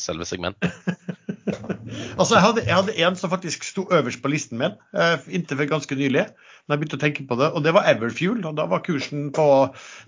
selve 0.00 0.26
segmentet. 0.26 0.72
altså, 2.18 2.36
jeg 2.36 2.42
hadde, 2.44 2.64
jeg 2.66 2.76
hadde, 2.76 2.96
en 3.06 3.16
som 3.18 3.30
faktisk 3.32 3.64
sto 3.66 3.84
øverst 3.94 4.22
på 4.22 4.30
listen 4.32 4.60
min 4.60 4.74
uh, 4.96 5.16
inntil 5.28 5.58
for 5.58 5.70
ganske 5.70 5.98
nylig. 5.98 6.26
når 6.66 6.74
jeg 6.74 6.82
begynte 6.82 6.98
å 6.98 7.02
tenke 7.02 7.24
på 7.28 7.38
det, 7.40 7.48
og 7.52 7.64
Det 7.64 7.74
var 7.74 7.88
Everfuel. 7.90 8.44
og 8.46 8.56
Da 8.58 8.66
var 8.70 8.84
kursen 8.86 9.30
på 9.34 9.46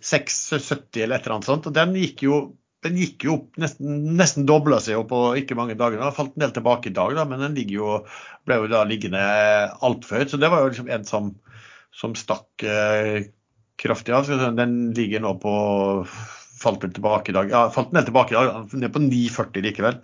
6,70 0.03 1.03
eller 1.03 1.16
et 1.16 1.26
eller 1.26 1.37
annet 1.37 1.51
sånt. 1.51 1.66
og 1.66 1.74
Den 1.74 1.97
gikk 1.99 2.22
jo, 2.26 2.41
den 2.87 2.99
gikk 3.01 3.26
jo 3.26 3.39
opp, 3.39 3.49
nesten, 3.61 4.16
nesten 4.18 4.47
dobla 4.47 4.80
seg 4.85 5.01
opp 5.01 5.11
på 5.11 5.22
ikke 5.41 5.59
mange 5.59 5.78
dager. 5.78 5.99
Den 5.99 6.09
har 6.09 6.16
falt 6.16 6.37
en 6.37 6.47
del 6.47 6.55
tilbake 6.55 6.93
i 6.93 6.97
dag, 6.97 7.16
da, 7.18 7.26
men 7.28 7.43
den 7.43 7.59
jo, 7.72 8.01
ble 8.47 8.61
jo 8.62 8.70
da 8.70 8.85
liggende 8.89 9.24
altfor 9.82 10.20
høyt. 10.20 10.35
Så 10.35 10.43
det 10.43 10.53
var 10.53 10.62
jo 10.62 10.70
liksom 10.70 10.93
en 10.93 11.09
som, 11.09 11.32
som 11.95 12.14
stakk 12.18 12.66
uh, 12.68 13.24
kraftig 13.80 14.14
av. 14.14 14.30
Den 14.55 14.95
ligger 14.95 15.24
nå 15.24 15.35
på 15.43 15.55
falt 16.61 16.85
vel 16.85 16.93
tilbake 16.95 17.33
i 17.33 17.35
dag. 17.37 17.51
Ja, 17.53 17.65
falt 17.75 17.93
ned 17.95 18.07
tilbake 18.09 18.35
i 18.35 18.39
dag, 18.39 18.73
ned 18.79 18.93
på 18.95 19.03
9,40 19.03 19.65
likevel. 19.67 20.01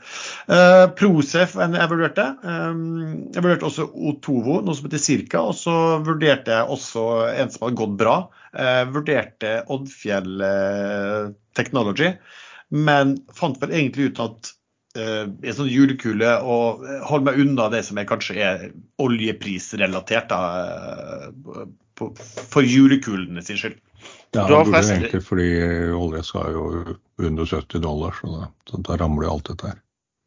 Eh, 0.51 0.85
Procef 0.99 1.57
jeg 1.61 1.91
vurderte. 1.93 2.27
Um, 2.43 3.31
jeg 3.31 3.45
vurderte 3.45 3.69
også 3.69 3.89
Otovo, 4.11 4.61
noe 4.65 4.77
som 4.77 4.89
heter 4.89 5.03
Cirka. 5.03 5.45
Og 5.51 5.57
så 5.59 5.75
vurderte 6.07 6.55
jeg 6.55 6.77
også 6.77 7.07
en 7.31 7.53
som 7.53 7.67
hadde 7.67 7.81
gått 7.81 7.99
bra. 8.01 8.17
Eh, 8.51 8.85
vurderte 8.91 9.61
Oddfjell 9.71 10.41
uh, 10.43 11.29
Technology, 11.59 12.15
men 12.75 13.19
fant 13.35 13.59
vel 13.63 13.75
egentlig 13.75 14.11
ut 14.11 14.23
at 14.23 14.51
uh, 14.99 15.27
en 15.27 15.57
sånn 15.57 15.71
julekule 15.71 16.33
og 16.43 16.83
holde 17.07 17.29
meg 17.29 17.39
unna 17.45 17.69
det 17.71 17.85
som 17.87 18.01
er 18.01 18.09
kanskje 18.11 18.39
er 18.43 18.67
oljeprisrelatert 19.03 20.31
da, 20.33 20.41
for 22.53 22.67
julekulene 22.67 23.45
sin 23.45 23.61
skyld. 23.61 23.79
Ja, 24.33 24.47
det 24.47 24.65
burde 24.65 24.81
egentlig 24.81 25.21
fordi 25.27 25.49
olje 25.97 26.23
skal 26.25 26.55
jo 26.55 26.65
under 27.21 27.47
70 27.47 27.83
dollar, 27.83 28.17
så 28.21 28.31
da, 28.33 28.81
da 28.89 28.99
ramler 29.01 29.27
jo 29.27 29.35
alt 29.35 29.51
dette 29.51 29.73
her. 29.73 29.79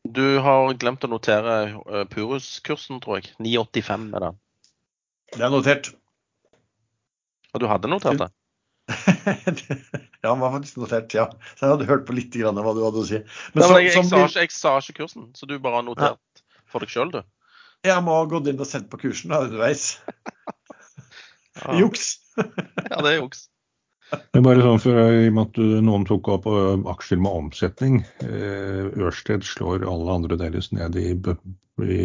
Du 0.03 0.23
har 0.43 0.73
glemt 0.75 1.05
å 1.07 1.09
notere 1.09 1.57
eh, 1.71 2.05
Purus-kursen, 2.11 2.99
tror 3.03 3.21
jeg. 3.21 3.31
9,85 3.39 4.09
er 4.17 4.25
den. 4.25 4.39
Det 5.33 5.45
er 5.47 5.53
notert. 5.53 5.93
Og 7.53 7.63
du 7.63 7.69
hadde 7.71 7.91
notert 7.91 8.19
det? 8.19 8.29
ja, 10.21 10.27
han 10.27 10.41
var 10.41 10.51
faktisk 10.57 10.81
notert, 10.81 11.15
ja. 11.15 11.29
Så 11.55 11.65
jeg 11.65 11.75
hadde 11.77 11.87
hørt 11.87 12.03
på 12.09 12.17
litt 12.17 12.35
grann 12.35 12.59
av 12.59 12.67
hva 12.67 12.75
du 12.75 12.83
hadde 12.83 12.99
å 12.99 13.07
si. 13.07 13.21
Men 13.55 13.63
så, 13.63 13.77
jeg, 13.79 13.93
jeg, 13.93 14.09
som 14.09 14.25
jeg 14.25 14.51
sa 14.51 14.75
ikke 14.81 14.97
kursen, 15.03 15.29
så 15.37 15.47
du 15.47 15.55
bare 15.55 15.79
har 15.79 15.87
notert 15.87 16.43
for 16.69 16.83
deg 16.83 16.91
sjøl, 16.91 17.13
du. 17.13 17.21
jeg 17.85 18.03
må 18.03 18.17
ha 18.17 18.27
gått 18.27 18.49
inn 18.49 18.59
og 18.59 18.67
sett 18.67 18.89
på 18.91 18.99
kursen 19.05 19.31
da, 19.31 19.43
underveis. 19.45 20.01
Ja. 21.61 21.79
Juks. 21.79 22.19
Ja, 22.89 23.01
det 23.05 23.11
er 23.11 23.19
juks. 23.21 23.43
Det 24.13 24.39
er 24.39 24.43
bare 24.45 24.61
sånn 24.61 24.79
for, 24.81 24.97
I 24.97 25.27
og 25.29 25.33
med 25.37 25.43
at 25.47 25.53
du- 25.57 25.81
noen 25.85 26.03
tok 26.05 26.27
opp 26.33 26.45
aksjer 26.91 27.19
med 27.21 27.31
omsetning. 27.33 27.99
eh, 28.25 28.89
Ørsted 29.01 29.45
slår 29.47 29.85
alle 29.89 30.15
andre 30.17 30.37
deres 30.37 30.71
ned 30.73 30.97
i, 31.01 31.13
i, 31.13 31.99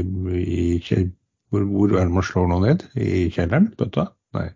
i 0.49 0.79
hvor, 1.51 1.65
hvor 1.65 1.93
er 1.97 2.05
det 2.07 2.13
man 2.15 2.25
slår 2.29 2.49
noe 2.53 2.61
ned? 2.65 2.85
I 2.97 3.27
kjelleren? 3.33 3.71
Bøtta? 3.81 4.07
Nei. 4.37 4.47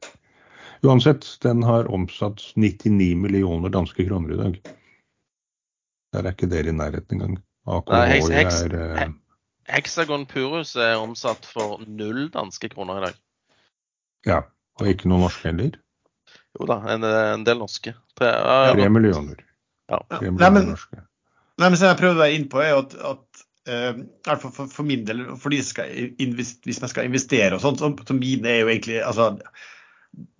Uansett, 0.84 1.24
den 1.44 1.62
har 1.64 1.88
omsatt 1.92 2.40
99 2.56 3.14
millioner 3.16 3.70
danske 3.72 4.04
kroner 4.08 4.32
i 4.34 4.40
dag. 4.40 4.56
Der 6.12 6.26
er 6.28 6.32
ikke 6.34 6.48
dere 6.52 6.68
i 6.72 6.76
nærheten 6.76 7.16
engang. 7.20 7.36
AKH 7.66 7.92
Nei, 7.96 8.06
heks- 8.16 8.32
heks- 8.36 8.62
er 8.68 8.74
eh, 9.06 9.12
Hexagon 9.72 10.24
Purus 10.26 10.74
er 10.76 10.96
omsatt 11.00 11.46
for 11.46 11.80
null 11.86 12.26
danske 12.34 12.68
kroner 12.72 12.98
i 12.98 13.04
dag. 13.06 13.20
Ja, 14.26 14.40
og 14.80 14.88
ikke 14.88 15.10
noen 15.10 15.26
norske 15.26 15.48
heller. 15.50 15.78
Jo 16.58 16.68
da, 16.68 16.78
en, 16.92 17.04
en 17.06 17.44
del 17.46 17.58
norske. 17.60 17.94
Tre, 18.18 18.28
ja, 18.28 18.74
Tre 18.76 18.88
millioner. 18.92 19.40
Ja. 19.92 20.00
Tre 20.12 20.30
Nei, 20.32 20.50
men- 20.52 20.70
norske. 20.74 21.02
Nei, 21.60 21.68
men 21.68 21.76
så 21.78 21.90
jeg 21.90 21.98
prøvde 22.00 22.16
å 22.16 22.22
være 22.24 22.36
innpå, 22.38 22.60
er 22.64 22.78
at, 22.78 22.94
at 23.04 23.42
uh, 23.68 23.98
for, 24.40 24.48
for, 24.56 24.70
for 24.72 24.88
min 24.88 25.04
del, 25.06 25.20
for 25.38 25.52
de 25.52 25.60
skal 25.64 25.92
invest, 26.22 26.62
hvis 26.66 26.80
man 26.82 26.90
skal 26.90 27.06
investere 27.06 27.58
og 27.58 27.62
sånt, 27.62 27.82
så, 27.82 27.90
så 28.08 28.16
mine 28.16 28.48
er 28.48 28.62
jo 28.62 28.70
egentlig 28.72 29.02
altså, 29.04 29.26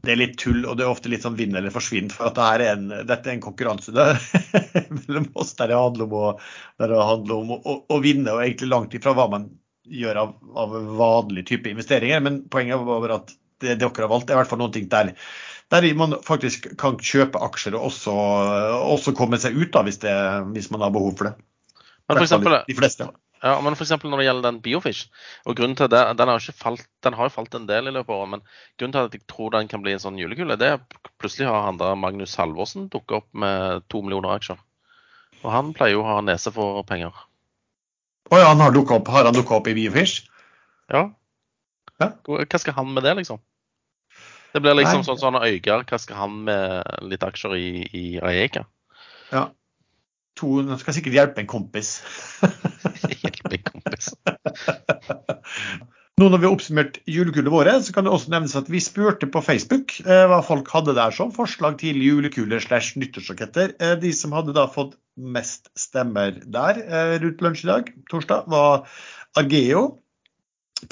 Det 0.03 0.14
er 0.14 0.18
litt 0.18 0.39
tull, 0.41 0.64
og 0.64 0.78
det 0.80 0.87
er 0.87 0.91
ofte 0.93 1.12
litt 1.12 1.22
sånn 1.24 1.37
vinn 1.39 1.55
eller 1.57 1.72
forsvinn. 1.72 2.09
For 2.12 2.30
at 2.30 2.37
det 2.41 2.49
her 2.49 2.64
er 2.64 2.72
en, 2.78 2.89
dette 3.09 3.28
er 3.28 3.37
en 3.37 3.45
konkurranse 3.45 3.93
det, 3.95 4.09
mellom 5.03 5.28
oss 5.39 5.53
der 5.61 5.70
det 5.72 5.78
handler 5.78 6.09
om, 6.09 6.16
å, 6.16 6.33
der 6.83 6.93
det 6.93 7.05
handler 7.12 7.37
om 7.45 7.55
å, 7.55 7.61
å, 7.61 7.76
å 7.93 8.01
vinne, 8.05 8.33
og 8.35 8.43
egentlig 8.43 8.72
langt 8.72 8.97
ifra 8.99 9.14
hva 9.16 9.28
man 9.37 9.47
gjør 9.89 10.18
av, 10.24 10.35
av 10.64 10.74
vanlig 10.99 11.47
type 11.53 11.70
investeringer. 11.72 12.24
Men 12.24 12.43
poenget 12.53 12.80
var 12.89 13.05
bare 13.05 13.20
at 13.22 13.33
det 13.62 13.78
dere 13.80 14.04
har 14.04 14.12
valgt, 14.12 14.28
Det 14.28 14.34
er 14.34 14.40
i 14.40 14.42
hvert 14.42 14.52
fall 14.52 14.62
noen 14.62 14.74
ting 14.74 14.90
der 14.92 15.14
der 15.72 15.94
man 15.96 16.18
faktisk 16.20 16.66
kan 16.80 16.98
kjøpe 17.00 17.40
aksjer 17.40 17.76
og 17.78 17.88
også, 17.88 18.12
også 18.92 19.14
komme 19.16 19.38
seg 19.40 19.56
ut 19.56 19.72
da, 19.72 19.84
hvis, 19.86 20.02
det, 20.02 20.14
hvis 20.52 20.70
man 20.72 20.84
har 20.84 20.92
behov 20.92 21.14
for 21.16 21.30
det. 21.30 21.34
Men 22.08 22.18
for 22.18 22.26
eksempel, 22.26 22.56
de 22.66 22.76
fleste. 22.76 23.06
ja, 23.40 23.54
men 23.64 23.76
for 23.78 24.08
når 24.10 24.20
det 24.20 24.26
gjelder 24.26 24.46
den 24.50 24.58
Biofish, 24.64 25.08
og 25.46 25.56
grunnen 25.56 25.76
til 25.78 25.88
det, 25.88 26.02
den 26.18 26.28
har, 26.28 26.42
jo 26.44 26.52
falt, 27.32 27.54
en 27.56 27.68
del 27.70 27.88
i 27.88 27.94
løpet 27.94 28.12
av 28.12 28.18
året, 28.18 28.32
men 28.34 28.44
grunnen 28.76 28.96
til 28.96 29.08
at 29.08 29.16
jeg 29.16 29.24
tror 29.32 29.54
den 29.54 29.70
kan 29.70 29.84
bli 29.84 29.94
en 29.96 30.02
sånn 30.02 30.20
julekule, 30.20 30.58
det 30.60 30.74
er 30.74 30.82
plutselig 31.22 31.48
har 31.48 31.64
han 31.64 31.80
der 31.80 31.96
Magnus 31.96 32.36
Halvorsen 32.36 32.90
dukket 32.92 33.22
opp 33.22 33.30
med 33.32 33.86
to 33.88 34.02
millioner 34.04 34.34
aksjer. 34.36 34.60
Og 35.42 35.48
han 35.54 35.72
pleier 35.76 35.96
jo 35.96 36.04
å 36.04 36.10
ha 36.10 36.18
nese 36.26 36.52
for 36.54 36.82
penger. 36.86 37.16
Å 38.28 38.42
ja, 38.42 38.50
han 38.52 38.60
har 38.60 38.76
dukket 38.76 39.00
opp, 39.00 39.08
har 39.14 39.24
han 39.30 39.36
dukka 39.36 39.56
opp 39.56 39.72
i 39.72 39.76
Biofish? 39.78 40.26
Ja. 40.92 41.08
Ja. 41.96 42.12
Hva 42.28 42.60
skal 42.60 42.76
han 42.76 42.92
med 42.92 43.06
det, 43.06 43.16
liksom? 43.22 43.40
Det 44.53 44.61
blir 44.61 44.76
liksom 44.76 45.00
Nei. 45.00 45.07
sånn 45.09 45.20
sånn 45.20 45.40
Øygarд, 45.40 45.88
hva 45.88 45.98
skal 46.00 46.18
han 46.20 46.38
med 46.48 47.09
litt 47.09 47.24
aksjer 47.24 47.57
i, 47.57 47.68
i 47.96 48.05
Aeka? 48.20 48.66
Ja. 49.32 49.46
To, 50.40 50.59
han 50.64 50.80
skal 50.80 50.96
sikkert 50.96 51.16
hjelpe 51.16 51.42
en 51.42 51.48
kompis. 51.48 51.94
hjelpe 53.22 53.57
en 53.59 53.64
kompis. 53.68 54.12
Nå 56.20 56.28
når 56.28 56.42
vi 56.42 56.46
har 56.46 56.55
oppsummert 56.55 56.98
julekulene 57.09 57.53
våre, 57.53 57.72
så 57.82 57.94
kan 57.96 58.05
det 58.05 58.12
også 58.12 58.32
nevnes 58.34 58.55
at 58.59 58.68
vi 58.70 58.80
spurte 58.84 59.28
på 59.32 59.40
Facebook 59.44 59.94
eh, 60.05 60.24
hva 60.28 60.42
folk 60.44 60.68
hadde 60.70 60.94
der 60.98 61.14
som 61.16 61.32
forslag 61.34 61.78
til 61.80 61.98
julekuler 62.05 62.61
slash 62.62 62.98
nyttårsraketter. 63.00 63.72
Eh, 63.80 63.94
de 64.00 64.12
som 64.16 64.34
hadde 64.36 64.55
da 64.57 64.66
fått 64.70 64.98
mest 65.16 65.72
stemmer 65.78 66.36
der 66.44 66.82
eh, 66.84 67.14
rundt 67.24 67.40
lunsj 67.44 67.64
i 67.64 67.70
dag, 67.72 67.88
torsdag, 68.12 68.44
var 68.53 68.84
Argeo, 69.40 69.86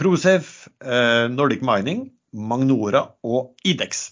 Prosafe, 0.00 0.72
eh, 0.80 1.28
Nordic 1.32 1.62
Mining, 1.66 2.08
Magnora 2.33 3.05
og 3.26 3.55
Idex. 3.66 4.11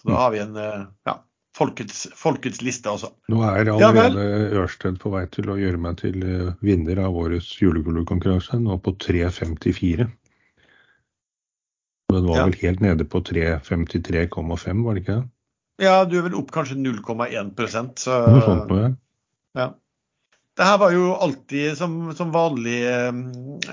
Så 0.00 0.10
da 0.10 0.18
har 0.20 0.34
vi 0.34 0.42
en 0.42 0.56
eh, 0.60 0.84
ja, 1.08 1.14
folkets, 1.56 2.06
folkets 2.16 2.60
liste 2.64 2.90
også. 2.92 3.12
Nå 3.32 3.40
er 3.48 3.70
Ja, 3.70 3.88
allerede 3.88 4.60
Ørsted 4.60 4.98
på 5.00 5.10
vei 5.14 5.24
til 5.32 5.48
å 5.50 5.56
gjøre 5.60 5.80
meg 5.80 5.96
til 6.02 6.20
eh, 6.22 6.52
vinner 6.60 7.00
av 7.06 7.16
årets 7.16 7.48
julekulekonkurranse, 7.62 8.60
nå 8.60 8.76
på 8.84 8.92
3,54. 9.06 10.10
Den 12.12 12.28
var 12.28 12.36
Ja. 12.36 12.44
vel 12.46 12.60
helt 12.60 12.80
nede 12.84 13.04
på 13.08 13.20
3,53,5, 13.24 14.84
var 14.84 14.94
det 14.94 15.02
ikke 15.02 15.16
det? 15.16 15.28
Ja, 15.82 16.04
du 16.08 16.14
er 16.18 16.22
vel 16.28 16.36
opp 16.38 16.52
kanskje 16.54 16.76
0,1 16.78 17.98
så 18.00 18.14
Noe 18.32 18.44
sånt 18.44 18.70
noe, 18.70 18.96
ja. 19.58 19.72
Det 20.56 20.64
her 20.64 20.78
var 20.80 20.92
jo 20.94 21.10
alltid 21.20 21.74
som, 21.76 21.96
som 22.16 22.30
vanlig 22.32 22.78
eh, 22.88 23.12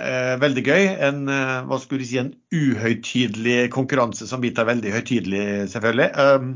eh, 0.03 0.33
veldig 0.41 0.63
gøy. 0.67 0.81
En, 1.07 1.21
eh, 1.31 1.61
hva 1.69 1.77
skulle 1.79 2.03
du 2.03 2.09
si, 2.09 2.17
en 2.19 2.33
uhøytidelig 2.51 3.69
konkurranse 3.71 4.27
som 4.27 4.41
vi 4.43 4.51
tar 4.55 4.67
veldig 4.67 4.91
høytidelig, 4.97 5.45
selvfølgelig. 5.71 6.09
Um, 6.19 6.53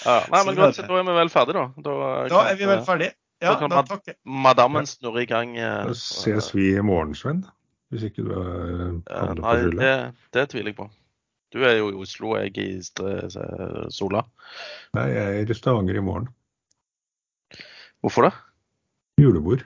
Ja, 0.00 0.14
nei, 0.32 0.38
men 0.46 0.54
godt, 0.56 0.78
da 0.80 0.96
er 0.96 1.04
vi 1.04 1.12
vel 1.18 1.28
ferdige, 1.28 1.58
da. 1.58 1.66
Da, 1.84 1.94
da 2.22 2.28
kan- 2.30 2.46
er 2.48 2.56
vi 2.56 2.68
vel 2.70 2.78
ferdige. 2.86 3.12
Ja, 3.42 3.50
Da 3.52 3.58
kan 3.60 3.70
da 3.70 3.82
man- 3.82 4.14
Madammen 4.44 4.86
snurre 4.86 5.22
i 5.22 5.26
gang. 5.26 5.56
eh, 5.58 5.84
Da 5.86 5.92
ses 5.94 6.54
vi 6.54 6.70
i 6.76 6.80
morgen, 6.80 7.14
Sven. 7.14 7.44
Hvis 7.92 8.04
ikke 8.08 8.24
du 8.24 8.30
er 8.32 8.94
eh, 9.10 9.34
Nei, 9.34 9.70
det, 9.76 10.14
det 10.32 10.48
tviler 10.50 10.70
jeg 10.70 10.76
på. 10.76 10.88
Du 11.52 11.58
er 11.64 11.76
jo 11.78 11.90
i 11.90 11.94
Oslo, 12.00 12.36
jeg 12.38 12.56
i 12.58 12.80
Sola. 13.90 14.22
Nei, 14.94 15.06
jeg 15.10 15.42
er 15.42 15.50
i 15.50 15.54
Stavanger 15.54 15.96
i 15.96 16.00
morgen. 16.00 16.28
Hvorfor 18.04 18.28
det? 18.28 18.32
Julebord. 19.20 19.64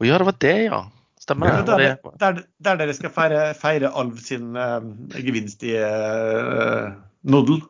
Å 0.00 0.06
ja, 0.08 0.16
det 0.20 0.26
var 0.30 0.36
det, 0.40 0.54
ja. 0.70 0.80
Stemmer 1.20 1.50
Ja, 1.50 1.56
det. 1.62 1.76
der, 1.76 2.14
der, 2.22 2.38
der 2.64 2.78
dere 2.80 2.94
skal 2.96 3.12
feire, 3.12 3.40
feire 3.58 3.90
Alv 4.00 4.16
sin 4.24 4.54
uh, 4.56 4.80
gevinst 5.20 5.60
i 5.68 5.74
uh, 5.76 6.94
Nodel. 7.28 7.60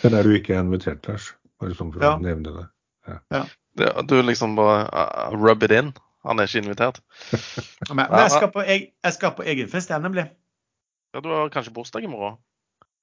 Det 0.00 0.12
er 0.16 0.24
du 0.24 0.32
ikke 0.34 0.56
invitert, 0.56 1.04
Lars? 1.10 1.28
Bare 1.60 1.76
sånn 1.76 1.92
for 1.92 2.02
Ja. 2.02 2.14
å 2.16 2.22
nevne 2.24 2.54
det. 2.56 3.42
det 3.76 3.90
du 4.08 4.16
liksom 4.24 4.56
bare 4.56 4.86
uh, 4.88 5.36
rub 5.36 5.62
it 5.68 5.74
in. 5.76 5.92
Han 6.24 6.40
er 6.40 6.48
ikke 6.48 6.62
invitert. 6.64 7.02
Men, 7.90 8.06
men 8.08 8.18
jeg, 8.24 8.30
skal 8.38 8.50
på, 8.54 8.62
eg- 8.64 8.88
jeg 9.04 9.14
skal 9.18 9.34
på 9.36 9.44
egen 9.52 9.68
fest, 9.68 9.90
jeg, 9.92 10.00
nemlig. 10.04 10.24
Ja, 11.12 11.20
Du 11.20 11.28
har 11.28 11.50
kanskje 11.52 11.74
bursdag 11.76 12.06
i 12.06 12.10
morgen? 12.10 12.38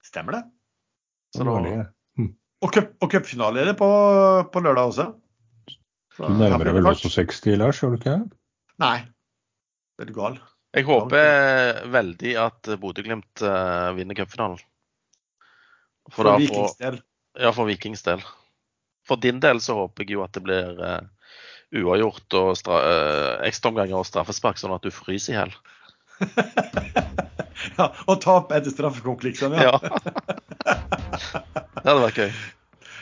Stemmer 0.02 0.40
det. 0.40 0.44
Så 1.36 1.46
da-. 1.46 1.86
Og, 2.60 2.72
cup, 2.76 2.92
cupfinale 3.08 3.62
er 3.62 3.72
det 3.72 3.78
på, 3.80 3.90
på 4.52 4.64
lørdag 4.66 4.92
også. 4.92 5.08
Så 6.16 6.28
Du 6.28 6.36
nærmer 6.36 6.68
deg 6.68 6.76
vel 6.76 6.88
det 6.88 6.96
også 6.98 7.12
60, 7.14 7.56
Lars? 7.62 7.80
Gjør 7.80 7.94
du 7.96 8.00
ikke? 8.02 8.16
det? 8.18 8.40
Nei. 8.84 8.98
Er 10.00 10.10
du 10.10 10.16
gal? 10.16 10.40
Jeg 10.76 10.86
håper 10.86 11.80
veldig 11.90 12.34
at 12.40 12.70
Bodø-Glimt 12.82 13.42
uh, 13.42 13.96
vinner 13.98 14.18
cupfinalen. 14.18 14.60
For, 16.10 16.26
for 16.26 16.42
Vikings 16.42 16.76
del. 16.82 17.00
Ja, 17.40 17.54
for 17.56 17.70
Vikings 17.70 18.04
del. 18.06 18.22
For 19.08 19.22
din 19.22 19.40
del 19.42 19.62
så 19.64 19.78
håper 19.80 20.06
jeg 20.06 20.18
jo 20.18 20.26
at 20.26 20.36
det 20.36 20.44
blir 20.46 20.78
uh, 20.84 21.02
uavgjort 21.80 22.38
og 22.38 22.52
uh, 22.68 22.78
eh, 22.78 23.34
ekstraomganger 23.50 23.98
og 23.98 24.08
straffespark, 24.10 24.60
sånn 24.62 24.74
at 24.76 24.86
du 24.86 24.94
fryser 24.94 25.34
i 25.34 25.38
hjel. 25.38 25.54
ja, 27.80 27.90
og 28.06 28.22
tape 28.24 28.58
etter 28.60 28.74
straffekonk, 28.74 29.26
liksom. 29.28 29.56
Ja. 29.58 29.80
Ja. 29.80 29.92
det 31.80 31.86
hadde 31.86 32.02
vært 32.06 32.24
gøy. 32.24 32.32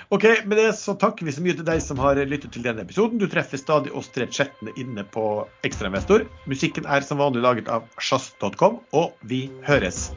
Ok, 0.10 0.24
Med 0.46 0.56
det 0.58 0.70
så 0.80 0.96
takker 0.96 1.28
vi 1.28 1.34
så 1.36 1.44
mye 1.44 1.58
til 1.58 1.68
deg 1.68 1.82
som 1.84 2.00
har 2.00 2.20
lyttet 2.32 2.54
til 2.56 2.64
denne 2.64 2.86
episoden. 2.86 3.20
Du 3.20 3.28
treffer 3.28 3.60
stadig 3.60 3.92
oss 3.92 4.08
tre 4.16 4.30
chattene 4.32 4.72
inne 4.80 5.04
på 5.12 5.26
Ekstrainvestor. 5.68 6.24
Musikken 6.48 6.88
er 6.88 7.04
som 7.04 7.20
vanlig 7.20 7.44
laget 7.44 7.68
av 7.68 7.84
sjazz.com, 8.00 8.80
og 8.96 9.28
vi 9.28 9.48
høres. 9.68 10.08